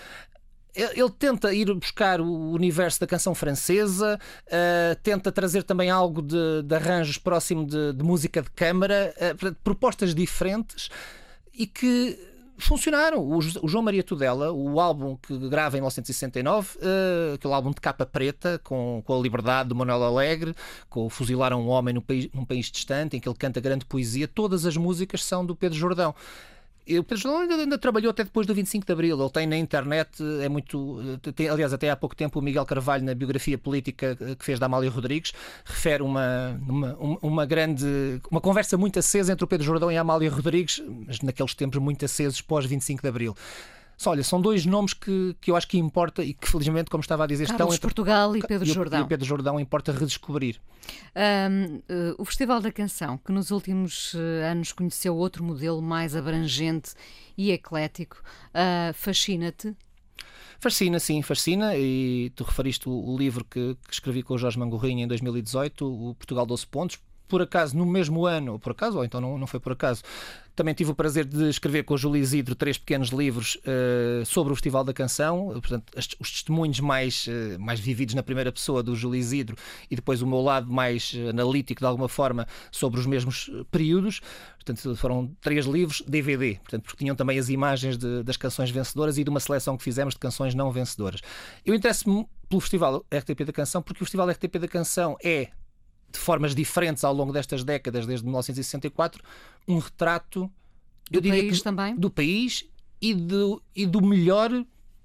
ele 0.75 1.11
tenta 1.11 1.53
ir 1.53 1.73
buscar 1.75 2.21
o 2.21 2.53
universo 2.53 3.01
da 3.01 3.07
canção 3.07 3.35
francesa, 3.35 4.19
uh, 4.47 5.01
tenta 5.03 5.33
trazer 5.33 5.63
também 5.63 5.91
algo 5.91 6.23
de, 6.23 6.63
de 6.63 6.75
arranjos 6.75 7.19
próximo 7.19 7.67
de, 7.67 7.93
de, 7.93 8.05
música 8.05 8.43
de 8.43 8.51
câmara, 8.51 9.15
uh, 9.17 9.55
propostas 9.65 10.15
diferentes 10.15 10.89
e 11.53 11.67
que 11.67 12.19
funcionaram. 12.59 13.19
O, 13.19 13.39
o, 13.39 13.69
João 13.69 13.83
Maria 13.83 14.03
Tudela, 14.03 14.53
o 14.53 14.79
álbum 14.79 15.17
que 15.17 15.37
grava 15.49 15.77
em 15.77 15.81
1969, 15.81 16.79
uh, 16.79 17.35
aquele 17.35 17.55
álbum 17.55 17.71
de 17.71 17.81
capa 17.81 18.07
preta, 18.07 18.61
com, 18.63 19.03
com 19.05 19.19
a 19.19 19.23
liberdade 19.23 19.71
do 19.71 19.75
Manuel 19.75 20.05
Alegre, 20.05 20.55
com 20.89 21.07
o 21.07 21.11
Fuzilar 21.11 21.53
um 21.53 21.69
Homem 21.69 21.95
num 21.95 22.01
país, 22.01 22.29
num 22.33 22.45
país 22.45 22.71
distante, 22.71 23.17
em 23.17 23.21
que 23.21 23.29
ele 23.29 23.37
canta 23.37 23.61
grande 23.61 23.85
poesia, 23.85 24.29
todas 24.29 24.67
as 24.67 24.77
músicas 24.77 25.25
são 25.25 25.45
do 25.45 25.57
Pedro 25.57 25.79
Jordão 25.79 26.15
o 26.89 27.05
Pedro 27.05 27.17
Jordão 27.17 27.41
ainda, 27.43 27.55
ainda, 27.55 27.79
trabalhou 27.79 28.11
até 28.11 28.25
depois 28.25 28.47
do 28.47 28.55
25 28.55 28.87
de 28.87 28.93
Abril. 28.93 29.21
Ele 29.21 29.31
tem 29.31 29.47
na 29.47 29.57
internet, 29.57 30.23
é 30.43 30.49
muito. 30.49 31.19
Tem, 31.35 31.49
aliás, 31.49 31.73
até 31.73 31.91
há 31.91 31.97
pouco 31.97 32.17
tempo 32.17 32.39
o 32.39 32.43
Miguel 32.43 32.65
Carvalho, 32.67 33.05
na 33.05 33.15
biografia 33.15 33.57
política 33.59 34.17
que 34.17 34.45
fez 34.45 34.59
da 34.59 34.67
Amália 34.67 34.91
Rodrigues, 34.91 35.33
refere 35.65 36.03
uma, 36.03 36.61
uma, 36.67 36.99
uma 37.23 37.47
grande. 37.47 37.87
uma 38.31 38.41
conversa 38.41 38.77
muito 38.77 38.99
acesa 38.99 39.33
entre 39.33 39.45
o 39.45 39.49
Pedro 39.49 39.67
Jordão 39.67 39.93
e 39.93 39.97
a 39.97 40.01
Amália 40.01 40.31
Rodrigues, 40.31 40.83
mas 41.07 41.21
naqueles 41.21 41.55
tempos 41.55 41.79
muito 41.81 42.05
acesos 42.05 42.41
pós 42.41 42.67
25 42.67 43.03
de 43.03 43.09
Abril. 43.09 43.37
Só, 44.01 44.13
olha, 44.13 44.25
são 44.25 44.41
dois 44.41 44.65
nomes 44.65 44.95
que, 44.95 45.37
que 45.43 45.51
eu 45.51 45.57
acho 45.57 45.69
que 45.69 45.77
importa 45.77 46.25
e 46.25 46.33
que 46.33 46.49
felizmente, 46.51 46.89
como 46.89 47.03
estava 47.03 47.25
a 47.25 47.27
dizer, 47.27 47.49
Carlos 47.49 47.75
estão 47.75 47.75
entre 47.75 47.81
Portugal 47.83 48.35
e 48.35 48.41
Pedro 48.41 48.67
e 48.67 48.73
Jordão. 48.73 49.03
E 49.03 49.07
Pedro 49.07 49.27
Jordão 49.27 49.61
importa 49.61 49.93
redescobrir. 49.93 50.59
Um, 51.15 51.75
uh, 51.77 52.15
o 52.17 52.25
Festival 52.25 52.63
da 52.63 52.73
Canção, 52.73 53.19
que 53.19 53.31
nos 53.31 53.51
últimos 53.51 54.15
uh, 54.15 54.19
anos 54.51 54.73
conheceu 54.73 55.15
outro 55.15 55.45
modelo 55.45 55.83
mais 55.83 56.17
abrangente 56.17 56.95
e 57.37 57.51
eclético, 57.51 58.23
uh, 58.55 58.95
fascina-te? 58.95 59.77
Fascina, 60.59 60.99
sim, 60.99 61.21
fascina. 61.21 61.77
E 61.77 62.33
tu 62.35 62.43
referiste 62.43 62.89
o, 62.89 62.93
o 62.93 63.19
livro 63.19 63.45
que, 63.45 63.77
que, 63.87 63.93
escrevi 63.93 64.23
com 64.23 64.33
o 64.33 64.39
Jorge 64.39 64.59
Mangorrinha 64.59 65.05
em 65.05 65.09
2018, 65.09 65.87
o 65.87 66.15
Portugal 66.15 66.47
12 66.47 66.67
Pontos 66.69 66.99
por 67.31 67.41
acaso, 67.41 67.77
no 67.77 67.87
mesmo 67.87 68.27
ano, 68.27 68.59
por 68.59 68.73
acaso, 68.73 68.99
ou 68.99 69.05
então 69.05 69.21
não, 69.21 69.39
não 69.39 69.47
foi 69.47 69.61
por 69.61 69.73
acaso, 69.73 70.03
também 70.57 70.75
tive 70.75 70.91
o 70.91 70.95
prazer 70.95 71.25
de 71.25 71.49
escrever 71.49 71.85
com 71.85 71.95
o 71.95 71.97
Júlio 71.97 72.21
Isidro 72.21 72.55
três 72.57 72.77
pequenos 72.77 73.11
livros 73.11 73.57
uh, 73.57 74.27
sobre 74.27 74.53
o 74.53 74.57
Festival 74.57 74.83
da 74.83 74.93
Canção, 74.93 75.47
portanto, 75.53 75.85
os 75.97 76.31
testemunhos 76.33 76.81
mais, 76.81 77.27
uh, 77.29 77.59
mais 77.59 77.79
vividos 77.79 78.15
na 78.15 78.23
primeira 78.23 78.51
pessoa 78.51 78.83
do 78.83 78.97
Júlio 78.97 79.19
Isidro 79.19 79.57
e 79.89 79.95
depois 79.95 80.21
o 80.21 80.27
meu 80.27 80.41
lado 80.41 80.71
mais 80.71 81.15
analítico, 81.29 81.81
de 81.81 81.87
alguma 81.87 82.09
forma, 82.09 82.47
sobre 82.71 82.99
os 82.99 83.07
mesmos 83.07 83.49
períodos. 83.71 84.21
Portanto, 84.57 84.95
foram 84.97 85.35
três 85.41 85.65
livros 85.65 86.03
DVD, 86.07 86.57
portanto, 86.57 86.83
porque 86.83 86.99
tinham 86.99 87.17
também 87.17 87.39
as 87.39 87.49
imagens 87.49 87.97
de, 87.97 88.23
das 88.23 88.37
canções 88.37 88.71
vencedoras 88.71 89.17
e 89.17 89.25
de 89.25 89.31
uma 89.31 89.41
seleção 89.41 89.77
que 89.79 89.85
fizemos 89.85 90.15
de 90.15 90.21
canções 90.21 90.55
não 90.55 90.71
vencedoras. 90.71 91.21
Eu 91.65 91.75
interesso-me 91.75 92.27
pelo 92.49 92.61
Festival 92.61 93.05
RTP 93.15 93.45
da 93.45 93.53
Canção 93.53 93.81
porque 93.81 94.03
o 94.03 94.05
Festival 94.05 94.29
RTP 94.29 94.59
da 94.59 94.69
Canção 94.69 95.17
é 95.23 95.49
de 96.11 96.19
formas 96.19 96.55
diferentes 96.55 97.05
ao 97.05 97.15
longo 97.15 97.33
destas 97.33 97.65
décadas, 97.65 98.07
desde 98.07 98.25
1964, 98.25 99.23
um 99.67 99.79
retrato 99.79 100.51
do 101.11 101.23
país 101.23 101.59
que, 101.59 101.65
também? 101.65 101.97
Do 101.97 102.11
país 102.11 102.65
e 103.01 103.15
do, 103.15 103.63
e 103.75 103.87
do 103.87 104.01
melhor 104.01 104.51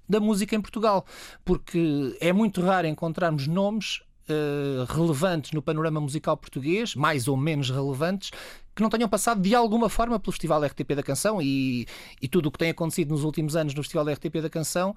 da 0.08 0.20
música 0.20 0.56
em 0.56 0.62
Portugal. 0.62 1.06
Porque 1.44 2.15
é 2.20 2.32
muito 2.32 2.62
raro 2.62 2.88
encontrarmos 2.88 3.48
nomes 3.48 4.02
uh, 4.30 4.86
relevantes 4.94 5.52
no 5.52 5.62
panorama 5.62 6.00
musical 6.00 6.38
português, 6.38 6.96
mais 6.96 7.28
ou 7.28 7.38
menos 7.38 7.70
relevantes, 7.70 8.32
que 8.76 8.82
não 8.82 8.89
tenham 8.89 9.08
passado 9.08 9.41
de 9.41 9.56
alguma 9.56 9.89
forma 9.89 10.20
pelo 10.20 10.34
Festival 10.34 10.63
RTP 10.63 10.96
da 10.96 11.04
Canção 11.04 11.41
e, 11.41 11.88
e 12.22 12.28
tudo 12.28 12.48
o 12.48 12.52
que 12.52 12.58
tem 12.58 12.70
acontecido 12.70 13.10
nos 13.10 13.24
últimos 13.24 13.56
anos 13.56 13.74
no 13.74 13.82
Festival 13.82 14.06
RTP 14.12 14.41
da 14.41 14.50
Canção 14.50 14.94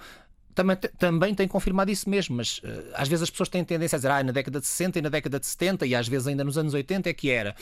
também, 0.54 0.76
também 0.76 1.34
tem 1.34 1.46
confirmado 1.46 1.90
isso 1.90 2.08
mesmo, 2.08 2.36
mas 2.36 2.58
uh, 2.58 2.90
às 2.94 3.08
vezes 3.08 3.22
as 3.22 3.30
pessoas 3.30 3.48
têm 3.48 3.64
tendência 3.64 3.96
a 3.96 3.98
dizer 3.98 4.10
ah, 4.10 4.22
na 4.22 4.32
década 4.32 4.60
de 4.60 4.66
60 4.66 4.98
e 4.98 5.02
na 5.02 5.08
década 5.08 5.38
de 5.38 5.46
70 5.46 5.86
e 5.86 5.94
às 5.94 6.08
vezes 6.08 6.26
ainda 6.26 6.42
nos 6.42 6.58
anos 6.58 6.74
80 6.74 7.08
é 7.08 7.12
que 7.12 7.30
era. 7.30 7.54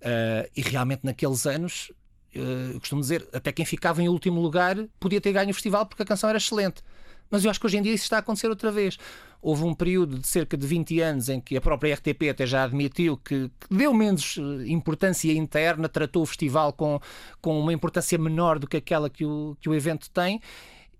Uh, 0.00 0.48
e 0.56 0.62
realmente 0.62 1.00
naqueles 1.04 1.46
anos, 1.46 1.90
uh, 2.36 2.78
costumo 2.78 3.00
dizer, 3.00 3.26
até 3.32 3.50
quem 3.50 3.64
ficava 3.64 4.02
em 4.02 4.08
último 4.08 4.40
lugar 4.40 4.76
podia 5.00 5.20
ter 5.20 5.32
ganho 5.32 5.50
o 5.50 5.54
festival 5.54 5.86
porque 5.86 6.02
a 6.02 6.06
canção 6.06 6.28
era 6.28 6.38
excelente. 6.38 6.82
Mas 7.30 7.44
eu 7.44 7.50
acho 7.50 7.58
que 7.58 7.66
hoje 7.66 7.78
em 7.78 7.82
dia 7.82 7.92
isso 7.92 8.04
está 8.04 8.16
a 8.16 8.20
acontecer 8.20 8.48
outra 8.48 8.70
vez. 8.70 8.98
Houve 9.42 9.64
um 9.64 9.74
período 9.74 10.18
de 10.18 10.26
cerca 10.26 10.56
de 10.56 10.66
20 10.66 11.00
anos 11.00 11.28
em 11.28 11.40
que 11.40 11.56
a 11.56 11.60
própria 11.60 11.94
RTP 11.94 12.30
até 12.30 12.46
já 12.46 12.62
admitiu 12.62 13.16
que, 13.16 13.48
que 13.48 13.74
deu 13.74 13.92
menos 13.92 14.38
importância 14.66 15.32
interna, 15.32 15.88
tratou 15.88 16.22
o 16.22 16.26
festival 16.26 16.72
com, 16.72 17.00
com 17.40 17.58
uma 17.58 17.72
importância 17.72 18.16
menor 18.16 18.58
do 18.58 18.66
que 18.66 18.76
aquela 18.76 19.10
que 19.10 19.24
o, 19.24 19.56
que 19.60 19.68
o 19.68 19.74
evento 19.74 20.08
tem 20.10 20.40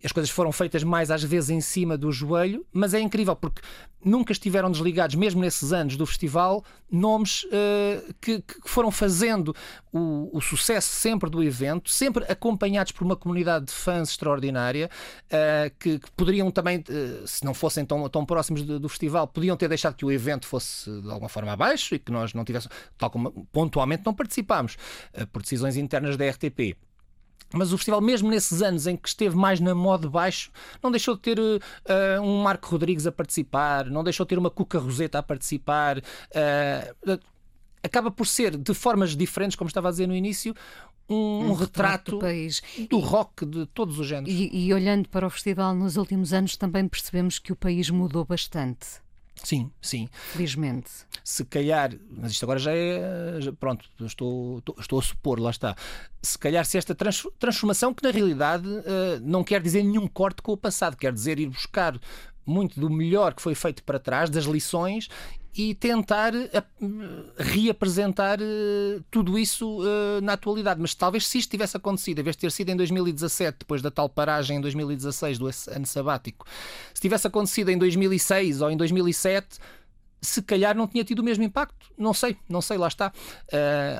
as 0.04 0.12
coisas 0.12 0.30
foram 0.30 0.52
feitas 0.52 0.84
mais 0.84 1.10
às 1.10 1.22
vezes 1.24 1.48
em 1.48 1.60
cima 1.60 1.96
do 1.96 2.12
joelho, 2.12 2.66
mas 2.72 2.92
é 2.92 3.00
incrível 3.00 3.34
porque 3.34 3.62
nunca 4.04 4.32
estiveram 4.32 4.70
desligados, 4.70 5.16
mesmo 5.16 5.40
nesses 5.40 5.72
anos 5.72 5.96
do 5.96 6.04
festival, 6.04 6.62
nomes 6.90 7.44
uh, 7.44 8.14
que, 8.20 8.42
que, 8.42 8.56
foram 8.66 8.90
fazendo 8.90 9.56
o, 9.90 10.28
o, 10.30 10.40
sucesso 10.42 10.90
sempre 10.90 11.30
do 11.30 11.42
evento, 11.42 11.88
sempre 11.88 12.24
acompanhados 12.30 12.92
por 12.92 13.02
uma 13.02 13.16
comunidade 13.16 13.64
de 13.64 13.72
fãs 13.72 14.10
extraordinária, 14.10 14.90
uh, 15.26 15.74
que, 15.78 15.98
que, 15.98 16.10
poderiam 16.12 16.50
também, 16.50 16.80
uh, 16.80 17.26
se 17.26 17.42
não 17.42 17.54
fossem 17.54 17.84
tão, 17.84 18.06
tão 18.10 18.26
próximos 18.26 18.62
do, 18.62 18.78
do, 18.78 18.88
festival, 18.90 19.26
podiam 19.26 19.56
ter 19.56 19.68
deixado 19.68 19.94
que 19.94 20.04
o 20.04 20.12
evento 20.12 20.46
fosse 20.46 20.90
de 21.00 21.10
alguma 21.10 21.30
forma 21.30 21.52
abaixo 21.52 21.94
e 21.94 21.98
que 21.98 22.12
nós 22.12 22.34
não 22.34 22.44
tivéssemos, 22.44 22.76
tal 22.98 23.08
como 23.08 23.46
pontualmente 23.52 24.02
não 24.04 24.12
participámos 24.12 24.76
por 25.32 25.40
decisões 25.40 25.76
internas 25.78 26.16
da 26.18 26.28
RTP. 26.28 26.76
Mas 27.52 27.72
o 27.72 27.78
festival, 27.78 28.00
mesmo 28.00 28.28
nesses 28.28 28.62
anos 28.62 28.86
em 28.86 28.96
que 28.96 29.08
esteve 29.08 29.36
mais 29.36 29.60
na 29.60 29.74
moda 29.74 30.08
baixo, 30.08 30.50
não 30.82 30.90
deixou 30.90 31.14
de 31.14 31.20
ter 31.20 31.38
uh, 31.38 31.60
um 32.20 32.42
Marco 32.42 32.68
Rodrigues 32.68 33.06
a 33.06 33.12
participar, 33.12 33.86
não 33.86 34.02
deixou 34.02 34.26
de 34.26 34.30
ter 34.30 34.38
uma 34.38 34.50
Cuca 34.50 34.78
Roseta 34.78 35.18
a 35.18 35.22
participar. 35.22 35.98
Uh, 35.98 37.18
acaba 37.82 38.10
por 38.10 38.26
ser, 38.26 38.56
de 38.56 38.74
formas 38.74 39.14
diferentes, 39.14 39.56
como 39.56 39.68
estava 39.68 39.88
a 39.88 39.90
dizer 39.90 40.08
no 40.08 40.14
início, 40.14 40.54
um, 41.08 41.50
um 41.50 41.52
retrato 41.52 42.12
do 42.12 42.18
país. 42.18 42.62
do 42.88 42.98
rock 42.98 43.44
de 43.44 43.66
todos 43.66 43.98
os 43.98 44.06
géneros. 44.06 44.32
E, 44.32 44.50
e 44.52 44.72
olhando 44.72 45.08
para 45.08 45.26
o 45.26 45.30
festival 45.30 45.74
nos 45.74 45.96
últimos 45.96 46.32
anos, 46.32 46.56
também 46.56 46.88
percebemos 46.88 47.38
que 47.38 47.52
o 47.52 47.56
país 47.56 47.90
mudou 47.90 48.24
bastante. 48.24 49.03
Sim, 49.42 49.70
sim. 49.80 50.08
Felizmente. 50.32 50.90
Se 51.22 51.44
calhar, 51.44 51.90
mas 52.10 52.32
isto 52.32 52.44
agora 52.44 52.58
já 52.58 52.72
é. 52.72 53.40
já- 53.40 53.52
pronto, 53.52 53.84
estou, 54.00 54.58
estou, 54.58 54.76
estou 54.78 54.98
a 54.98 55.02
supor, 55.02 55.40
lá 55.40 55.50
está. 55.50 55.74
Se 56.22 56.38
calhar, 56.38 56.64
se 56.64 56.78
esta 56.78 56.94
trans- 56.94 57.26
transformação, 57.38 57.92
que 57.92 58.02
na 58.02 58.10
realidade 58.10 58.66
eh, 58.86 59.18
não 59.22 59.42
quer 59.44 59.60
dizer 59.60 59.82
nenhum 59.82 60.06
corte 60.06 60.40
com 60.40 60.52
o 60.52 60.56
passado, 60.56 60.96
quer 60.96 61.12
dizer 61.12 61.38
ir 61.38 61.48
buscar 61.48 61.98
muito 62.46 62.78
do 62.78 62.88
melhor 62.88 63.34
que 63.34 63.42
foi 63.42 63.54
feito 63.54 63.82
para 63.84 63.98
trás, 63.98 64.30
das 64.30 64.44
lições, 64.44 65.08
e 65.56 65.72
tentar 65.72 66.34
eh, 66.34 66.64
reapresentar 67.38 68.40
eh, 68.40 69.00
tudo 69.10 69.38
isso 69.38 69.80
eh, 69.84 70.20
na 70.20 70.32
atualidade. 70.32 70.80
Mas 70.80 70.94
talvez 70.94 71.26
se 71.28 71.38
isto 71.38 71.50
tivesse 71.50 71.76
acontecido, 71.76 72.18
em 72.18 72.22
vez 72.22 72.34
de 72.34 72.40
ter 72.40 72.50
sido 72.50 72.70
em 72.70 72.76
2017, 72.76 73.58
depois 73.60 73.80
da 73.80 73.90
tal 73.90 74.08
paragem 74.08 74.56
em 74.56 74.60
2016 74.60 75.38
do 75.38 75.46
ano 75.46 75.86
sabático, 75.86 76.44
se 76.92 77.00
tivesse 77.00 77.26
acontecido 77.26 77.70
em 77.70 77.78
2006 77.78 78.62
ou 78.62 78.70
em 78.70 78.76
2007, 78.76 79.58
se 80.20 80.42
calhar 80.42 80.76
não 80.76 80.88
tinha 80.88 81.04
tido 81.04 81.20
o 81.20 81.22
mesmo 81.22 81.44
impacto. 81.44 81.86
Não 81.96 82.12
sei, 82.12 82.36
não 82.48 82.60
sei, 82.60 82.76
lá 82.76 82.88
está. 82.88 83.12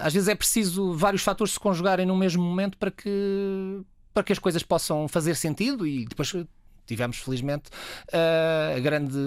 Às 0.02 0.12
vezes 0.12 0.28
é 0.28 0.34
preciso 0.34 0.94
vários 0.94 1.22
fatores 1.22 1.52
se 1.52 1.61
conjugarem 1.61 2.07
no 2.07 2.16
mesmo 2.16 2.42
momento 2.42 2.78
para 2.78 2.90
que, 2.90 3.80
para 4.12 4.24
que 4.24 4.32
as 4.32 4.38
coisas 4.38 4.62
possam 4.62 5.07
fazer 5.07 5.36
sentido 5.36 5.86
e 5.86 6.07
depois. 6.07 6.34
Tivemos, 6.87 7.16
felizmente, 7.18 7.70
eh, 8.12 8.74
a 8.76 8.80
grande 8.80 9.18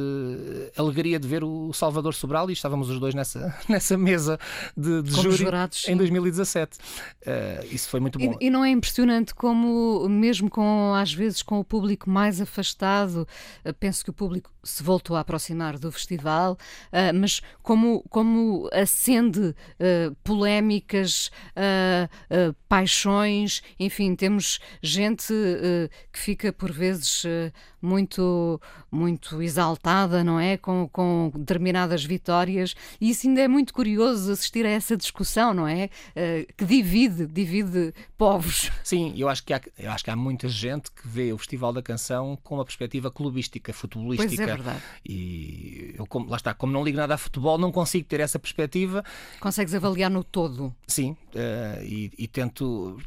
alegria 0.77 1.19
de 1.19 1.27
ver 1.27 1.43
o 1.43 1.73
Salvador 1.73 2.13
Sobral 2.13 2.49
e 2.49 2.53
estávamos 2.53 2.89
os 2.89 2.99
dois 2.99 3.15
nessa, 3.15 3.55
nessa 3.67 3.97
mesa 3.97 4.39
de, 4.75 5.01
de 5.01 5.11
júri 5.11 5.37
jurados, 5.37 5.87
em 5.87 5.97
2017. 5.97 6.77
Eh, 7.25 7.67
isso 7.71 7.89
foi 7.89 7.99
muito 7.99 8.19
bom. 8.19 8.37
E, 8.39 8.47
e 8.47 8.49
não 8.49 8.63
é 8.63 8.69
impressionante 8.69 9.33
como, 9.33 10.07
mesmo 10.07 10.49
com 10.49 10.93
às 10.93 11.13
vezes 11.13 11.41
com 11.41 11.59
o 11.59 11.63
público 11.63 12.09
mais 12.09 12.39
afastado, 12.39 13.27
eh, 13.63 13.73
penso 13.73 14.03
que 14.03 14.09
o 14.09 14.13
público 14.13 14.51
se 14.67 14.83
voltou 14.83 15.15
a 15.15 15.21
aproximar 15.21 15.79
do 15.79 15.91
festival, 15.91 16.57
eh, 16.91 17.13
mas 17.13 17.41
como, 17.63 18.03
como 18.09 18.69
acende 18.73 19.55
eh, 19.79 20.11
polémicas, 20.23 21.31
eh, 21.55 22.09
paixões, 22.67 23.61
enfim, 23.79 24.15
temos 24.15 24.59
gente 24.81 25.33
que 26.11 26.19
fica 26.19 26.51
por 26.51 26.71
vezes 26.71 27.23
muito, 27.81 28.59
muito 28.91 29.41
exaltada, 29.41 30.23
não 30.23 30.39
é? 30.39 30.57
Com, 30.57 30.89
com 30.91 31.31
determinadas 31.35 32.03
vitórias, 32.03 32.75
e 32.99 33.09
isso 33.09 33.27
ainda 33.27 33.41
é 33.41 33.47
muito 33.47 33.73
curioso 33.73 34.31
assistir 34.31 34.65
a 34.65 34.69
essa 34.69 34.97
discussão, 34.97 35.53
não 35.53 35.67
é? 35.67 35.89
Eh, 36.15 36.47
que 36.55 36.65
divide, 36.65 37.25
divide 37.27 37.93
povos. 38.17 38.71
Sim, 38.83 39.13
eu 39.15 39.29
acho, 39.29 39.43
que 39.43 39.53
há, 39.53 39.61
eu 39.77 39.91
acho 39.91 40.03
que 40.03 40.09
há 40.09 40.15
muita 40.15 40.47
gente 40.49 40.91
que 40.91 41.07
vê 41.07 41.31
o 41.31 41.37
Festival 41.37 41.71
da 41.73 41.81
Canção 41.81 42.37
com 42.43 42.55
uma 42.55 42.65
perspectiva 42.65 43.11
clubística, 43.11 43.71
futebolística. 43.73 44.35
Pois 44.35 44.39
é 44.39 44.45
verdade. 44.45 44.83
E 45.07 45.93
eu, 45.97 46.05
como, 46.07 46.29
lá 46.29 46.37
está, 46.37 46.53
como 46.53 46.73
não 46.73 46.83
ligo 46.83 46.97
nada 46.97 47.15
a 47.15 47.17
futebol, 47.17 47.57
não 47.57 47.71
consigo 47.71 48.07
ter 48.07 48.19
essa 48.19 48.39
perspectiva. 48.39 49.03
Consegues 49.39 49.73
avaliar 49.73 50.09
no 50.09 50.23
todo. 50.23 50.73
Sim, 50.87 51.15
eh, 51.35 51.81
e, 51.83 52.11
e 52.17 52.27
tento. 52.27 52.97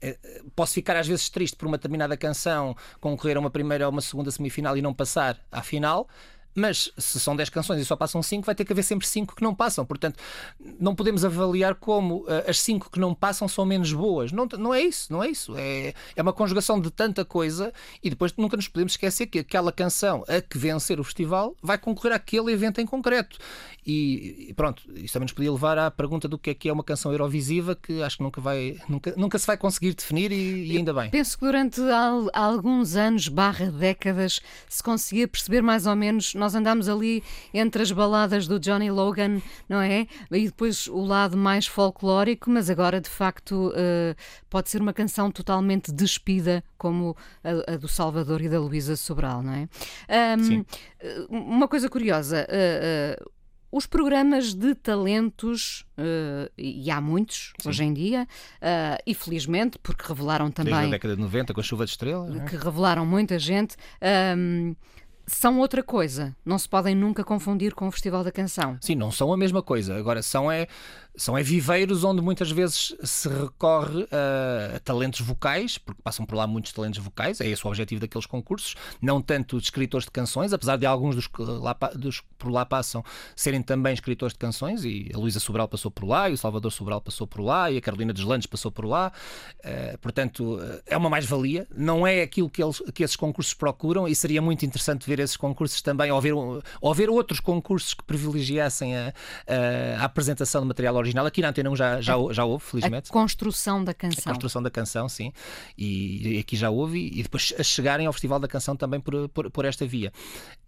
Eh, 0.00 0.18
Posso 0.54 0.74
ficar 0.74 0.96
às 0.96 1.06
vezes 1.06 1.28
triste 1.28 1.56
por 1.56 1.66
uma 1.66 1.76
determinada 1.76 2.16
canção 2.16 2.76
concorrer 3.00 3.36
a 3.36 3.40
uma 3.40 3.50
primeira 3.50 3.86
ou 3.86 3.92
uma 3.92 4.00
segunda 4.00 4.30
semifinal 4.30 4.76
e 4.76 4.82
não 4.82 4.94
passar 4.94 5.38
à 5.50 5.62
final, 5.62 6.08
mas 6.54 6.90
se 6.98 7.20
são 7.20 7.36
10 7.36 7.50
canções 7.50 7.80
e 7.80 7.84
só 7.84 7.94
passam 7.96 8.22
5, 8.22 8.44
vai 8.44 8.54
ter 8.54 8.64
que 8.64 8.72
haver 8.72 8.82
sempre 8.82 9.06
5 9.06 9.36
que 9.36 9.42
não 9.42 9.54
passam. 9.54 9.84
Portanto, 9.86 10.18
não 10.80 10.94
podemos 10.94 11.24
avaliar 11.24 11.74
como 11.76 12.24
eh, 12.28 12.50
as 12.50 12.60
5 12.60 12.90
que 12.90 12.98
não 12.98 13.14
passam 13.14 13.46
são 13.46 13.64
menos 13.64 13.92
boas. 13.92 14.32
Não, 14.32 14.46
não 14.58 14.74
é 14.74 14.82
isso, 14.82 15.12
não 15.12 15.22
é 15.22 15.28
isso. 15.30 15.54
É, 15.56 15.94
é 16.16 16.22
uma 16.22 16.32
conjugação 16.32 16.80
de 16.80 16.90
tanta 16.90 17.24
coisa 17.24 17.72
e 18.02 18.10
depois 18.10 18.32
nunca 18.36 18.56
nos 18.56 18.66
podemos 18.68 18.92
esquecer 18.92 19.26
que 19.26 19.38
aquela 19.38 19.70
canção 19.70 20.24
a 20.28 20.40
que 20.40 20.58
vencer 20.58 20.98
o 20.98 21.04
festival 21.04 21.56
vai 21.62 21.78
concorrer 21.78 22.12
àquele 22.14 22.52
evento 22.52 22.80
em 22.80 22.86
concreto. 22.86 23.38
E, 23.86 24.46
e 24.50 24.54
pronto, 24.54 24.82
isso 24.96 25.12
também 25.14 25.24
nos 25.24 25.32
podia 25.32 25.52
levar 25.52 25.78
à 25.78 25.90
pergunta 25.90 26.28
do 26.28 26.36
que 26.38 26.50
é 26.50 26.54
que 26.54 26.68
é 26.68 26.72
uma 26.72 26.84
canção 26.84 27.12
Eurovisiva, 27.12 27.74
que 27.74 28.02
acho 28.02 28.18
que 28.18 28.22
nunca, 28.22 28.40
vai, 28.40 28.76
nunca, 28.88 29.14
nunca 29.16 29.38
se 29.38 29.46
vai 29.46 29.56
conseguir 29.56 29.94
definir 29.94 30.30
e, 30.32 30.72
e 30.72 30.76
ainda 30.76 30.92
bem. 30.92 31.08
Penso 31.10 31.38
que 31.38 31.44
durante 31.46 31.80
al- 31.80 32.28
alguns 32.34 32.96
anos, 32.96 33.28
barra 33.28 33.70
décadas, 33.70 34.40
se 34.68 34.82
conseguia 34.82 35.26
perceber 35.28 35.62
mais 35.62 35.86
ou 35.86 35.96
menos. 35.96 36.34
Nós 36.38 36.54
andámos 36.54 36.88
ali 36.88 37.22
entre 37.52 37.82
as 37.82 37.90
baladas 37.92 38.46
do 38.46 38.58
Johnny 38.58 38.90
Logan, 38.90 39.40
não 39.68 39.80
é? 39.80 40.06
E 40.30 40.46
depois 40.46 40.86
o 40.86 41.04
lado 41.04 41.36
mais 41.36 41.66
folclórico, 41.66 42.48
mas 42.50 42.70
agora 42.70 43.00
de 43.00 43.08
facto 43.10 43.72
eh, 43.76 44.14
pode 44.48 44.70
ser 44.70 44.80
uma 44.80 44.92
canção 44.92 45.30
totalmente 45.30 45.92
despida, 45.92 46.62
como 46.76 47.16
a, 47.42 47.74
a 47.74 47.76
do 47.76 47.88
Salvador 47.88 48.40
e 48.40 48.48
da 48.48 48.60
Luísa 48.60 48.96
Sobral, 48.96 49.42
não 49.42 49.52
é? 49.52 49.68
Ahm, 50.08 50.42
Sim. 50.42 50.64
eh, 51.00 51.26
Uma 51.28 51.66
coisa 51.68 51.88
curiosa. 51.88 52.46
eh, 52.48 53.16
eh, 53.18 53.24
os 53.70 53.84
programas 53.84 54.54
de 54.54 54.74
talentos, 54.74 55.84
eh, 55.98 56.50
e 56.56 56.90
há 56.90 57.02
muitos 57.02 57.52
hoje 57.66 57.84
em 57.84 57.92
dia, 57.92 58.26
eh, 58.62 58.98
e 59.06 59.12
felizmente, 59.14 59.78
porque 59.82 60.04
revelaram 60.08 60.46
Desde 60.46 60.62
a 60.62 60.74
também 60.74 60.90
década 60.90 61.14
de 61.14 61.20
90, 61.20 61.52
com 61.52 61.60
a 61.60 61.62
chuva 61.62 61.84
de 61.84 61.90
estrelas. 61.90 62.34
é? 62.34 62.44
que 62.46 62.56
revelaram 62.56 63.04
muita 63.04 63.38
gente, 63.38 63.76
ahm, 64.00 64.72
são 65.28 65.58
outra 65.58 65.82
coisa. 65.82 66.34
Não 66.44 66.58
se 66.58 66.68
podem 66.68 66.94
nunca 66.94 67.22
confundir 67.22 67.74
com 67.74 67.86
o 67.86 67.90
Festival 67.92 68.24
da 68.24 68.32
Canção. 68.32 68.76
Sim, 68.80 68.94
não 68.94 69.10
são 69.12 69.32
a 69.32 69.36
mesma 69.36 69.62
coisa. 69.62 69.96
Agora, 69.96 70.22
são 70.22 70.50
é, 70.50 70.66
são 71.16 71.36
é 71.36 71.42
viveiros 71.42 72.04
onde 72.04 72.20
muitas 72.22 72.50
vezes 72.50 72.94
se 73.02 73.28
recorre 73.28 74.06
a, 74.12 74.76
a 74.76 74.80
talentos 74.80 75.20
vocais, 75.20 75.76
porque 75.76 76.00
passam 76.02 76.24
por 76.24 76.36
lá 76.36 76.46
muitos 76.46 76.72
talentos 76.72 76.98
vocais, 77.00 77.40
é 77.40 77.46
esse 77.48 77.64
o 77.64 77.68
objetivo 77.68 78.00
daqueles 78.00 78.26
concursos, 78.26 78.74
não 79.02 79.20
tanto 79.20 79.58
de 79.58 79.64
escritores 79.64 80.04
de 80.04 80.10
canções, 80.12 80.52
apesar 80.52 80.76
de 80.76 80.86
alguns 80.86 81.14
dos 81.16 81.26
que, 81.26 81.42
lá, 81.42 81.76
dos 81.94 82.22
por 82.38 82.50
lá 82.50 82.64
passam 82.64 83.04
serem 83.34 83.62
também 83.62 83.92
escritores 83.94 84.32
de 84.32 84.38
canções, 84.38 84.84
e 84.84 85.10
a 85.12 85.18
Luísa 85.18 85.40
Sobral 85.40 85.66
passou 85.66 85.90
por 85.90 86.06
lá, 86.06 86.30
e 86.30 86.34
o 86.34 86.38
Salvador 86.38 86.70
Sobral 86.70 87.00
passou 87.00 87.26
por 87.26 87.40
lá, 87.40 87.70
e 87.70 87.78
a 87.78 87.80
Carolina 87.80 88.12
Deslandes 88.12 88.46
passou 88.46 88.70
por 88.70 88.84
lá. 88.84 89.12
Eh, 89.64 89.96
portanto, 90.00 90.60
eh, 90.62 90.82
é 90.86 90.96
uma 90.96 91.10
mais-valia, 91.10 91.66
não 91.74 92.06
é 92.06 92.22
aquilo 92.22 92.48
que, 92.48 92.62
eles, 92.62 92.80
que 92.94 93.02
esses 93.02 93.16
concursos 93.16 93.54
procuram, 93.54 94.06
e 94.06 94.14
seria 94.14 94.40
muito 94.40 94.64
interessante 94.64 95.04
ver 95.06 95.18
esses 95.18 95.36
concursos 95.36 95.82
também, 95.82 96.12
ou 96.12 96.20
ver, 96.20 96.34
ou 96.34 96.94
ver 96.94 97.10
outros 97.10 97.40
concursos 97.40 97.92
que 97.94 98.04
privilegiassem 98.04 98.96
a, 98.96 99.12
a- 99.46 100.02
a 100.02 100.04
apresentação 100.04 100.60
de 100.60 100.68
material 100.68 100.96
original. 100.98 101.26
Aqui 101.26 101.40
na 101.42 101.48
Antena 101.48 101.70
1 101.70 101.76
já, 101.76 102.00
já, 102.00 102.14
já 102.30 102.44
houve, 102.44 102.64
A 102.64 102.70
felizmente. 102.70 103.10
construção 103.10 103.82
da 103.82 103.92
A 103.92 103.94
canção. 103.94 104.32
construção 104.32 104.62
da 104.62 104.70
canção, 104.70 105.08
sim, 105.08 105.32
e, 105.76 106.36
e 106.36 106.38
aqui 106.38 106.56
já 106.56 106.70
houve, 106.70 106.98
e 106.98 107.22
depois 107.22 107.52
a 107.58 107.62
chegarem 107.62 108.06
ao 108.06 108.12
Festival 108.12 108.38
da 108.38 108.48
Canção 108.48 108.76
também 108.76 109.00
por, 109.00 109.28
por, 109.30 109.50
por 109.50 109.64
esta 109.64 109.86
via. 109.86 110.12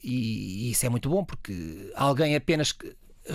E, 0.03 0.69
e 0.69 0.71
isso 0.71 0.85
é 0.87 0.89
muito 0.89 1.09
bom, 1.09 1.25
porque 1.25 1.93
alguém 1.95 2.35
apenas. 2.35 2.75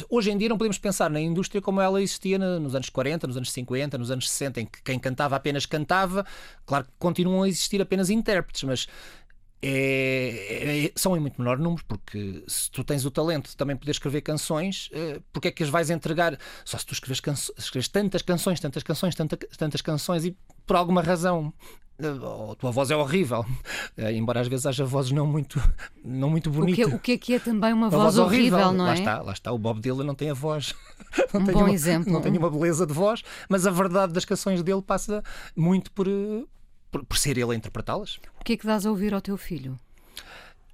Hoje 0.10 0.32
em 0.32 0.38
dia 0.38 0.50
não 0.50 0.58
podemos 0.58 0.78
pensar 0.80 1.10
na 1.10 1.22
indústria 1.22 1.62
como 1.62 1.80
ela 1.80 2.02
existia 2.02 2.38
nos 2.40 2.74
anos 2.76 2.90
40, 2.90 3.28
nos 3.28 3.38
anos 3.38 3.52
50, 3.52 3.98
nos 3.98 4.12
anos 4.12 4.30
60, 4.30 4.62
em 4.62 4.66
que 4.66 4.82
quem 4.84 5.00
cantava 5.00 5.36
apenas 5.36 5.66
cantava. 5.66 6.26
Claro 6.66 6.86
que 6.86 6.92
continuam 6.98 7.44
a 7.44 7.48
existir 7.48 7.80
apenas 7.82 8.10
intérpretes, 8.10 8.64
mas 8.64 8.88
é- 9.68 10.86
é- 10.86 10.92
são 10.96 11.16
em 11.16 11.20
muito 11.20 11.40
menor 11.42 11.58
número, 11.58 11.84
porque 11.88 12.44
se 12.48 12.70
tu 12.72 12.84
tens 12.84 13.06
o 13.06 13.12
talento 13.12 13.50
de 13.50 13.58
também 13.58 13.76
poder 13.76 13.92
escrever 13.92 14.22
canções, 14.22 14.90
eh, 14.94 15.20
porque 15.34 15.48
é 15.48 15.52
que 15.52 15.64
as 15.64 15.70
vais 15.70 15.90
entregar? 15.90 16.38
Só 16.64 16.78
se 16.78 16.86
tu 16.86 16.94
escreves, 16.94 17.20
canso- 17.20 17.54
escreves 17.58 17.88
tantas 17.88 18.22
canções, 18.22 18.60
tantas 18.60 18.84
canções, 18.84 19.16
tanta- 19.16 19.38
tantas 19.58 19.82
canções 19.82 20.26
e 20.26 20.36
por 20.66 20.76
alguma 20.76 21.02
razão 21.02 21.54
eh, 21.98 22.08
a 22.52 22.56
tua 22.56 22.72
voz 22.72 22.92
é 22.92 22.96
horrível, 22.96 23.46
Eh, 23.98 24.12
embora 24.14 24.42
às 24.42 24.48
vezes 24.50 24.66
haja 24.66 24.84
vozes 24.84 25.12
não 25.14 25.26
muito, 25.26 25.62
não 26.04 26.30
muito 26.30 26.50
O 26.50 26.52
que, 26.52 26.60
bonitas. 26.60 26.94
o 26.94 27.00
que 27.00 27.12
é 27.14 27.18
que 27.18 27.34
é 27.36 27.40
também 27.40 27.72
uma, 27.72 27.88
Uma 27.88 27.98
voz, 27.98 28.18
horrível, 28.18 28.74
não 28.74 28.84
lá 28.86 28.92
é? 28.92 28.96
está, 28.96 29.22
lá 29.22 29.32
está. 29.32 29.52
O 29.54 29.58
Bob 29.58 29.80
Dylan 29.80 30.04
não 30.04 30.14
tem 30.16 30.30
a 30.30 30.34
voz. 30.34 30.74
Não 31.34 31.40
Um 31.42 31.46
tem 31.46 31.54
bom 31.54 31.62
uma, 31.62 31.72
exemplo. 31.72 32.12
Não 32.12 32.20
tem 32.22 32.38
uma 32.38 32.50
beleza 32.52 32.86
de 32.86 32.92
voz, 32.94 33.22
mas 33.48 33.66
a 33.66 33.72
verdade 33.72 34.12
das 34.12 34.26
canções 34.26 34.62
dele 34.62 34.82
passa 34.82 35.24
muito 35.56 35.90
por, 35.94 36.06
por, 36.96 37.04
por 37.06 37.18
ser 37.18 37.38
ele 37.38 37.52
a 37.52 37.56
interpretá-las. 37.56 38.20
O 38.40 38.44
que 38.46 38.54
é 38.54 38.58
que 38.58 38.66
dás 38.66 38.86
a 38.86 38.90
ouvir 38.90 39.14
ao 39.14 39.20
teu 39.22 39.36
filho? 39.36 39.78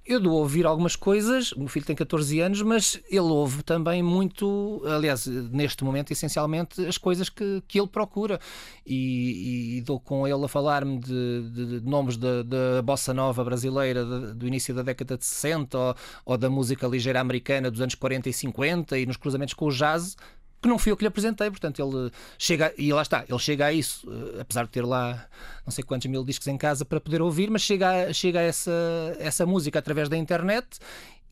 Eu 0.04 0.18
dou 0.20 0.32
a 0.32 0.40
ouvir 0.40 0.66
algumas 0.66 0.96
coisas, 0.96 1.52
o 1.52 1.60
meu 1.60 1.68
filho 1.68 1.86
tem 1.86 1.94
14 1.94 2.40
anos, 2.40 2.60
mas 2.62 3.00
ele 3.08 3.20
ouve 3.20 3.62
também 3.62 4.02
muito, 4.02 4.82
aliás, 4.84 5.26
neste 5.26 5.84
momento, 5.84 6.10
essencialmente, 6.12 6.84
as 6.86 6.98
coisas 6.98 7.28
que, 7.28 7.62
que 7.68 7.78
ele 7.80 7.86
procura. 7.86 8.40
E, 8.84 9.76
e 9.78 9.80
dou 9.82 10.00
com 10.00 10.26
ele 10.26 10.44
a 10.44 10.48
falar-me 10.48 10.98
de, 10.98 11.50
de- 11.50 11.80
de 11.80 11.88
nomes 11.88 12.16
da, 12.16 12.42
da 12.42 12.82
bossa 12.82 13.14
nova 13.14 13.44
brasileira 13.44 14.04
de- 14.04 14.34
do 14.34 14.46
início 14.46 14.74
da 14.74 14.82
década 14.82 15.16
de 15.16 15.24
60 15.24 15.78
ou, 15.78 15.94
ou 16.26 16.36
da 16.36 16.50
música 16.50 16.86
ligeira 16.88 17.20
americana 17.20 17.70
dos 17.70 17.80
anos 17.80 17.94
40 17.94 18.28
e 18.28 18.32
50 18.32 18.98
e 18.98 19.06
nos 19.06 19.16
cruzamentos 19.16 19.54
com 19.54 19.66
o 19.66 19.70
jazz. 19.70 20.16
Que 20.62 20.68
não 20.68 20.78
fui 20.78 20.92
eu 20.92 20.96
que 20.96 21.02
lhe 21.02 21.08
apresentei, 21.08 21.50
portanto 21.50 21.82
ele 21.82 22.12
chega, 22.38 22.72
e 22.78 22.92
lá 22.92 23.02
está, 23.02 23.24
ele 23.28 23.38
chega 23.40 23.66
a 23.66 23.72
isso, 23.72 24.08
eh, 24.08 24.40
apesar 24.40 24.62
de 24.62 24.70
ter 24.70 24.86
lá 24.86 25.26
não 25.66 25.72
sei 25.72 25.82
quantos 25.82 26.06
mil 26.06 26.24
discos 26.24 26.46
em 26.46 26.56
casa 26.56 26.84
para 26.84 27.00
poder 27.00 27.20
ouvir, 27.20 27.50
mas 27.50 27.62
chega 27.62 28.08
a, 28.08 28.12
chega 28.12 28.38
a 28.38 28.42
essa, 28.42 28.70
essa 29.18 29.44
música 29.44 29.80
através 29.80 30.08
da 30.08 30.16
internet 30.16 30.78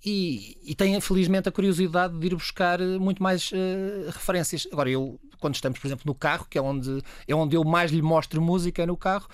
e, 0.04 0.56
e 0.64 0.74
tem 0.74 0.98
felizmente 1.00 1.48
a 1.48 1.52
curiosidade 1.52 2.18
de 2.18 2.26
ir 2.26 2.34
buscar 2.34 2.80
eh, 2.80 2.98
muito 2.98 3.22
mais 3.22 3.52
uh, 3.52 4.10
referências. 4.10 4.66
Agora, 4.72 4.88
eu, 4.88 5.20
quando 5.38 5.54
estamos, 5.54 5.78
por 5.78 5.86
exemplo, 5.86 6.04
no 6.06 6.14
carro, 6.14 6.46
que 6.48 6.56
é 6.56 6.62
onde, 6.62 7.02
é 7.28 7.34
onde 7.34 7.54
eu 7.54 7.62
mais 7.64 7.90
lhe 7.90 8.00
mostro 8.00 8.40
música 8.40 8.86
no 8.86 8.96
carro, 8.96 9.28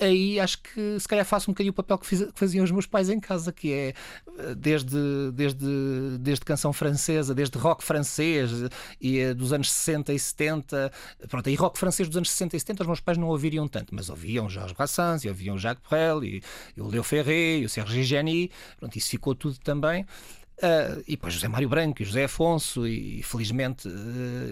aí 0.00 0.40
acho 0.40 0.62
que 0.62 0.98
se 0.98 1.06
calhar 1.06 1.24
faço 1.24 1.50
um 1.50 1.54
bocadinho 1.54 1.72
o 1.72 1.74
papel 1.74 1.98
que, 1.98 2.06
fiz, 2.06 2.24
que, 2.24 2.38
faziam 2.38 2.64
os 2.64 2.70
meus 2.70 2.86
pais 2.86 3.08
em 3.08 3.20
casa, 3.20 3.52
que 3.52 3.72
é 3.72 3.94
eh, 4.38 4.54
desde, 4.54 5.30
desde, 5.32 6.18
desde 6.18 6.44
canção 6.44 6.72
francesa, 6.72 7.34
desde 7.34 7.58
rock 7.58 7.84
francês 7.84 8.50
e 9.00 9.18
eh, 9.18 9.34
dos 9.34 9.52
anos 9.52 9.70
60 9.70 10.12
e 10.12 10.18
70. 10.18 10.92
Pronto, 11.28 11.48
aí 11.48 11.54
rock 11.54 11.78
francês 11.78 12.08
dos 12.08 12.16
anos 12.16 12.30
60 12.30 12.56
e 12.56 12.60
70 12.60 12.82
os 12.82 12.86
meus 12.86 13.00
pais 13.00 13.18
não 13.18 13.28
ouviriam 13.28 13.68
tanto, 13.68 13.94
mas 13.94 14.08
ouviam 14.08 14.48
Jorge 14.48 14.74
Brassens, 14.74 15.24
e 15.24 15.28
ouviam 15.28 15.58
Jacques 15.58 15.88
Brel, 15.88 16.24
e, 16.24 16.42
e 16.76 16.80
o 16.80 16.88
Leo 16.88 17.02
Ferré, 17.02 17.58
e 17.58 17.64
o 17.64 17.68
Serge 17.68 18.02
Geni, 18.02 18.50
pronto, 18.78 18.96
isso 18.96 19.10
ficou 19.10 19.34
tudo 19.34 19.58
também. 19.58 20.06
Uh, 20.58 21.02
e 21.08 21.12
depois 21.12 21.34
José 21.34 21.48
Mário 21.48 21.68
Branco 21.68 22.02
e 22.02 22.04
José 22.04 22.24
Afonso, 22.24 22.86
e, 22.86 23.18
e 23.18 23.22
felizmente 23.22 23.88
uh, 23.88 23.90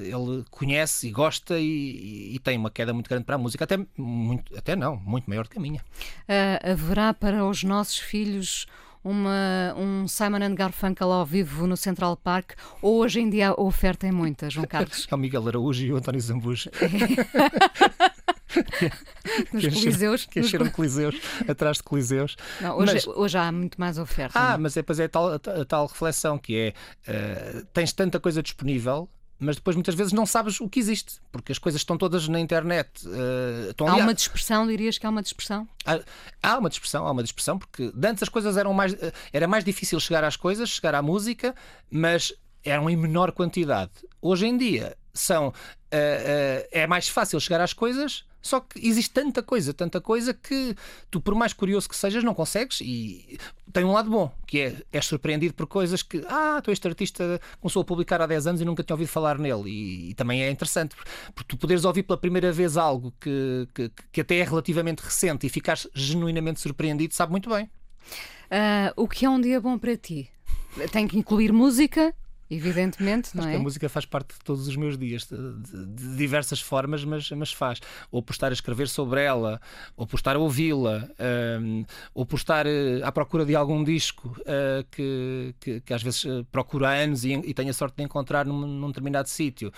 ele 0.02 0.44
conhece 0.50 1.06
e 1.08 1.10
gosta 1.12 1.58
e, 1.58 2.34
e, 2.34 2.38
tem 2.40 2.58
uma 2.58 2.70
queda 2.70 2.92
muito 2.92 3.08
grande 3.08 3.24
para 3.24 3.36
a 3.36 3.38
música, 3.38 3.62
até, 3.62 3.78
muito, 3.96 4.56
até 4.58 4.74
não, 4.74 4.96
muito 4.96 5.28
maior 5.28 5.44
do 5.44 5.50
que 5.50 5.58
a 5.58 5.60
minha. 5.60 5.80
Uh, 6.28 6.72
haverá 6.72 7.14
para 7.14 7.44
os 7.46 7.62
nossos 7.62 7.98
filhos 7.98 8.66
uma, 9.04 9.74
um 9.76 10.06
Simon 10.06 10.42
and 10.42 10.54
Garfunkel 10.54 11.10
ao 11.10 11.24
vivo 11.24 11.66
no 11.66 11.76
Central 11.76 12.16
Park 12.16 12.52
ou 12.82 12.98
hoje 12.98 13.20
em 13.20 13.30
dia 13.30 13.50
a 13.50 13.60
oferta 13.60 14.06
é 14.06 14.12
muita, 14.12 14.50
João 14.50 14.66
Carlos? 14.68 15.06
é 15.10 15.14
o 15.14 15.18
Miguel 15.18 15.46
Araújo 15.48 15.84
e 15.84 15.92
o 15.92 15.96
António 15.96 16.20
Zambujo. 16.20 16.70
nos 19.52 19.64
que 19.64 19.70
coliseus. 19.70 20.26
Que 20.26 20.40
nos... 20.40 20.72
coliseus, 20.72 21.16
atrás 21.48 21.78
de 21.78 21.82
coliseus. 21.82 22.36
Não, 22.60 22.76
hoje, 22.76 22.94
mas... 22.94 23.06
hoje 23.06 23.38
há 23.38 23.52
muito 23.52 23.80
mais 23.80 23.98
oferta. 23.98 24.38
Ah, 24.38 24.52
não? 24.52 24.60
mas 24.60 24.76
é, 24.76 24.80
é 24.80 25.04
a 25.04 25.08
tal, 25.08 25.34
a, 25.34 25.38
tal 25.38 25.86
reflexão 25.86 26.38
que 26.38 26.56
é 26.56 26.74
uh, 27.10 27.66
tens 27.72 27.92
tanta 27.92 28.18
coisa 28.18 28.42
disponível 28.42 29.08
mas 29.40 29.56
depois 29.56 29.74
muitas 29.74 29.94
vezes 29.94 30.12
não 30.12 30.26
sabes 30.26 30.60
o 30.60 30.68
que 30.68 30.78
existe, 30.78 31.18
porque 31.32 31.50
as 31.50 31.58
coisas 31.58 31.80
estão 31.80 31.96
todas 31.96 32.28
na 32.28 32.38
internet. 32.38 32.90
Uh, 33.06 33.88
há 33.88 33.96
uma 33.96 34.12
dispersão, 34.12 34.66
dirias 34.66 34.98
que 34.98 35.06
há 35.06 35.08
uma 35.08 35.22
dispersão? 35.22 35.66
Há, 35.86 35.98
há, 36.42 36.58
uma 36.58 36.68
dispersão, 36.68 37.06
há 37.06 37.10
uma 37.10 37.22
dispersão, 37.22 37.58
porque 37.58 37.90
antes 38.04 38.22
as 38.22 38.28
coisas 38.28 38.58
eram 38.58 38.74
mais. 38.74 38.92
Uh, 38.92 39.10
era 39.32 39.48
mais 39.48 39.64
difícil 39.64 39.98
chegar 39.98 40.22
às 40.24 40.36
coisas, 40.36 40.68
chegar 40.68 40.94
à 40.94 41.00
música, 41.00 41.54
mas 41.90 42.34
eram 42.62 42.90
em 42.90 42.96
menor 42.96 43.32
quantidade. 43.32 43.92
Hoje 44.20 44.46
em 44.46 44.58
dia 44.58 44.94
são. 45.14 45.48
Uh, 45.48 46.68
é 46.70 46.86
mais 46.86 47.08
fácil 47.08 47.40
chegar 47.40 47.62
às 47.62 47.72
coisas, 47.72 48.24
só 48.42 48.60
que 48.60 48.86
existe 48.86 49.10
tanta 49.12 49.42
coisa, 49.42 49.74
tanta 49.74 50.00
coisa 50.00 50.32
que 50.32 50.74
tu, 51.10 51.20
por 51.20 51.34
mais 51.34 51.52
curioso 51.52 51.88
que 51.88 51.96
sejas, 51.96 52.24
não 52.24 52.34
consegues. 52.34 52.80
E 52.80 53.38
tem 53.72 53.84
um 53.84 53.92
lado 53.92 54.10
bom, 54.10 54.32
que 54.46 54.60
é 54.60 54.76
és 54.92 55.06
surpreendido 55.06 55.54
por 55.54 55.66
coisas 55.66 56.02
que, 56.02 56.24
ah, 56.28 56.60
tu 56.62 56.70
este 56.70 56.86
artista 56.88 57.40
começou 57.60 57.82
a 57.82 57.84
publicar 57.84 58.20
há 58.20 58.26
10 58.26 58.46
anos 58.46 58.60
e 58.60 58.64
nunca 58.64 58.82
tinha 58.82 58.94
ouvido 58.94 59.08
falar 59.08 59.38
nele. 59.38 59.70
E, 59.70 60.10
e 60.10 60.14
também 60.14 60.42
é 60.42 60.50
interessante, 60.50 60.96
porque 61.34 61.48
tu 61.48 61.56
poderes 61.56 61.84
ouvir 61.84 62.02
pela 62.02 62.18
primeira 62.18 62.50
vez 62.52 62.76
algo 62.76 63.12
que, 63.20 63.68
que, 63.74 63.90
que 64.12 64.20
até 64.20 64.38
é 64.38 64.44
relativamente 64.44 65.00
recente 65.00 65.46
e 65.46 65.50
ficares 65.50 65.86
genuinamente 65.94 66.60
surpreendido, 66.60 67.14
sabe 67.14 67.30
muito 67.32 67.50
bem. 67.50 67.64
Uh, 67.64 68.90
o 68.96 69.06
que 69.06 69.24
é 69.24 69.30
um 69.30 69.40
dia 69.40 69.60
bom 69.60 69.78
para 69.78 69.96
ti? 69.96 70.28
Tem 70.92 71.06
que 71.06 71.18
incluir 71.18 71.52
música, 71.52 72.14
Evidentemente, 72.50 73.36
não 73.36 73.48
é? 73.48 73.54
a 73.54 73.58
música 73.60 73.88
faz 73.88 74.04
parte 74.04 74.34
de 74.34 74.40
todos 74.40 74.66
os 74.66 74.74
meus 74.74 74.98
dias, 74.98 75.24
de, 75.24 75.86
de, 75.86 76.16
diversas 76.16 76.60
formas, 76.60 77.04
mas, 77.04 77.30
mas 77.30 77.52
faz. 77.52 77.80
Ou 78.10 78.20
por 78.20 78.32
estar 78.32 78.48
a 78.48 78.52
escrever 78.52 78.88
sobre 78.88 79.22
ela, 79.22 79.60
ou 79.96 80.04
por 80.04 80.16
estar 80.16 80.34
a 80.34 80.38
ouvi-la, 80.40 81.08
um, 81.60 81.84
ou 82.12 82.26
por 82.26 82.36
estar 82.36 82.66
uh, 82.66 82.70
à 83.04 83.12
procura 83.12 83.44
de 83.46 83.54
algum 83.54 83.84
disco 83.84 84.36
uh, 84.40 84.84
que, 84.90 85.54
que, 85.60 85.80
que, 85.80 85.94
às 85.94 86.02
vezes 86.02 86.24
uh, 86.24 86.44
procuro 86.50 86.84
há 86.84 86.90
anos 86.90 87.24
e, 87.24 87.34
e 87.34 87.54
tenho 87.54 87.70
a 87.70 87.72
sorte 87.72 87.96
de 87.98 88.02
encontrar 88.02 88.44
num, 88.44 88.66
num 88.66 88.88
determinado 88.88 89.28
sítio. 89.28 89.72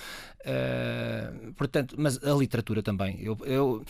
portanto, 1.56 1.94
mas 1.98 2.22
a 2.24 2.32
literatura 2.32 2.82
também. 2.82 3.18
Eu, 3.20 3.36
eu, 3.44 3.84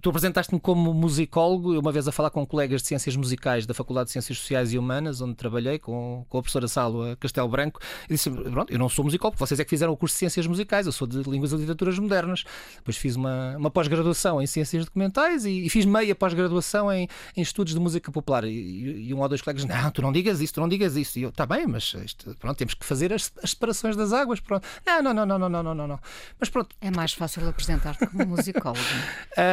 Tu 0.00 0.08
apresentaste-me 0.08 0.60
como 0.60 0.92
musicólogo, 0.92 1.74
eu 1.74 1.80
uma 1.80 1.92
vez 1.92 2.08
a 2.08 2.12
falar 2.12 2.30
com 2.30 2.44
colegas 2.44 2.82
de 2.82 2.88
Ciências 2.88 3.14
Musicais 3.14 3.66
da 3.66 3.72
Faculdade 3.72 4.06
de 4.06 4.12
Ciências 4.12 4.38
Sociais 4.38 4.72
e 4.72 4.78
Humanas, 4.78 5.20
onde 5.20 5.34
trabalhei 5.36 5.78
com, 5.78 6.26
com 6.28 6.38
a 6.38 6.42
professora 6.42 6.66
Salva 6.66 7.16
Castelo 7.20 7.48
Branco, 7.48 7.80
e 8.08 8.14
disse 8.14 8.28
pronto, 8.30 8.72
eu 8.72 8.78
não 8.78 8.88
sou 8.88 9.04
musicólogo, 9.04 9.38
vocês 9.38 9.60
é 9.60 9.64
que 9.64 9.70
fizeram 9.70 9.92
o 9.92 9.96
curso 9.96 10.14
de 10.14 10.18
Ciências 10.18 10.46
Musicais, 10.48 10.86
eu 10.86 10.92
sou 10.92 11.06
de 11.06 11.22
Línguas 11.22 11.52
e 11.52 11.56
Literaturas 11.56 11.98
Modernas. 12.00 12.44
Depois 12.76 12.96
fiz 12.96 13.14
uma, 13.14 13.56
uma 13.56 13.70
pós-graduação 13.70 14.42
em 14.42 14.46
Ciências 14.46 14.86
Documentais 14.86 15.44
e, 15.44 15.66
e 15.66 15.70
fiz 15.70 15.84
meia 15.84 16.16
pós-graduação 16.16 16.92
em, 16.92 17.08
em, 17.36 17.42
Estudos 17.42 17.74
de 17.74 17.78
Música 17.78 18.10
Popular. 18.10 18.44
E, 18.44 19.08
e, 19.08 19.14
um 19.14 19.20
ou 19.20 19.28
dois 19.28 19.40
colegas, 19.40 19.64
não, 19.64 19.90
tu 19.92 20.02
não 20.02 20.12
digas 20.12 20.40
isso, 20.40 20.54
tu 20.54 20.60
não 20.60 20.68
digas 20.68 20.96
isso. 20.96 21.16
E 21.18 21.22
eu, 21.22 21.28
está 21.28 21.46
bem, 21.46 21.64
mas 21.66 21.94
isto, 22.04 22.36
pronto, 22.40 22.56
temos 22.56 22.74
que 22.74 22.84
fazer 22.84 23.12
as, 23.12 23.30
as 23.40 23.50
separações 23.50 23.94
das 23.94 24.12
águas, 24.12 24.40
pronto. 24.40 24.66
Não, 24.84 25.00
não, 25.00 25.14
não, 25.14 25.26
não, 25.26 25.38
não, 25.38 25.62
não, 25.62 25.74
não, 25.74 25.86
não. 25.86 26.00
Mas 26.40 26.48
pronto. 26.48 26.74
É 26.80 26.90
mais 26.90 27.12
fácil 27.12 27.48
apresentar-te 27.48 28.06
como 28.06 28.26
musicólogo. 28.26 28.80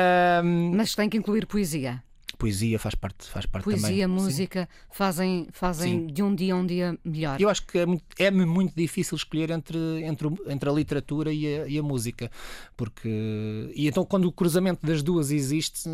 um, 0.43 0.71
Mas 0.75 0.95
tem 0.95 1.09
que 1.09 1.17
incluir 1.17 1.45
poesia. 1.45 2.03
Poesia 2.37 2.79
faz 2.79 2.95
parte, 2.95 3.27
faz 3.27 3.45
parte 3.45 3.65
Poesia, 3.65 3.87
também. 3.87 4.07
música 4.07 4.61
Sim. 4.61 4.87
fazem, 4.89 5.47
fazem 5.51 6.07
de 6.07 6.23
um 6.23 6.33
dia 6.33 6.55
a 6.55 6.57
um 6.57 6.65
dia 6.65 6.97
melhor. 7.05 7.39
Eu 7.39 7.49
acho 7.49 7.63
que 7.67 7.77
é 7.77 7.85
muito, 7.85 8.03
é 8.17 8.31
muito 8.31 8.75
difícil 8.75 9.15
escolher 9.15 9.51
entre, 9.51 9.77
entre, 10.03 10.27
entre 10.47 10.67
a 10.67 10.73
literatura 10.73 11.31
e 11.31 11.45
a, 11.45 11.67
e 11.67 11.77
a 11.77 11.83
música, 11.83 12.31
porque 12.75 13.71
e 13.75 13.87
então 13.87 14.03
quando 14.03 14.25
o 14.25 14.31
cruzamento 14.31 14.83
das 14.83 15.03
duas 15.03 15.29
existe 15.29 15.87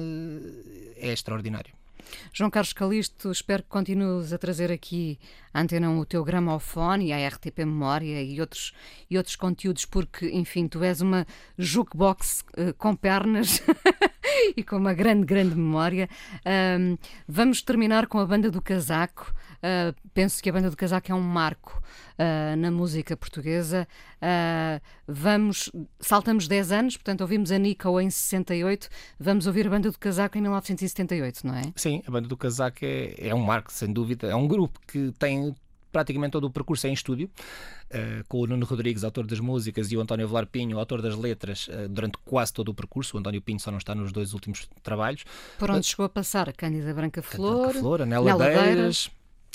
é 0.96 1.12
extraordinário. 1.12 1.77
João 2.34 2.50
Carlos 2.50 2.74
Calisto, 2.74 3.32
espero 3.32 3.64
que 3.64 3.70
continues 3.70 4.32
a 4.34 4.38
trazer 4.38 4.72
aqui 4.72 5.20
à 5.54 5.62
antena 5.62 5.92
o 5.92 6.06
teu 6.06 6.24
gramofone 6.24 7.08
e 7.08 7.14
a 7.14 7.28
RTP 7.28 7.60
Memória 7.60 8.22
e 8.22 8.40
outros, 8.40 8.74
e 9.10 9.18
outros 9.18 9.36
conteúdos, 9.36 9.86
porque, 9.86 10.30
enfim, 10.30 10.68
tu 10.68 10.84
és 10.84 11.02
uma 11.02 11.26
jukebox 11.58 12.44
uh, 12.58 12.74
com 12.78 12.96
pernas 12.96 13.62
e 14.56 14.64
com 14.64 14.78
uma 14.78 14.94
grande, 14.94 15.26
grande 15.26 15.56
memória. 15.56 16.10
Um, 16.80 16.98
vamos 17.28 17.62
terminar 17.62 18.08
com 18.08 18.20
a 18.20 18.26
banda 18.26 18.52
do 18.52 18.62
casaco. 18.62 19.34
Uh, 19.58 19.96
penso 20.14 20.42
que 20.42 20.50
a 20.50 20.54
banda 20.54 20.70
do 20.70 20.78
casaco 20.78 21.12
é 21.12 21.16
um 21.16 21.22
marco 21.22 21.82
uh, 22.14 22.56
na 22.58 22.70
música 22.72 23.18
portuguesa. 23.18 23.88
Uh, 24.22 24.82
vamos, 25.08 25.72
saltamos 26.00 26.48
10 26.48 26.72
anos, 26.72 26.98
portanto 26.98 27.22
ouvimos 27.22 27.52
a 27.52 27.58
Nico 27.58 28.00
em 28.00 28.10
68, 28.10 28.90
vamos 29.20 29.48
ouvir 29.48 29.68
a 29.68 29.70
banda 29.70 29.92
do 29.92 29.98
casaco 29.98 30.38
em 30.38 30.42
1978, 30.42 31.48
não 31.48 31.56
é? 31.56 31.64
Sim, 31.76 32.04
a 32.06 32.12
banda 32.12 32.28
do 32.28 32.38
casaco 32.38 32.80
é, 32.84 33.16
é 33.18 33.36
um 33.36 33.42
marco, 33.42 33.72
sem 33.72 33.92
dúvida. 33.92 34.28
É 34.28 34.36
um 34.36 34.48
grupo 34.48 34.80
que 34.88 35.12
tem 35.18 35.56
praticamente 35.92 36.32
todo 36.34 36.46
o 36.46 36.52
percurso 36.52 36.88
em 36.88 36.94
estúdio, 36.94 37.30
uh, 37.90 38.24
com 38.28 38.42
o 38.42 38.48
Nuno 38.48 38.66
Rodrigues, 38.66 39.04
autor 39.04 39.26
das 39.26 39.40
músicas, 39.40 39.92
e 39.92 39.98
o 39.98 40.02
António 40.02 40.28
Velar 40.28 40.46
Pinho, 40.46 40.78
autor 40.78 41.02
das 41.02 41.16
letras, 41.16 41.68
uh, 41.68 41.88
durante 41.90 42.18
quase 42.24 42.54
todo 42.54 42.70
o 42.70 42.74
percurso. 42.74 43.18
O 43.18 43.20
António 43.20 43.42
Pinho 43.42 43.60
só 43.60 43.72
não 43.72 43.78
está 43.78 43.96
nos 43.96 44.12
dois 44.12 44.34
últimos 44.34 44.70
trabalhos. 44.84 45.24
Por 45.58 45.72
onde 45.72 45.80
uh, 45.80 45.84
chegou 45.84 46.06
a 46.06 46.10
passar 46.10 46.52
Cândida 46.54 46.94
Branca 46.94 47.22
Flor, 47.22 47.68
Branca 47.68 47.80
Flor 47.80 48.02
a 48.02 48.06
Nela 48.06 48.38
Deiras, 48.38 49.10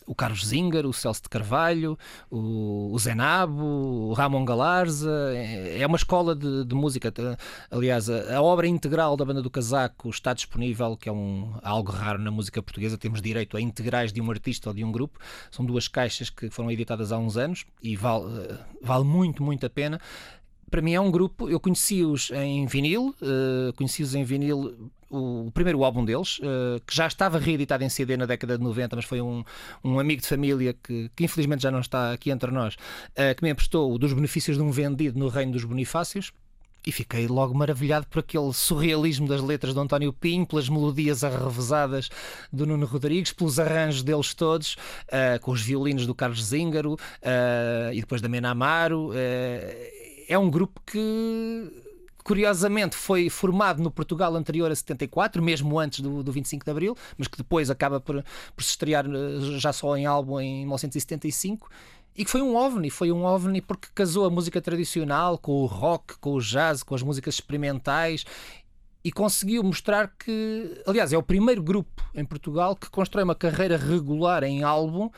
o 0.06 0.14
Carlos 0.14 0.46
Zinger, 0.46 0.86
o 0.86 0.92
Celso 0.92 1.22
de 1.22 1.28
Carvalho, 1.28 1.98
o, 2.30 2.96
Zenabo, 2.98 3.62
o 3.62 4.12
Ramon 4.12 4.44
Galarza. 4.44 5.32
É, 5.34 5.80
é 5.80 5.86
uma 5.86 5.96
escola 5.96 6.34
de, 6.34 6.64
de 6.64 6.74
música. 6.74 7.12
Aliás, 7.70 8.08
a, 8.08 8.36
a, 8.36 8.42
obra 8.42 8.66
integral 8.66 9.16
da 9.16 9.24
Banda 9.24 9.42
do 9.42 9.50
Casaco 9.50 10.08
está 10.10 10.32
disponível, 10.32 10.96
que 10.96 11.08
é 11.08 11.12
um, 11.12 11.52
algo 11.62 11.92
raro 11.92 12.18
na 12.18 12.30
música 12.30 12.62
portuguesa. 12.62 12.98
Temos 12.98 13.20
direito 13.20 13.56
a 13.56 13.60
integrais 13.60 14.12
de 14.12 14.20
um 14.20 14.30
artista 14.30 14.70
ou 14.70 14.74
de 14.74 14.84
um 14.84 14.92
grupo. 14.92 15.18
São 15.50 15.64
duas 15.64 15.88
caixas 15.88 16.30
que 16.30 16.50
foram 16.50 16.70
editadas 16.70 17.12
há 17.12 17.18
uns 17.18 17.36
anos 17.36 17.64
e 17.82 17.96
vale, 17.96 18.24
vale 18.80 19.04
muito, 19.04 19.42
muito 19.42 19.66
a 19.66 19.70
pena 19.70 20.00
para 20.72 20.80
mim 20.80 20.94
é 20.94 21.00
um 21.00 21.10
grupo, 21.10 21.50
eu 21.50 21.60
conheci-os 21.60 22.30
em 22.30 22.64
vinil, 22.64 23.14
uh, 23.20 23.74
conheci-os 23.74 24.14
em 24.14 24.24
vinil 24.24 24.90
o, 25.12 25.50
primeiro 25.52 25.84
álbum 25.84 26.04
deles, 26.04 26.38
uh, 26.38 26.80
que 26.86 26.94
já 26.94 27.06
estava 27.06 27.38
reeditado 27.38 27.84
em 27.84 27.88
CD 27.88 28.16
na 28.16 28.24
década 28.24 28.56
de 28.56 28.64
90, 28.64 28.96
mas 28.96 29.04
foi 29.04 29.20
um, 29.20 29.44
um 29.84 30.00
amigo 30.00 30.22
de 30.22 30.26
família 30.26 30.72
que, 30.72 31.10
que 31.14 31.24
infelizmente 31.24 31.62
já 31.62 31.70
não 31.70 31.80
está 31.80 32.12
aqui 32.12 32.30
entre 32.30 32.50
nós, 32.50 32.74
uh, 32.74 33.34
que 33.36 33.42
me 33.42 33.50
emprestou 33.50 33.98
dos 33.98 34.12
benefícios 34.12 34.56
de 34.56 34.62
um 34.62 34.70
vendido 34.70 35.18
no 35.18 35.28
Reino 35.28 35.52
dos 35.52 35.64
Bonifácios. 35.64 36.32
E 36.84 36.90
fiquei 36.90 37.28
logo 37.28 37.54
maravilhado 37.54 38.08
por 38.08 38.18
aquele 38.18 38.52
surrealismo 38.52 39.28
das 39.28 39.40
letras 39.40 39.72
do 39.72 39.80
António 39.80 40.12
Pinho, 40.12 40.44
pelas 40.44 40.68
melodias 40.68 41.22
arrevesadas 41.22 42.08
do 42.52 42.66
Nuno 42.66 42.86
Rodrigues, 42.86 43.32
pelos 43.32 43.60
arranjos 43.60 44.02
deles 44.02 44.34
todos, 44.34 44.74
uh, 45.06 45.38
com 45.42 45.52
os 45.52 45.62
violinos 45.62 46.08
do 46.08 46.14
Carlos 46.14 46.44
Zíngaro 46.44 46.96
e 47.92 48.00
depois 48.00 48.20
da 48.20 48.28
Mena 48.28 48.50
Amaro. 48.50 49.10
É 49.14 50.36
um 50.36 50.50
grupo 50.50 50.82
que 50.84 51.91
curiosamente 52.22 52.96
foi 52.96 53.28
formado 53.28 53.82
no 53.82 53.90
Portugal 53.90 54.34
anterior 54.34 54.70
a 54.70 54.74
74, 54.74 55.42
mesmo 55.42 55.78
antes 55.78 56.00
do, 56.00 56.22
do 56.22 56.32
25 56.32 56.64
de 56.64 56.70
Abril, 56.70 56.96
mas 57.18 57.28
que 57.28 57.36
depois 57.36 57.70
acaba 57.70 58.00
por, 58.00 58.24
por 58.54 58.62
se 58.62 58.70
estrear 58.70 59.06
eh, 59.06 59.58
já 59.58 59.72
só 59.72 59.96
em 59.96 60.06
álbum 60.06 60.40
em 60.40 60.60
1975 60.60 61.68
e 62.16 62.24
que 62.24 62.30
foi 62.30 62.42
um 62.42 62.54
ovni, 62.54 62.90
foi 62.90 63.10
um 63.10 63.24
ovni 63.24 63.60
porque 63.60 63.88
casou 63.94 64.26
a 64.26 64.30
música 64.30 64.60
tradicional 64.60 65.38
com 65.38 65.52
o 65.52 65.66
rock, 65.66 66.18
com 66.18 66.34
o 66.34 66.40
jazz, 66.40 66.82
com 66.82 66.94
as 66.94 67.02
músicas 67.02 67.34
experimentais 67.34 68.24
e 69.04 69.10
conseguiu 69.10 69.62
mostrar 69.64 70.12
que, 70.16 70.80
aliás, 70.86 71.12
é 71.12 71.18
o 71.18 71.22
primeiro 71.22 71.62
grupo 71.62 72.02
em 72.14 72.24
Portugal 72.24 72.76
que 72.76 72.88
constrói 72.88 73.24
uma 73.24 73.34
carreira 73.34 73.76
regular 73.76 74.44
em 74.44 74.62
álbum 74.62 75.10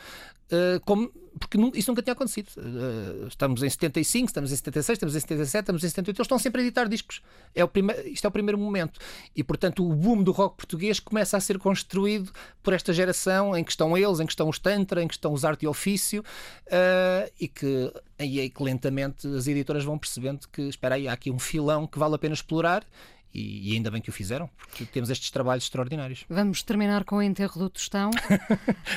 Uh, 0.53 0.79
como, 0.85 1.11
porque 1.39 1.59
isso 1.75 1.91
nunca 1.91 2.03
tinha 2.03 2.13
acontecido. 2.13 2.49
Uh, 2.57 3.27
estamos 3.27 3.63
em 3.63 3.71
75, 3.71 4.27
estamos 4.27 4.53
em 4.53 4.57
76, 4.57 4.97
estamos 4.97 5.17
em 5.17 5.21
77, 5.21 5.63
estamos 5.63 5.85
em 5.85 5.89
78, 5.89 6.19
eles 6.19 6.25
estão 6.25 6.39
sempre 6.39 6.61
a 6.61 6.65
editar 6.65 6.87
discos. 6.87 7.23
É 7.55 7.65
o 7.65 7.69
primeiro, 7.69 8.07
isto 8.07 8.25
é 8.25 8.29
o 8.29 8.31
primeiro 8.31 8.59
momento. 8.59 9.01
E, 9.35 9.43
portanto, 9.43 9.87
o 9.87 9.95
boom 9.95 10.23
do 10.23 10.33
rock 10.33 10.57
português 10.57 11.01
começa 11.01 11.37
a 11.37 11.41
ser 11.41 11.59
construído 11.59 12.33
por 12.63 12.73
esta 12.73 12.93
geração 12.93 13.57
em 13.57 13.65
que 13.65 13.71
estão 13.71 13.97
eles, 13.97 14.21
em 14.21 14.27
que 14.27 14.33
estão 14.33 14.49
os 14.49 14.59
Tantra, 14.59 15.03
em 15.03 15.09
que 15.09 15.15
estão 15.15 15.33
os 15.33 15.45
Arte 15.45 15.65
e 15.65 15.69
Ofício, 15.69 16.23
uh, 16.67 17.33
e 17.41 17.49
que 17.49 17.93
que 18.17 18.63
lentamente 18.63 19.27
as 19.27 19.49
editoras 19.49 19.85
vão 19.85 19.99
percebendo 19.99 20.47
que, 20.49 20.63
espera 20.63 20.95
aí, 20.95 21.09
há 21.09 21.13
aqui 21.13 21.31
um 21.33 21.39
filão 21.39 21.87
que 21.87 21.99
vale 21.99 22.15
a 22.15 22.19
pena 22.19 22.33
explorar 22.33 22.87
e, 23.35 23.73
e, 23.73 23.75
ainda 23.75 23.91
bem 23.91 24.01
que 24.01 24.11
o 24.11 24.13
fizeram, 24.13 24.49
porque 24.57 24.85
temos 24.87 25.11
estes 25.11 25.31
trabalhos 25.31 25.65
extraordinários. 25.65 26.25
Vamos 26.29 26.63
terminar 26.63 27.05
com 27.05 27.17
o 27.17 27.23
enterro 27.23 27.59
do 27.59 27.69
Tostão. 27.69 28.11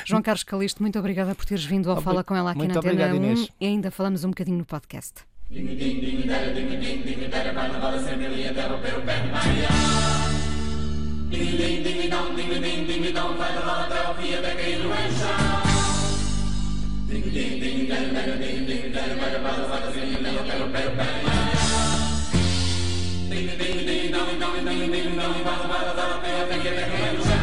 João 0.06 0.22
Carlos 0.22 0.44
Calisto, 0.44 0.80
muito 0.82 0.98
obrigada 0.98 1.34
por 1.34 1.44
teres 1.44 1.64
vindo 1.64 1.90
ao 1.90 2.00
Fala 2.00 2.22
com 2.22 2.36
ela 2.36 2.50
aqui 2.50 2.58
muito 2.58 2.74
na 2.74 2.78
obrigado, 2.78 3.10
Antena 3.10 3.26
1 3.26 3.32
Inês. 3.32 3.48
e 3.60 3.66
ainda 3.66 3.90
falamos 3.90 4.24
um 4.24 4.28
bocadinho 4.28 4.58
no 4.58 4.64
podcast. 4.64 5.24
Ding 23.28 23.46
ding 23.46 23.58
ding 23.58 23.86
ding 23.86 23.86
ding 23.86 24.12
dong 24.12 24.40
dong 24.40 24.64
ding 24.64 24.90
ding 24.90 25.16
dong 25.16 25.44
dong. 25.44 25.44
Ba 25.44 25.54
ba 25.68 25.80
ba 25.92 25.94
ba 25.96 26.20
ba. 26.22 26.48
Take 26.48 26.64
your 26.64 26.80
hands. 26.80 27.37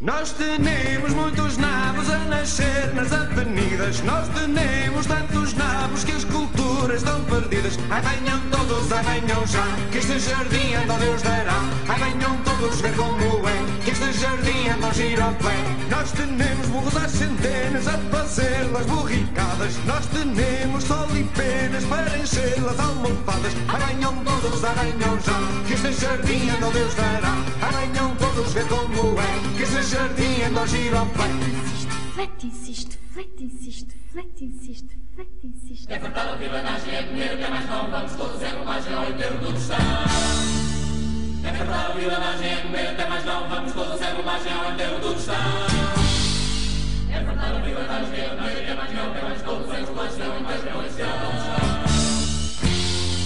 Nós 0.00 0.30
temos 0.30 1.12
muitos 1.12 1.56
nabos 1.56 2.08
a 2.08 2.18
nascer 2.18 2.94
nas 2.94 3.12
avenidas. 3.12 4.00
Nós 4.02 4.28
temos 4.28 5.06
tantos 5.06 5.54
nabos 5.54 6.04
que 6.04 6.12
as 6.12 6.22
culturas 6.22 6.98
estão 6.98 7.20
perdidas. 7.24 7.76
Ai, 7.90 8.00
venham 8.02 8.38
todos, 8.48 8.92
ai, 8.92 9.02
venham 9.02 9.44
já, 9.44 9.66
que 9.90 9.98
este 9.98 10.20
jardim 10.20 10.74
anda 10.74 10.94
Deus 10.98 11.20
dará. 11.22 11.64
Ai, 11.88 11.98
venham 11.98 12.36
todos 12.44 12.80
ver 12.80 12.94
como 12.94 13.48
é, 13.48 13.84
que 13.84 13.90
este 13.90 14.12
jardim 14.12 14.68
anda 14.68 14.86
ao 14.86 14.94
giroplé. 14.94 15.56
Nós 15.90 16.12
temos 16.12 16.68
burros 16.68 16.96
às 16.96 17.10
centenas 17.10 17.88
a 17.88 17.98
fazê-las 17.98 18.86
burricadas. 18.86 19.74
Nós 19.84 20.06
temos 20.06 20.84
sol 20.84 21.08
e 21.16 21.24
penas 21.24 21.82
para 21.86 22.18
encher-las 22.18 22.78
almofadas. 22.78 23.52
Ai, 23.66 23.94
venham 23.94 24.14
todos, 24.24 24.62
ai, 24.62 24.92
venham 24.92 25.18
já, 25.20 25.66
que 25.66 25.74
este 25.74 25.92
jardim 25.92 26.50
anda 26.50 26.70
Deus 26.70 26.94
dará. 26.94 27.34
Ai, 27.62 27.88
venham 27.88 28.14
todos 28.14 28.52
ver 28.52 28.64
como 28.68 29.20
é, 29.20 29.56
que 29.56 29.62
este 29.64 29.87
jardim 29.88 30.42
anda 30.42 30.60
ao 30.60 30.66
giroplé. 30.66 31.28
Flete, 32.14 32.46
insiste, 32.46 32.98
flete, 33.12 33.44
insiste, 33.44 33.94
flete, 34.12 34.44
insiste, 34.44 34.98
flete, 35.14 35.46
insiste. 35.46 35.86
É 35.90 35.98
cortar 35.98 36.28
a 36.28 36.34
vilanagem, 36.36 36.94
é 36.94 37.02
comer 37.04 37.32
o 37.32 37.38
que 37.38 37.44
é 37.44 37.48
mais 37.48 37.68
não. 37.68 37.90
Vamos 37.90 38.12
todos 38.12 38.42
em 38.42 38.58
romagem 38.58 38.94
ao 38.94 39.08
enterro 39.08 39.38
do 39.38 39.52
tostão. 39.52 39.76
É 41.44 41.56
cortar 41.56 41.86
a 41.86 41.92
vilanagem, 41.94 42.52
é 42.52 42.56
comer 42.56 42.92
o 42.92 42.96
que 42.96 43.02
é 43.02 43.08
mais 43.08 43.24
não. 43.24 43.48
Vamos 43.48 43.72
todos 43.72 44.00
em 44.02 44.14
romagem 44.14 44.52
ao 44.52 44.72
enterro 44.72 45.00
do 45.00 45.14
tostão. 45.14 45.34
É 47.10 47.24
cortar 47.24 47.56
a 47.56 47.60
vilanagem, 47.60 48.20
é 48.20 48.28
comer 48.28 48.52
o 48.52 48.64
que 48.64 48.70
é 48.70 48.74
mais 48.74 48.92
não. 48.92 49.14
Vamos 49.14 49.42
todos 49.42 49.78
em 49.78 49.84
romagem 49.84 50.22
ao 50.22 50.38
enterro 50.38 50.60
do 50.60 50.84
tostão. 50.84 51.08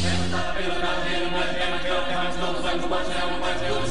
É 0.05 0.17
cortar 0.17 0.47
a 0.47 0.53
vilanagem, 0.53 1.13
é 1.13 1.27
comer 1.27 1.43
o 1.43 1.55
que 1.55 1.63
é 1.63 2.17
mais 2.23 2.37
não. 2.39 2.53
Vamos 2.53 2.63
todos 2.63 2.73
em 2.73 2.79
romagem 2.79 3.21
ao 3.21 3.31
enterro 3.33 3.59
do 3.59 3.81
tostão. 3.81 3.82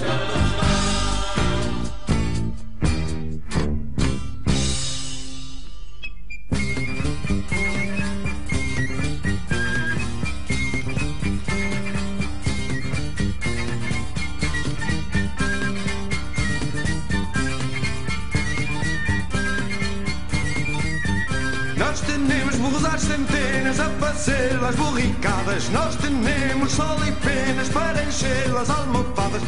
Centenas 23.00 23.80
a 23.80 23.89
fazer-las 23.92 24.76
burricadas. 24.76 25.70
Nós 25.70 25.96
temos 25.96 26.72
sol 26.72 26.98
e 27.08 27.12
penas 27.24 27.70
para 27.70 28.04
encher-las 28.04 28.70
almofadas. 28.70 29.42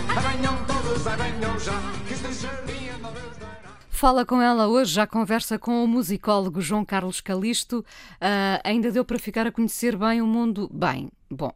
Todos, 0.67 1.63
já, 1.63 1.79
que 2.07 2.13
este 2.13 2.33
jardim 2.33 2.89
anda 2.89 3.09
Deus 3.11 3.37
dará. 3.37 3.53
Fala 3.89 4.25
com 4.25 4.41
ela 4.41 4.67
hoje, 4.67 4.93
já 4.93 5.07
conversa 5.07 5.57
com 5.59 5.83
o 5.83 5.87
musicólogo 5.87 6.61
João 6.61 6.83
Carlos 6.85 7.21
Calisto. 7.21 7.85
Ah, 8.19 8.61
ainda 8.63 8.91
deu 8.91 9.03
para 9.05 9.19
ficar 9.19 9.47
a 9.47 9.51
conhecer 9.51 9.95
bem 9.97 10.21
o 10.21 10.27
mundo. 10.27 10.69
Bem, 10.73 11.09
bom, 11.29 11.51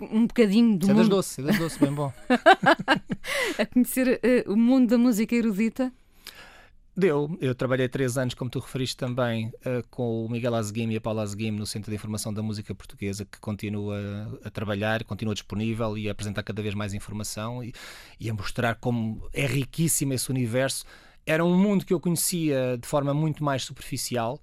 um 0.00 0.26
bocadinho 0.26 0.78
do 0.78 0.86
Cedas 0.86 1.02
mundo. 1.02 1.10
doce, 1.10 1.34
cedas 1.34 1.58
doce, 1.58 1.78
bem 1.78 1.92
bom. 1.92 2.12
a 3.58 3.66
conhecer 3.66 4.20
eh, 4.22 4.44
o 4.46 4.56
mundo 4.56 4.90
da 4.90 4.98
música 4.98 5.34
erudita. 5.34 5.92
Deu. 6.96 7.38
Eu 7.40 7.54
trabalhei 7.54 7.88
três 7.88 8.18
anos, 8.18 8.34
como 8.34 8.50
tu 8.50 8.58
referiste 8.58 8.96
também, 8.96 9.50
eh, 9.64 9.82
com 9.90 10.26
o 10.26 10.28
Miguel 10.28 10.54
Azguim 10.54 10.90
e 10.90 10.96
a 10.96 11.00
Paula 11.00 11.22
Azguim 11.22 11.50
no 11.52 11.64
Centro 11.64 11.90
de 11.90 11.94
Informação 11.96 12.34
da 12.34 12.42
Música 12.42 12.74
Portuguesa, 12.74 13.24
que 13.24 13.38
continua 13.38 13.96
a 14.44 14.50
trabalhar, 14.50 15.04
continua 15.04 15.32
disponível 15.32 15.96
e 15.96 16.08
a 16.08 16.12
apresentar 16.12 16.42
cada 16.42 16.60
vez 16.60 16.74
mais 16.74 16.92
informação 16.92 17.62
e, 17.64 17.72
e 18.18 18.28
a 18.28 18.34
mostrar 18.34 18.74
como 18.74 19.26
é 19.32 19.46
riquíssimo 19.46 20.12
esse 20.12 20.30
universo. 20.30 20.84
Era 21.24 21.44
um 21.44 21.56
mundo 21.56 21.86
que 21.86 21.94
eu 21.94 22.00
conhecia 22.00 22.76
de 22.76 22.86
forma 22.86 23.14
muito 23.14 23.42
mais 23.42 23.62
superficial, 23.64 24.38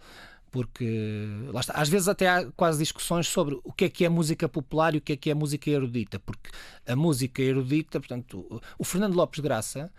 porque 0.49 1.27
lá 1.51 1.59
está, 1.59 1.73
às 1.73 1.89
vezes 1.89 2.07
até 2.07 2.29
há 2.29 2.49
quase 2.53 2.79
discussões 2.79 3.27
sobre 3.27 3.59
o 3.63 3.73
que 3.73 3.85
é 3.85 3.89
que 3.89 4.05
é 4.05 4.09
música 4.09 4.47
popular 4.47 4.95
e 4.95 4.99
o 4.99 5.01
que 5.01 5.13
é 5.13 5.17
que 5.17 5.29
é 5.29 5.33
música 5.33 5.69
erudita, 5.69 6.17
porque 6.19 6.49
a 6.87 6.95
música 6.95 7.41
erudita, 7.41 7.99
portanto, 7.99 8.61
o- 8.79 8.83
Fernando 8.85 9.15
Lopes 9.15 9.41
Graça 9.41 9.91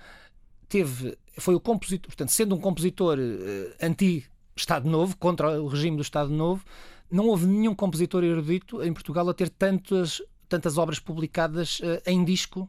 teve, 0.69 1.17
foi 1.39 1.55
o 1.55 1.61
compositor, 1.61 2.09
portanto, 2.09 2.31
sendo 2.31 2.55
um 2.55 2.61
compositor 2.61 3.19
eh, 3.19 3.77
anti-Estado 3.81 4.89
Novo, 4.89 5.17
contra 5.17 5.61
o 5.61 5.69
regime 5.69 5.97
do 5.97 6.03
Estado 6.03 6.31
Novo, 6.31 6.65
não 7.11 7.27
houve 7.27 7.47
nenhum 7.47 7.75
compositor 7.75 8.23
erudito 8.23 8.83
em 8.83 8.93
Portugal 8.93 9.29
a 9.29 9.35
ter 9.35 9.49
tantas, 9.49 10.21
tantas 10.49 10.77
obras 10.77 10.99
publicadas 10.99 11.81
eh, 11.83 12.03
em 12.07 12.25
disco, 12.25 12.69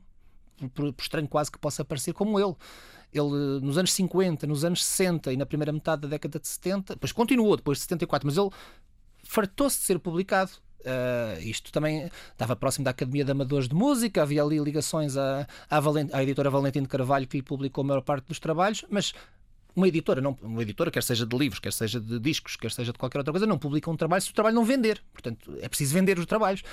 por, 0.74 0.94
por 0.94 1.02
estranho 1.02 1.28
quase 1.28 1.52
que 1.52 1.60
possa 1.60 1.84
parecer, 1.84 2.14
como 2.14 2.40
ele. 2.40 2.56
Ele, 3.12 3.28
eh, 3.28 3.60
nos 3.62 3.78
anos 3.78 3.92
50, 3.94 4.48
nos 4.48 4.64
anos 4.64 4.86
60 4.86 5.34
e 5.34 5.38
na 5.38 5.46
primeira 5.46 5.72
metade 5.72 6.04
da 6.04 6.08
década 6.08 6.40
de 6.40 6.48
70, 6.48 6.94
depois 6.94 7.12
continuou 7.12 7.56
depois 7.56 7.80
de 7.80 7.84
74, 7.84 8.28
mas 8.28 8.38
ele 8.38 8.50
fartou-se 9.24 9.80
de 9.80 9.84
ser 9.84 10.00
publicado. 10.00 10.52
Uh, 10.82 11.42
isto 11.42 11.72
também 11.72 12.10
estava 12.32 12.56
próximo 12.56 12.86
da 12.86 12.92
Academia 12.92 13.26
de 13.26 13.32
Amadores 13.32 13.68
de 13.68 13.76
Música, 13.76 14.22
havia 14.22 14.42
ali 14.42 14.60
ligações 14.60 15.18
à, 15.18 15.46
à, 15.70 15.80
Valen- 15.80 16.10
à 16.14 16.24
editora 16.24 16.50
Valentim 16.50 16.82
de 16.82 16.88
Carvalho 16.88 17.28
que 17.28 17.38
lhe 17.38 17.44
publicou 17.44 17.84
a 17.84 17.88
maior 17.88 18.02
parte 18.02 18.28
dos 18.28 18.40
trabalhos, 18.40 18.86
mas 18.90 19.14
uma 19.76 19.88
editora, 19.88 20.20
não, 20.20 20.38
uma 20.42 20.62
editora, 20.62 20.90
quer 20.90 21.04
seja 21.04 21.26
de 21.26 21.38
livros, 21.38 21.60
quer 21.60 21.72
seja 21.72 22.00
de 22.02 22.20
discos, 22.20 22.56
quer 22.56 22.72
seja 22.72 22.92
de 22.92 22.98
qualquer 22.98 23.18
outra 23.20 23.32
coisa, 23.32 23.46
não 23.46 23.58
publica 23.58 23.90
um 23.90 23.96
trabalho 23.96 24.22
se 24.22 24.32
o 24.32 24.34
trabalho 24.34 24.56
não 24.56 24.66
vender. 24.66 25.02
Portanto, 25.14 25.54
é 25.62 25.70
preciso 25.70 25.94
vender 25.94 26.18
os 26.18 26.26
trabalhos. 26.26 26.64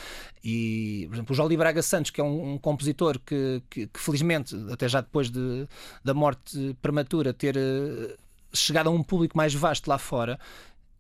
E, 0.42 1.04
por 1.08 1.14
exemplo, 1.16 1.32
o 1.32 1.36
Jolie 1.36 1.56
Braga 1.56 1.82
Santos, 1.82 2.10
que 2.10 2.20
é 2.20 2.24
um, 2.24 2.54
um 2.54 2.58
compositor 2.58 3.18
que, 3.24 3.62
que- 3.68 3.86
que 3.86 4.00
felizmente, 4.00 4.56
até 4.72 4.88
já 4.88 5.00
depois 5.00 5.30
de, 5.30 5.68
da 6.04 6.14
morte 6.14 6.74
prematura, 6.80 7.32
ter 7.32 7.56
eh, 7.56 8.16
chegado 8.52 8.88
a 8.88 8.90
um 8.90 9.02
público 9.02 9.36
mais 9.36 9.52
vasto 9.54 9.88
lá 9.88 9.98
fora, 9.98 10.38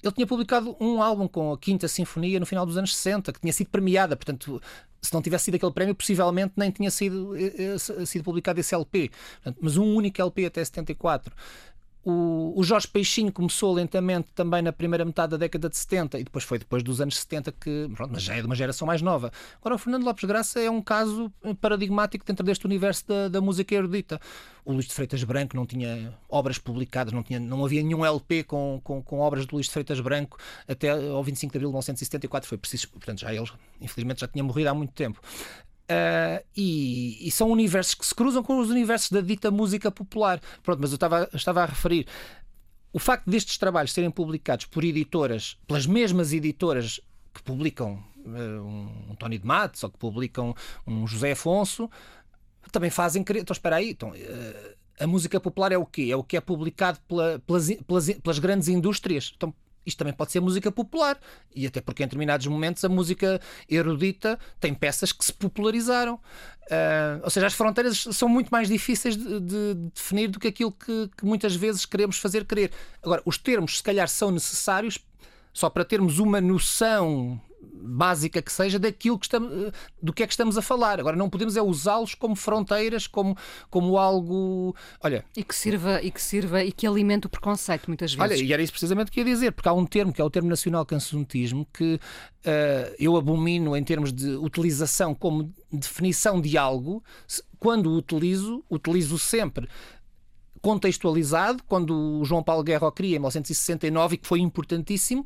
ele 0.06 0.14
tinha 0.14 0.26
publicado 0.26 0.76
um 0.80 1.02
álbum 1.02 1.28
com 1.28 1.52
a 1.52 1.58
Quinta 1.58 1.88
Sinfonia 1.88 2.40
no 2.40 2.46
final 2.46 2.64
dos 2.64 2.76
anos 2.76 2.94
60, 2.96 3.32
que 3.32 3.40
tinha 3.40 3.52
sido 3.52 3.70
premiada, 3.70 4.16
portanto, 4.16 4.60
se 5.00 5.12
não 5.14 5.22
tivesse 5.22 5.44
sido 5.44 5.54
aquele 5.56 5.72
prémio, 5.72 5.94
possivelmente 5.94 6.54
nem 6.56 6.70
tinha 6.70 6.90
sido, 6.90 7.36
eh, 7.36 7.52
eh, 7.74 8.06
sido 8.06 8.24
publicado 8.24 8.58
esse 8.60 8.74
LP. 8.74 9.10
Portanto, 9.36 9.58
mas 9.60 9.76
um 9.76 9.94
único 9.94 10.20
LP 10.20 10.46
até 10.46 10.64
74. 10.64 11.34
O, 12.08 12.52
o 12.54 12.62
Jorge 12.62 12.86
Peixinho 12.86 13.32
começou 13.32 13.74
lentamente 13.74 14.28
também 14.32 14.62
na 14.62 14.72
primeira 14.72 15.04
metade 15.04 15.32
da 15.32 15.36
década 15.36 15.68
de 15.68 15.76
70 15.76 16.20
e 16.20 16.22
depois 16.22 16.44
foi 16.44 16.56
depois 16.56 16.80
dos 16.84 17.00
anos 17.00 17.18
70 17.18 17.50
que, 17.50 17.90
pronto, 17.96 18.12
mas 18.12 18.22
já 18.22 18.36
é 18.36 18.40
de 18.40 18.46
uma 18.46 18.54
geração 18.54 18.86
mais 18.86 19.02
nova. 19.02 19.32
Agora, 19.60 19.74
o 19.74 19.78
Fernando 19.78 20.04
Lopes 20.04 20.22
Graça 20.22 20.60
é 20.60 20.70
um 20.70 20.80
caso 20.80 21.32
paradigmático 21.60 22.24
dentro 22.24 22.46
deste 22.46 22.64
universo 22.64 23.08
da, 23.08 23.26
da 23.26 23.40
música 23.40 23.74
erudita. 23.74 24.20
O 24.64 24.72
Luís 24.72 24.86
de 24.86 24.94
Freitas 24.94 25.24
Branco 25.24 25.56
não 25.56 25.66
tinha 25.66 26.14
obras 26.28 26.58
publicadas, 26.58 27.12
não, 27.12 27.24
tinha, 27.24 27.40
não 27.40 27.64
havia 27.64 27.82
nenhum 27.82 28.06
LP 28.06 28.44
com, 28.44 28.80
com, 28.84 29.02
com 29.02 29.18
obras 29.18 29.44
de 29.44 29.52
Luís 29.52 29.66
de 29.66 29.72
Freitas 29.72 29.98
Branco 29.98 30.38
até 30.68 30.90
ao 30.90 31.24
25 31.24 31.50
de 31.50 31.58
abril 31.58 31.70
de 31.70 31.72
1974. 31.72 32.48
Foi 32.48 32.56
preciso, 32.56 32.88
portanto, 32.90 33.18
já 33.18 33.34
ele, 33.34 33.50
infelizmente, 33.80 34.20
já 34.20 34.28
tinha 34.28 34.44
morrido 34.44 34.70
há 34.70 34.74
muito 34.74 34.92
tempo. 34.92 35.20
Uh, 35.86 36.44
e, 36.56 37.28
e 37.28 37.30
são 37.30 37.48
universos 37.48 37.94
que 37.94 38.04
se 38.04 38.14
cruzam 38.14 38.42
com 38.42 38.58
os 38.58 38.70
universos 38.70 39.10
da 39.10 39.20
dita 39.20 39.50
música 39.50 39.90
popular. 39.90 40.40
Pronto, 40.62 40.80
mas 40.80 40.90
eu 40.90 40.96
estava, 40.96 41.28
estava 41.32 41.62
a 41.62 41.66
referir. 41.66 42.06
O 42.92 42.98
facto 42.98 43.30
destes 43.30 43.56
trabalhos 43.56 43.92
serem 43.92 44.10
publicados 44.10 44.66
por 44.66 44.82
editoras, 44.82 45.56
pelas 45.66 45.86
mesmas 45.86 46.32
editoras 46.32 47.00
que 47.32 47.42
publicam 47.42 48.02
uh, 48.26 49.10
um, 49.10 49.14
Tony 49.16 49.38
de 49.38 49.46
Matos 49.46 49.84
ou 49.84 49.90
que 49.90 49.98
publicam 49.98 50.54
um 50.86 51.06
José 51.06 51.32
Afonso, 51.32 51.88
também 52.72 52.90
fazem. 52.90 53.22
Então, 53.22 53.52
espera 53.52 53.76
aí. 53.76 53.90
Então, 53.90 54.10
uh, 54.10 54.76
a 54.98 55.06
música 55.06 55.38
popular 55.38 55.70
é 55.70 55.78
o 55.78 55.86
quê? 55.86 56.08
É 56.10 56.16
o 56.16 56.24
que 56.24 56.36
é 56.36 56.40
publicado 56.40 56.98
pela, 57.06 57.38
pelas, 57.40 57.70
pelas, 57.86 58.10
pelas 58.10 58.38
grandes 58.38 58.68
indústrias. 58.68 59.32
Então, 59.36 59.54
isto 59.86 59.98
também 59.98 60.12
pode 60.12 60.32
ser 60.32 60.40
música 60.40 60.70
popular. 60.72 61.18
E 61.54 61.66
até 61.66 61.80
porque 61.80 62.02
em 62.02 62.06
determinados 62.06 62.46
momentos 62.46 62.84
a 62.84 62.88
música 62.88 63.40
erudita 63.68 64.38
tem 64.60 64.74
peças 64.74 65.12
que 65.12 65.24
se 65.24 65.32
popularizaram. 65.32 66.14
Uh, 66.14 67.22
ou 67.22 67.30
seja, 67.30 67.46
as 67.46 67.54
fronteiras 67.54 68.08
são 68.10 68.28
muito 68.28 68.48
mais 68.48 68.68
difíceis 68.68 69.16
de, 69.16 69.40
de 69.40 69.74
definir 69.94 70.28
do 70.28 70.40
que 70.40 70.48
aquilo 70.48 70.72
que, 70.72 71.08
que, 71.16 71.24
muitas 71.24 71.54
vezes 71.54 71.86
queremos 71.86 72.18
fazer 72.18 72.44
crer. 72.44 72.72
Agora, 73.00 73.22
os 73.24 73.38
termos, 73.38 73.76
se 73.76 73.82
calhar, 73.82 74.08
são 74.08 74.32
necessários 74.32 74.98
só 75.52 75.70
para 75.70 75.84
termos 75.84 76.18
uma 76.18 76.40
noção 76.40 77.40
básica 77.72 78.42
que 78.42 78.52
seja 78.52 78.78
daquilo 78.78 79.18
que 79.18 79.26
estamos, 79.26 79.72
do 80.02 80.12
que 80.12 80.22
é 80.22 80.26
que 80.26 80.32
estamos 80.32 80.58
a 80.58 80.62
falar. 80.62 80.98
Agora 81.00 81.16
não 81.16 81.30
podemos 81.30 81.56
é 81.56 81.62
usá-los 81.62 82.14
como 82.14 82.34
fronteiras, 82.36 83.06
como, 83.06 83.36
como 83.70 83.98
algo, 83.98 84.74
olha, 85.00 85.24
e 85.36 85.42
que 85.42 85.54
sirva 85.54 86.02
e 86.02 86.10
que 86.10 86.20
sirva 86.20 86.62
e 86.64 86.72
que 86.72 86.86
alimente 86.86 87.26
o 87.26 87.30
preconceito 87.30 87.86
muitas 87.88 88.14
vezes. 88.14 88.38
Olha, 88.38 88.42
e 88.42 88.52
era 88.52 88.62
isso 88.62 88.72
precisamente 88.72 89.10
que 89.10 89.20
ia 89.20 89.24
dizer, 89.24 89.52
porque 89.52 89.68
há 89.68 89.72
um 89.72 89.86
termo 89.86 90.12
que 90.12 90.20
é 90.20 90.24
o 90.24 90.30
termo 90.30 90.48
nacional 90.48 90.84
cancionismo 90.84 91.66
que 91.72 91.94
uh, 91.94 92.94
eu 92.98 93.16
abomino 93.16 93.76
em 93.76 93.84
termos 93.84 94.12
de 94.12 94.30
utilização 94.36 95.14
como 95.14 95.52
definição 95.72 96.40
de 96.40 96.56
algo, 96.58 97.02
quando 97.58 97.90
o 97.90 97.96
utilizo, 97.96 98.64
utilizo 98.70 99.18
sempre 99.18 99.68
contextualizado, 100.60 101.62
quando 101.68 102.20
o 102.20 102.24
João 102.24 102.42
Paulo 102.42 102.64
Guerra 102.64 102.88
o 102.88 102.92
cria 102.92 103.16
em 103.16 103.20
1969 103.20 104.14
e 104.14 104.18
que 104.18 104.26
foi 104.26 104.40
importantíssimo 104.40 105.24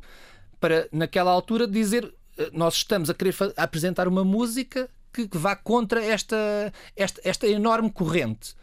para 0.59 0.87
naquela 0.91 1.31
altura 1.31 1.67
dizer 1.67 2.13
nós 2.53 2.75
estamos 2.75 3.09
a 3.09 3.13
querer 3.13 3.35
apresentar 3.57 4.07
uma 4.07 4.23
música 4.23 4.89
que, 5.13 5.27
que 5.27 5.37
vá 5.37 5.55
contra 5.55 6.03
esta, 6.03 6.73
esta, 6.95 7.21
esta 7.23 7.47
enorme 7.47 7.91
corrente. 7.91 8.55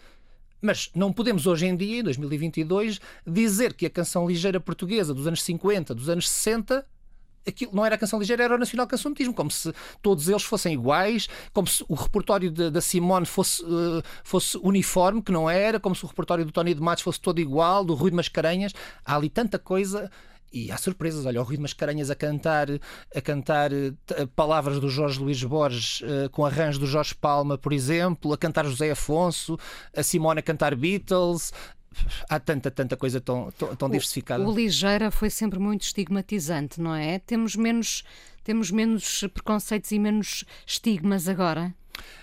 Mas 0.60 0.90
não 0.94 1.12
podemos 1.12 1.46
hoje 1.46 1.66
em 1.66 1.76
dia, 1.76 2.00
em 2.00 2.02
2022, 2.02 3.00
dizer 3.26 3.74
que 3.74 3.86
a 3.86 3.90
canção 3.90 4.26
ligeira 4.26 4.58
portuguesa 4.58 5.14
dos 5.14 5.26
anos 5.26 5.42
50, 5.42 5.94
dos 5.94 6.08
anos 6.08 6.28
60, 6.28 6.84
aquilo 7.46 7.72
não 7.74 7.86
era 7.86 7.94
a 7.94 7.98
canção 7.98 8.18
ligeira, 8.18 8.42
era 8.42 8.54
o 8.56 8.58
nacional 8.58 8.86
cancionismo, 8.86 9.32
como 9.32 9.50
se 9.50 9.72
todos 10.02 10.28
eles 10.28 10.42
fossem 10.42 10.74
iguais, 10.74 11.28
como 11.52 11.68
se 11.68 11.84
o 11.88 11.94
repertório 11.94 12.50
da 12.50 12.80
Simone 12.80 13.24
fosse, 13.24 13.62
uh, 13.62 14.02
fosse 14.24 14.58
uniforme, 14.58 15.22
que 15.22 15.30
não 15.30 15.48
era, 15.48 15.78
como 15.78 15.94
se 15.94 16.04
o 16.04 16.08
repertório 16.08 16.44
do 16.44 16.50
Tony 16.50 16.74
de 16.74 16.80
Matos 16.80 17.04
fosse 17.04 17.20
todo 17.20 17.40
igual, 17.40 17.84
do 17.84 17.94
Rui 17.94 18.10
de 18.10 18.16
Mascarenhas. 18.16 18.72
Há 19.04 19.14
ali 19.14 19.30
tanta 19.30 19.58
coisa 19.60 20.10
e 20.52 20.70
há 20.70 20.76
surpresas, 20.76 21.26
olha, 21.26 21.40
o 21.40 21.44
Rui 21.44 21.56
de 21.56 21.62
Mascarenhas 21.62 22.10
a 22.10 22.14
cantar, 22.14 22.68
a 23.14 23.20
cantar 23.20 23.70
uh, 23.72 24.26
palavras 24.34 24.80
do 24.80 24.88
Jorge 24.88 25.20
Luís 25.20 25.42
Borges 25.42 26.00
uh, 26.00 26.30
com 26.30 26.44
arranjo 26.44 26.78
do 26.78 26.86
Jorge 26.86 27.14
Palma, 27.14 27.58
por 27.58 27.72
exemplo, 27.72 28.32
a 28.32 28.38
cantar 28.38 28.64
José 28.64 28.90
Afonso, 28.90 29.58
a 29.94 30.02
Simone 30.02 30.40
a 30.40 30.42
cantar 30.42 30.74
Beatles. 30.74 31.52
Há 32.28 32.38
tanta, 32.38 32.70
tanta 32.70 32.96
coisa 32.96 33.20
tão, 33.20 33.50
tão, 33.52 33.74
tão 33.74 33.90
diversificada. 33.90 34.44
O, 34.44 34.48
o 34.48 34.54
ligeira 34.54 35.10
foi 35.10 35.30
sempre 35.30 35.58
muito 35.58 35.82
estigmatizante, 35.82 36.80
não 36.80 36.94
é? 36.94 37.18
Temos 37.18 37.56
menos, 37.56 38.04
temos 38.44 38.70
menos 38.70 39.24
preconceitos 39.34 39.90
e 39.90 39.98
menos 39.98 40.44
estigmas 40.64 41.28
agora? 41.28 41.74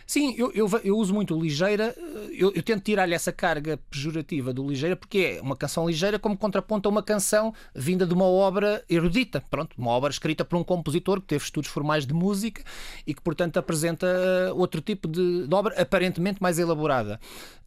Sim, 0.05 0.35
eu, 0.37 0.51
eu, 0.53 0.69
eu, 0.83 0.97
uso 0.97 1.13
muito 1.13 1.39
ligeira, 1.39 1.95
eu, 2.31 2.51
eu 2.53 2.61
tento 2.61 2.83
tirar-lhe 2.83 3.15
essa 3.15 3.31
carga 3.31 3.79
pejorativa 3.89 4.53
do 4.53 4.67
ligeira, 4.67 4.95
porque 4.95 5.37
é 5.39 5.41
uma 5.41 5.55
canção 5.55 5.87
ligeira 5.87 6.19
como 6.19 6.37
contraponto 6.37 6.87
a 6.87 6.91
uma 6.91 7.01
canção 7.01 7.53
vinda 7.73 8.05
de 8.05 8.13
uma 8.13 8.25
obra 8.25 8.83
erudita, 8.87 9.43
pronto, 9.49 9.75
uma 9.77 9.91
obra 9.91 10.11
escrita 10.11 10.45
por 10.45 10.57
um 10.57 10.63
compositor 10.63 11.19
que 11.19 11.27
teve 11.27 11.43
estudos 11.43 11.69
formais 11.69 12.05
de 12.05 12.13
música 12.13 12.61
e 13.05 13.15
que, 13.15 13.21
portanto, 13.21 13.57
apresenta 13.57 14.07
outro 14.53 14.79
tipo 14.79 15.07
de, 15.07 15.47
de 15.47 15.55
obra 15.55 15.81
aparentemente 15.81 16.41
mais 16.41 16.59
elaborada. 16.59 17.19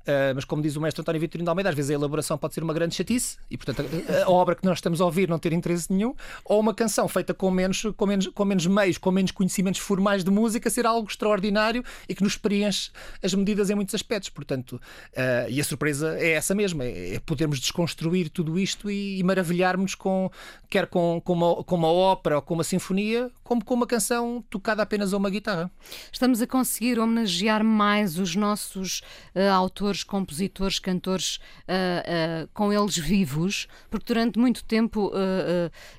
Uh, 0.09 0.32
mas 0.34 0.47
como 0.47 0.62
diz 0.62 0.74
o 0.74 0.80
mestre 0.80 1.03
António 1.03 1.20
Vitorino 1.20 1.45
de 1.45 1.51
Almeida, 1.51 1.68
às 1.68 1.74
vezes 1.76 1.91
a 1.91 1.95
elaboração 1.95 2.39
pode 2.39 2.55
ser 2.55 2.62
uma 2.62 2.72
grande 2.72 2.95
chatice 2.95 3.36
e, 3.51 3.59
portanto, 3.59 3.86
a, 4.09 4.24
a, 4.24 4.30
obra 4.30 4.55
que 4.55 4.64
nós 4.64 4.78
estamos 4.78 5.03
a 5.03 5.05
ouvir 5.05 5.28
não 5.28 5.39
ter 5.39 5.53
interesse 5.53 5.93
nenhum, 5.93 6.14
ou 6.47 6.59
uma 6.59 6.72
canção 6.72 7.07
feita 7.07 7.34
com 7.34 7.51
menos, 7.51 7.82
com 7.95 8.07
menos, 8.07 8.26
com 8.28 8.45
menos 8.47 8.66
meios, 8.66 8.97
com 8.97 9.11
menos 9.11 9.32
conhecimentos 9.32 9.82
formais 9.82 10.24
de 10.24 10.30
música, 10.30 10.70
ser 10.70 10.86
algo 10.86 11.07
extraordinário 11.07 11.84
e 12.09 12.14
que 12.14 12.22
nos 12.22 12.28
preenche 12.37 12.91
as 13.22 13.35
medidas 13.35 13.70
em 13.70 13.74
muitos 13.74 13.95
aspectos. 13.95 14.31
Portanto, 14.31 14.72
uh, 14.72 15.51
e 15.51 15.61
a 15.61 15.64
surpresa 15.64 16.16
é 16.18 16.33
essa 16.33 16.55
mesma, 16.55 16.85
é, 16.85 17.14
é 17.14 17.20
podermos 17.20 17.61
desconstruir 17.61 18.29
tudo 18.31 18.59
isto 18.59 18.91
e, 18.91 19.18
e 19.18 19.22
maravilharmos 19.22 19.95
com, 19.95 20.31
quer 20.68 20.87
com, 20.87 21.20
com, 21.24 21.33
uma, 21.33 21.64
com 21.64 21.74
uma 21.74 21.91
ópera 21.91 22.37
ou 22.37 22.43
com 22.43 22.55
uma 22.55 22.64
sinfonia, 22.64 23.31
como 23.43 23.64
com 23.64 23.74
uma 23.74 23.87
canção 23.87 24.45
tocada 24.51 24.83
apenas 24.83 25.12
a 25.12 25.16
uma 25.16 25.31
guitarra. 25.31 25.70
Estamos 26.12 26.43
a 26.43 26.47
conseguir 26.47 26.99
homenagear 26.99 27.64
mais 27.64 28.18
os 28.18 28.35
nossos 28.35 29.01
uh, 29.35 29.51
autores 29.53 30.03
compositores, 30.03 30.79
cantores 30.79 31.37
uh, 31.37 32.45
uh, 32.45 32.49
com 32.53 32.72
eles 32.72 32.97
vivos, 32.97 33.68
porque 33.91 34.07
durante 34.12 34.39
muito 34.39 34.64
tempo 34.64 35.12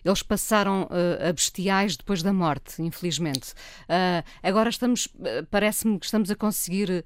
eles 0.03 0.21
passaram 0.23 0.87
a 1.27 1.31
bestiais 1.31 1.95
depois 1.95 2.21
da 2.21 2.33
morte, 2.33 2.81
infelizmente. 2.81 3.53
agora 4.43 4.69
estamos, 4.69 5.07
parece-me 5.49 5.99
que 5.99 6.05
estamos 6.05 6.18
a 6.29 6.35
conseguir 6.35 7.05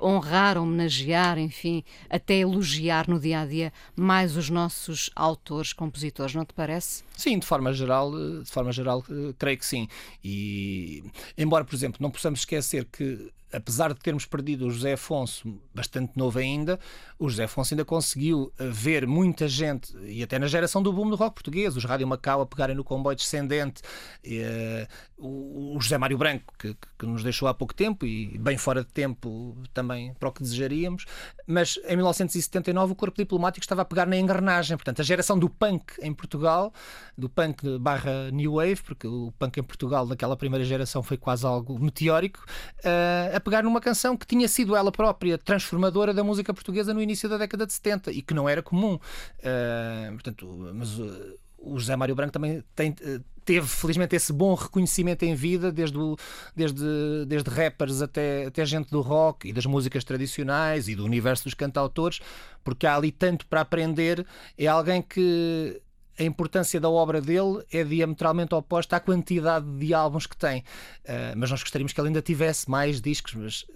honrar, 0.00 0.56
homenagear, 0.56 1.38
enfim, 1.38 1.82
até 2.08 2.34
elogiar 2.38 3.08
no 3.08 3.18
dia 3.18 3.40
a 3.40 3.46
dia 3.46 3.72
mais 3.94 4.36
os 4.36 4.48
nossos 4.48 5.10
autores, 5.14 5.72
compositores, 5.72 6.34
não 6.34 6.44
te 6.44 6.54
parece? 6.54 7.02
Sim, 7.16 7.38
de 7.38 7.46
forma 7.46 7.72
geral, 7.72 8.12
de 8.12 8.50
forma 8.50 8.72
geral, 8.72 9.04
creio 9.38 9.58
que 9.58 9.66
sim. 9.66 9.88
E 10.22 11.02
embora, 11.36 11.64
por 11.64 11.74
exemplo, 11.74 11.98
não 12.00 12.10
possamos 12.10 12.40
esquecer 12.40 12.84
que 12.84 13.32
apesar 13.52 13.92
de 13.94 14.00
termos 14.00 14.26
perdido 14.26 14.66
o 14.66 14.70
José 14.70 14.94
Afonso, 14.94 15.60
bastante 15.74 16.16
novo 16.16 16.38
ainda, 16.38 16.78
o 17.18 17.28
José 17.28 17.44
Afonso 17.44 17.74
ainda 17.74 17.84
conseguiu 17.84 18.52
eh, 18.58 18.68
ver 18.68 19.06
muita 19.06 19.48
gente, 19.48 19.96
e 20.04 20.22
até 20.22 20.38
na 20.38 20.46
geração 20.46 20.82
do 20.82 20.92
boom 20.92 21.08
do 21.08 21.16
rock 21.16 21.34
português, 21.34 21.76
os 21.76 21.84
Rádio 21.84 22.06
Macau 22.06 22.40
a 22.40 22.46
pegarem 22.46 22.74
no 22.74 22.84
comboio 22.84 23.16
descendente, 23.16 23.82
e, 24.24 24.40
uh, 24.40 24.86
o 25.18 25.78
José 25.80 25.96
Mário 25.96 26.18
Branco, 26.18 26.52
que, 26.58 26.76
que, 26.98 27.06
nos 27.06 27.22
deixou 27.22 27.48
há 27.48 27.54
pouco 27.54 27.72
tempo, 27.72 28.04
e 28.04 28.36
bem 28.38 28.58
fora 28.58 28.82
de 28.82 28.88
tempo 28.88 29.56
também 29.72 30.12
para 30.14 30.28
o 30.28 30.32
que 30.32 30.42
desejaríamos, 30.42 31.06
mas 31.46 31.78
em 31.86 31.96
1979 31.96 32.92
o 32.92 32.96
corpo 32.96 33.16
diplomático 33.16 33.64
estava 33.64 33.82
a 33.82 33.84
pegar 33.84 34.06
na 34.06 34.16
engrenagem, 34.16 34.76
portanto 34.76 35.00
a 35.00 35.04
geração 35.04 35.38
do 35.38 35.48
punk 35.48 35.94
em 36.00 36.12
Portugal, 36.12 36.72
do 37.16 37.28
punk 37.28 37.78
barra 37.78 38.30
New 38.30 38.54
Wave, 38.54 38.82
porque 38.82 39.06
o 39.06 39.32
punk 39.38 39.58
em 39.58 39.62
Portugal 39.62 40.06
naquela 40.06 40.36
primeira 40.36 40.64
geração 40.64 41.02
foi 41.02 41.16
quase 41.16 41.46
algo 41.46 41.78
meteórico, 41.78 42.44
uh, 42.80 43.35
a 43.36 43.40
pegar 43.40 43.62
numa 43.62 43.80
canção 43.80 44.16
que 44.16 44.26
tinha 44.26 44.48
sido 44.48 44.74
ela 44.74 44.90
própria 44.90 45.38
transformadora 45.38 46.12
da 46.12 46.24
música 46.24 46.52
portuguesa 46.52 46.92
no 46.92 47.02
início 47.02 47.28
da 47.28 47.38
década 47.38 47.66
de 47.66 47.72
70 47.72 48.12
e 48.12 48.22
que 48.22 48.34
não 48.34 48.48
era 48.48 48.62
comum. 48.62 48.94
Uh, 48.94 50.12
portanto, 50.12 50.70
mas 50.74 50.98
uh, 50.98 51.38
o 51.58 51.78
José 51.78 51.96
Mário 51.96 52.14
Branco 52.14 52.32
também 52.32 52.62
tem, 52.74 52.90
uh, 52.90 53.22
teve 53.44 53.66
felizmente 53.66 54.16
esse 54.16 54.32
bom 54.32 54.54
reconhecimento 54.54 55.24
em 55.24 55.34
vida, 55.34 55.70
desde, 55.70 55.96
o, 55.96 56.16
desde, 56.54 56.84
desde 57.26 57.48
rappers 57.48 58.02
até, 58.02 58.46
até 58.46 58.64
gente 58.64 58.90
do 58.90 59.00
rock 59.00 59.48
e 59.48 59.52
das 59.52 59.66
músicas 59.66 60.02
tradicionais 60.02 60.88
e 60.88 60.96
do 60.96 61.04
universo 61.04 61.44
dos 61.44 61.54
cantautores, 61.54 62.20
porque 62.64 62.86
há 62.86 62.96
ali 62.96 63.12
tanto 63.12 63.46
para 63.46 63.60
aprender. 63.60 64.26
É 64.58 64.66
alguém 64.66 65.00
que 65.00 65.80
a 66.18 66.22
importância 66.22 66.80
da 66.80 66.88
obra 66.88 67.20
dele 67.20 67.64
é 67.72 67.84
diametralmente 67.84 68.54
oposta 68.54 68.96
à 68.96 69.00
quantidade 69.00 69.66
de 69.78 69.92
álbuns 69.92 70.26
que 70.26 70.36
tem. 70.36 70.60
Uh, 71.04 71.36
mas 71.36 71.50
nós 71.50 71.62
gostaríamos 71.62 71.92
que 71.92 72.00
ele 72.00 72.08
ainda 72.08 72.22
tivesse 72.22 72.70
mais 72.70 73.00
discos. 73.00 73.34
Mas 73.34 73.66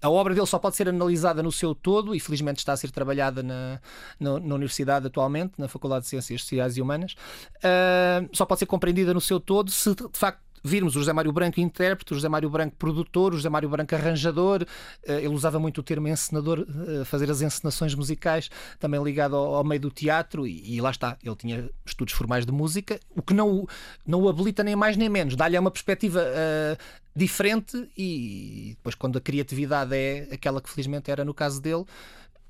a 0.00 0.08
obra 0.08 0.34
dele 0.34 0.46
só 0.46 0.58
pode 0.58 0.76
ser 0.76 0.88
analisada 0.88 1.42
no 1.42 1.50
seu 1.50 1.74
todo 1.74 2.14
e 2.14 2.20
felizmente 2.20 2.58
está 2.58 2.72
a 2.72 2.76
ser 2.76 2.90
trabalhada 2.90 3.42
na, 3.42 3.80
na, 4.18 4.38
na 4.38 4.54
Universidade 4.54 5.06
atualmente, 5.06 5.54
na 5.58 5.68
Faculdade 5.68 6.04
de 6.04 6.08
Ciências 6.08 6.42
Sociais 6.42 6.76
e 6.76 6.82
Humanas. 6.82 7.14
Uh, 7.56 8.28
só 8.32 8.46
pode 8.46 8.60
ser 8.60 8.66
compreendida 8.66 9.12
no 9.12 9.20
seu 9.20 9.40
todo 9.40 9.70
se 9.70 9.94
de 9.94 10.08
facto 10.12 10.44
virmos 10.64 10.96
o 10.96 11.00
José 11.00 11.12
Mário 11.12 11.30
Branco 11.30 11.60
intérprete, 11.60 12.12
o 12.12 12.14
José 12.14 12.28
Mário 12.28 12.48
Branco 12.48 12.74
produtor, 12.76 13.34
o 13.34 13.36
José 13.36 13.50
Mário 13.50 13.68
Branco 13.68 13.94
arranjador, 13.94 14.64
eh, 15.06 15.18
ele 15.18 15.28
usava 15.28 15.58
muito 15.58 15.78
o 15.78 15.82
termo 15.82 16.08
encenador, 16.08 16.66
eh, 16.88 17.04
fazer 17.04 17.30
as 17.30 17.42
encenações 17.42 17.94
musicais, 17.94 18.50
também 18.80 19.02
ligado 19.02 19.36
ao, 19.36 19.62
meio 19.62 19.80
do 19.80 19.90
teatro, 19.90 20.46
e, 20.46 20.76
e, 20.76 20.80
lá 20.80 20.90
está, 20.90 21.18
ele 21.22 21.36
tinha 21.36 21.70
estudos 21.84 22.14
formais 22.14 22.46
de 22.46 22.52
música, 22.52 22.98
o 23.14 23.20
que 23.20 23.34
não, 23.34 23.68
não 24.06 24.22
o 24.22 24.28
habilita 24.28 24.64
nem 24.64 24.74
mais 24.74 24.96
nem 24.96 25.10
menos, 25.10 25.36
dá-lhe 25.36 25.58
uma 25.58 25.70
perspectiva 25.70 26.20
uh, 26.20 27.04
diferente 27.14 27.88
e 27.96 28.74
depois 28.76 28.94
quando 28.94 29.18
a 29.18 29.20
criatividade 29.20 29.94
é 29.94 30.28
aquela 30.32 30.60
que 30.60 30.70
felizmente 30.70 31.10
era 31.10 31.24
no 31.24 31.34
caso 31.34 31.60
dele, 31.60 31.84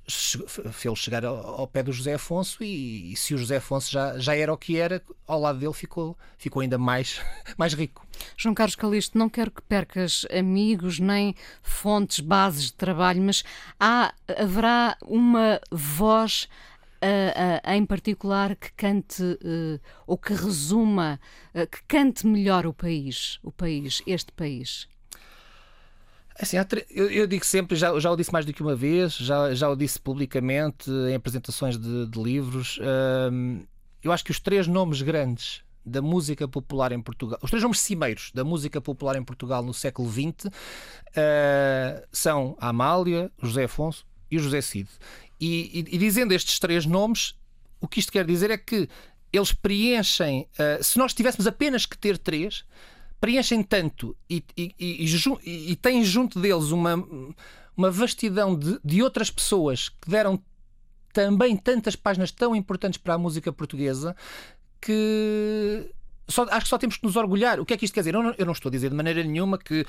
fez-lo 0.07 0.97
chegar 0.97 1.25
ao, 1.25 1.67
pé 1.67 1.83
do 1.83 1.93
José 1.93 2.15
Afonso 2.15 2.63
e, 2.63 3.13
e, 3.13 3.17
se 3.17 3.35
o 3.35 3.39
José 3.39 3.57
Afonso 3.57 3.91
já, 3.91 4.19
já 4.19 4.37
era 4.37 4.53
o 4.53 4.57
que 4.57 4.77
era, 4.77 5.03
ao 5.27 5.41
lado 5.41 5.59
dele 5.59 5.73
ficou, 5.73 6.17
ficou 6.37 6.61
ainda 6.61 6.77
mais, 6.77 7.21
mais 7.57 7.73
rico. 7.73 8.07
João 8.37 8.55
Carlos 8.55 8.77
Calixto, 8.77 9.17
não 9.17 9.31
quero 9.31 9.51
que 9.51 9.63
percas 9.63 10.27
amigos 10.31 10.99
nem 10.99 11.35
fontes, 11.63 12.21
bases 12.21 12.67
de 12.67 12.75
trabalho, 12.75 13.23
mas 13.23 13.43
há, 13.81 14.13
haverá 14.39 14.97
uma 15.03 15.61
voz 15.71 16.49
uh, 17.03 17.69
uh, 17.69 17.73
em 17.73 17.87
particular 17.87 18.55
que 18.57 18.73
cante 18.73 19.23
uh, 19.23 19.81
ou 20.07 20.19
que 20.19 20.35
resuma, 20.35 21.19
que 21.71 21.83
cante 21.89 22.27
melhor 22.27 22.67
o 22.67 22.75
país, 22.75 23.39
o 23.43 23.51
país, 23.51 24.03
este 24.07 24.33
país? 24.33 24.87
Assim, 26.39 26.57
eu, 26.91 27.11
eu, 27.11 27.26
digo 27.26 27.45
sempre, 27.45 27.76
já, 27.76 27.99
já 28.01 28.11
o 28.11 28.16
disse 28.16 28.32
mais 28.32 28.45
do 28.45 28.53
que 28.53 28.62
uma 28.62 28.74
vez, 28.74 29.14
já, 29.14 29.55
já 29.55 29.68
o 29.68 29.76
disse 29.76 30.01
publicamente 30.01 30.91
em 30.91 31.14
apresentações 31.14 31.78
de, 31.78 32.07
de 32.07 32.22
livros. 32.22 32.78
eu 34.03 34.11
acho 34.12 34.24
que 34.24 34.32
os 34.32 34.41
três 34.41 34.66
nomes 34.66 35.01
grandes 35.01 35.64
da 35.85 36.01
música 36.01 36.49
popular 36.49 36.93
em 36.93 37.01
Portugal, 37.01 37.39
os 37.43 37.51
três 37.51 37.62
nomes 37.62 37.80
cimeiros 37.80 38.30
da 38.32 38.43
música 38.43 38.80
popular 38.80 39.16
em 39.16 39.24
Portugal 39.24 39.62
no 39.62 39.74
século 39.74 40.11
XX 40.11 40.47
uh, 40.47 40.51
são 42.11 42.57
a 42.59 42.68
Amália, 42.68 43.30
José 43.43 43.64
Afonso 43.64 44.07
e 44.30 44.39
José 44.39 44.61
Cid. 44.62 44.89
E, 45.39 45.85
e, 45.87 45.95
e, 45.95 45.99
dizendo 45.99 46.32
estes 46.32 46.59
três 46.59 46.87
nomes, 46.87 47.35
o 47.80 47.87
que 47.87 48.01
isto 48.01 48.11
quer 48.11 48.24
dizer 48.24 48.51
é 48.51 48.57
que 48.57 48.89
eles 49.32 49.53
preenchem, 49.53 50.49
uh, 50.53 50.82
se 50.82 50.97
nós 50.99 51.12
tivéssemos 51.12 51.47
apenas 51.47 51.85
que 51.85 51.99
ter 51.99 52.16
três, 52.16 52.64
preenchem 53.25 53.62
tanto 53.62 54.14
e, 54.29 54.45
e 54.59 55.77
têm 55.77 56.05
junto 56.05 56.39
deles 56.39 56.66
uma, 56.70 57.03
uma 57.75 57.91
vastidão 57.91 58.55
de, 58.55 58.79
de 58.85 59.03
outras 59.03 59.31
pessoas 59.31 59.89
que 59.89 60.11
deram 60.11 60.39
também 61.11 61.57
tantas 61.57 61.97
páginas 61.97 62.31
tão 62.31 62.55
importantes 62.55 62.99
para 62.99 63.14
a 63.14 63.18
música 63.18 63.51
portuguesa 63.51 64.14
que 64.79 65.91
só, 66.29 66.43
acho 66.51 66.64
que 66.64 66.68
só 66.68 66.77
temos 66.77 66.99
que 66.99 67.07
nos 67.07 67.16
orgulhar. 67.16 67.59
O 67.59 67.64
que 67.64 67.72
é 67.72 67.79
que 67.79 67.87
isto 67.87 67.95
quer 67.95 68.01
dizer? 68.01 68.14
Eu 68.14 68.22
não, 68.22 68.35
eu 68.37 68.45
não, 68.45 68.53
estou 68.53 68.68
a 68.68 68.72
dizer 68.72 68.91
de 68.91 68.97
maneira 68.97 69.22
nenhuma 69.22 69.57
que 69.57 69.87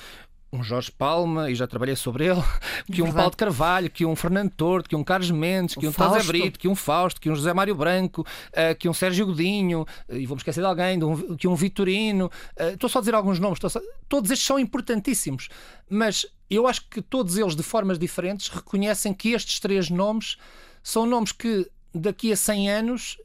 um 0.56 0.64
Jorge 0.64 0.92
Palma, 0.92 1.50
e 1.50 1.56
já 1.56 1.68
trabalhei 1.68 1.96
sobre 1.96 2.26
ele, 2.26 2.42
que 2.92 3.02
um 3.02 3.12
Paulo 3.12 3.32
de 3.32 3.38
Carvalho, 3.38 3.90
que 3.90 4.06
um 4.06 4.16
Fernando 4.16 4.52
Torto, 4.52 4.90
que 4.90 4.96
um 4.96 5.04
Carlos 5.04 5.32
Mendes, 5.32 5.76
que 5.76 5.88
um 5.88 5.92
José 5.92 6.24
Brito, 6.24 6.60
que 6.60 6.68
um 6.68 6.76
Fausto, 6.76 7.20
que 7.20 7.30
um 7.30 7.36
José 7.36 7.54
Mário 7.54 7.76
Branco, 7.76 8.22
uh, 8.22 8.76
que 8.78 8.88
um 8.88 8.94
Sérgio 8.94 9.26
Godinho, 9.26 9.82
uh, 9.82 10.16
e 10.16 10.26
vou-me 10.26 10.40
esquecer 10.40 10.62
de 10.62 10.68
alguém, 10.68 10.98
de 10.98 11.06
um, 11.06 11.36
que 11.36 11.48
um 11.48 11.56
Vitorino. 11.56 12.32
Uh, 12.60 12.74
estou 12.74 12.90
só 12.90 13.00
a 13.00 13.02
dizer 13.02 13.14
alguns 13.14 13.40
nomes, 13.40 13.60
só, 13.60 13.80
todos 14.08 14.32
estes 14.32 14.46
são 14.46 14.58
importantíssimos, 14.58 15.50
mas 15.90 16.26
eu 16.50 16.68
acho 16.68 16.88
que 16.90 17.02
todos 17.02 17.38
eles, 17.38 17.56
de 17.56 17.64
formas 17.64 18.00
diferentes, 18.00 18.50
reconhecem 18.50 19.14
que 19.14 19.30
estes 19.30 19.60
três 19.60 19.90
nomes 19.90 20.38
são 20.82 21.06
nomes 21.06 21.32
que 21.32 21.70
daqui 21.94 22.32
a 22.32 22.36
100 22.36 22.72
anos 22.72 23.18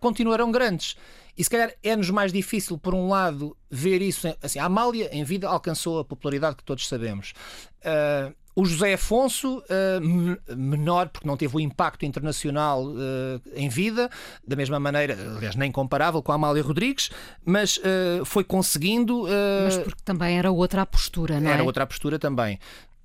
continuarão 0.00 0.50
grandes. 0.50 0.96
E 1.36 1.44
se 1.44 1.50
calhar 1.50 1.72
é-nos 1.84 2.10
mais 2.10 2.32
difícil, 2.32 2.76
por 2.76 2.94
um 2.94 3.08
lado, 3.08 3.56
ver 3.70 4.02
isso. 4.02 4.26
Assim, 4.42 4.58
a 4.58 4.64
Amália, 4.64 5.08
em 5.12 5.22
vida, 5.22 5.48
alcançou 5.48 6.00
a 6.00 6.04
popularidade 6.04 6.56
que 6.56 6.64
todos 6.64 6.88
sabemos. 6.88 7.32
Uh, 7.78 8.34
o 8.58 8.64
José 8.64 8.94
Afonso, 8.94 9.58
uh, 9.58 10.56
menor, 10.56 11.10
porque 11.10 11.28
não 11.28 11.36
teve 11.36 11.56
o 11.56 11.60
impacto 11.60 12.04
internacional 12.04 12.84
uh, 12.84 13.40
em 13.54 13.68
vida, 13.68 14.10
da 14.44 14.56
mesma 14.56 14.80
maneira, 14.80 15.16
aliás, 15.36 15.54
nem 15.54 15.70
comparável 15.70 16.20
com 16.20 16.32
a 16.32 16.34
Amália 16.34 16.60
Rodrigues, 16.60 17.08
mas 17.44 17.76
uh, 17.76 18.24
foi 18.24 18.42
conseguindo. 18.42 19.28
mas 19.62 19.78
porque 19.78 20.02
também 20.04 20.36
era 20.36 20.50
outra 20.50 20.82
a 20.82 20.86
postura, 20.86 21.38
não 21.38 21.52
é? 21.52 21.54
Era 21.54 21.62
outra 21.62 21.84
a 21.84 21.86
postura 21.86 22.18
também. 22.18 22.58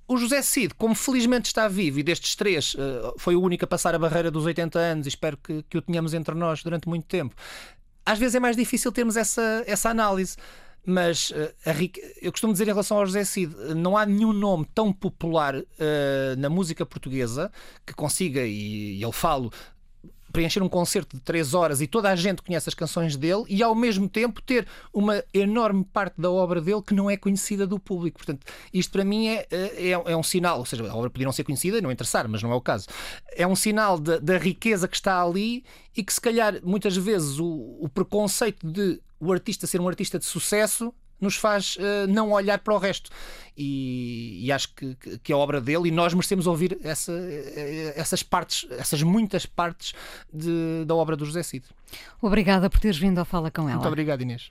O 0.06 0.16
José 0.18 0.42
Cid, 0.42 0.74
como 0.74 0.94
felizmente 0.94 1.46
está 1.46 1.66
vivo 1.66 1.98
e 1.98 2.02
destes 2.02 2.36
três 2.36 2.76
foi 3.16 3.34
o 3.34 3.40
único 3.40 3.64
a 3.64 3.68
passar 3.68 3.94
a 3.94 3.98
barreira 3.98 4.30
dos 4.30 4.44
80 4.44 4.78
anos 4.78 5.06
e 5.06 5.08
espero 5.08 5.36
que, 5.38 5.62
que 5.62 5.78
o 5.78 5.82
tenhamos 5.82 6.12
entre 6.12 6.34
nós 6.34 6.62
durante 6.62 6.88
muito 6.88 7.06
tempo, 7.06 7.34
às 8.04 8.18
vezes 8.18 8.34
é 8.34 8.40
mais 8.40 8.54
difícil 8.54 8.92
termos 8.92 9.16
essa, 9.16 9.64
essa 9.66 9.88
análise. 9.88 10.36
Mas 10.86 11.32
rique... 11.64 11.98
eu 12.20 12.30
costumo 12.30 12.52
dizer 12.52 12.64
em 12.64 12.72
relação 12.72 12.98
ao 12.98 13.06
José 13.06 13.24
Cid, 13.24 13.54
não 13.74 13.96
há 13.96 14.04
nenhum 14.04 14.34
nome 14.34 14.66
tão 14.74 14.92
popular 14.92 15.56
uh, 15.56 15.64
na 16.36 16.50
música 16.50 16.84
portuguesa 16.84 17.50
que 17.86 17.94
consiga, 17.94 18.42
e, 18.44 19.02
e 19.02 19.12
falo, 19.12 19.50
preencher 20.34 20.60
um 20.60 20.68
concerto 20.68 21.16
de 21.16 21.22
3 21.22 21.54
horas 21.54 21.80
e 21.80 21.86
toda 21.86 22.10
a 22.10 22.16
gente 22.16 22.42
conhece 22.42 22.68
as 22.68 22.74
canções 22.74 23.16
dele 23.16 23.44
e 23.48 23.62
ao 23.62 23.72
mesmo 23.72 24.08
tempo 24.08 24.42
ter 24.42 24.66
uma 24.92 25.22
enorme 25.32 25.84
parte 25.84 26.20
da 26.20 26.28
obra 26.28 26.60
dele 26.60 26.82
que 26.82 26.92
não 26.92 27.08
é 27.08 27.16
conhecida 27.16 27.68
do 27.68 27.78
público. 27.78 28.18
Portanto, 28.18 28.44
isto 28.72 28.90
para 28.90 29.04
mim 29.04 29.28
é, 29.28 29.46
é, 29.50 29.90
é 29.90 30.16
um 30.16 30.24
sinal, 30.24 30.58
ou 30.58 30.66
seja, 30.66 30.84
a 30.90 30.94
obra 30.94 31.08
podia 31.08 31.24
não 31.24 31.32
ser 31.32 31.44
conhecida 31.44 31.80
não 31.80 31.92
interessar, 31.92 32.28
mas 32.28 32.42
não 32.42 32.50
é 32.50 32.54
o 32.54 32.60
caso. 32.60 32.88
É 33.36 33.46
um 33.46 33.54
sinal 33.54 33.96
da 33.98 34.36
riqueza 34.36 34.88
que 34.88 34.96
está 34.96 35.22
ali 35.22 35.64
e 35.96 36.02
que 36.02 36.12
se 36.12 36.20
calhar 36.20 36.60
muitas 36.64 36.96
vezes 36.96 37.38
o, 37.38 37.78
o 37.80 37.88
preconceito 37.88 38.66
de 38.66 39.00
o 39.20 39.32
artista 39.32 39.68
ser 39.68 39.80
um 39.80 39.88
artista 39.88 40.18
de 40.18 40.24
sucesso 40.24 40.92
nos 41.24 41.36
faz 41.36 41.76
uh, 41.76 42.06
não 42.08 42.30
olhar 42.30 42.58
para 42.60 42.74
o 42.74 42.78
resto. 42.78 43.10
E, 43.56 44.44
e 44.44 44.52
acho 44.52 44.74
que, 44.74 44.96
que, 45.22 45.32
é 45.32 45.36
obra 45.36 45.60
dele 45.60 45.88
e 45.88 45.90
nós 45.90 46.12
merecemos 46.12 46.46
ouvir 46.48 46.76
essa, 46.82 47.12
eh, 47.12 47.94
essas 47.94 48.20
partes, 48.20 48.68
essas 48.72 49.00
muitas 49.04 49.46
partes 49.46 49.94
de, 50.32 50.84
da 50.84 50.94
obra 50.94 51.14
do 51.14 51.24
José 51.24 51.44
Cid. 51.44 51.64
Obrigada 52.20 52.68
por 52.68 52.80
teres 52.80 52.98
vindo 52.98 53.18
ao 53.18 53.24
Fala 53.24 53.52
com 53.52 53.62
ela. 53.62 53.74
Muito 53.74 53.86
obrigado, 53.86 54.22
Inês. 54.22 54.50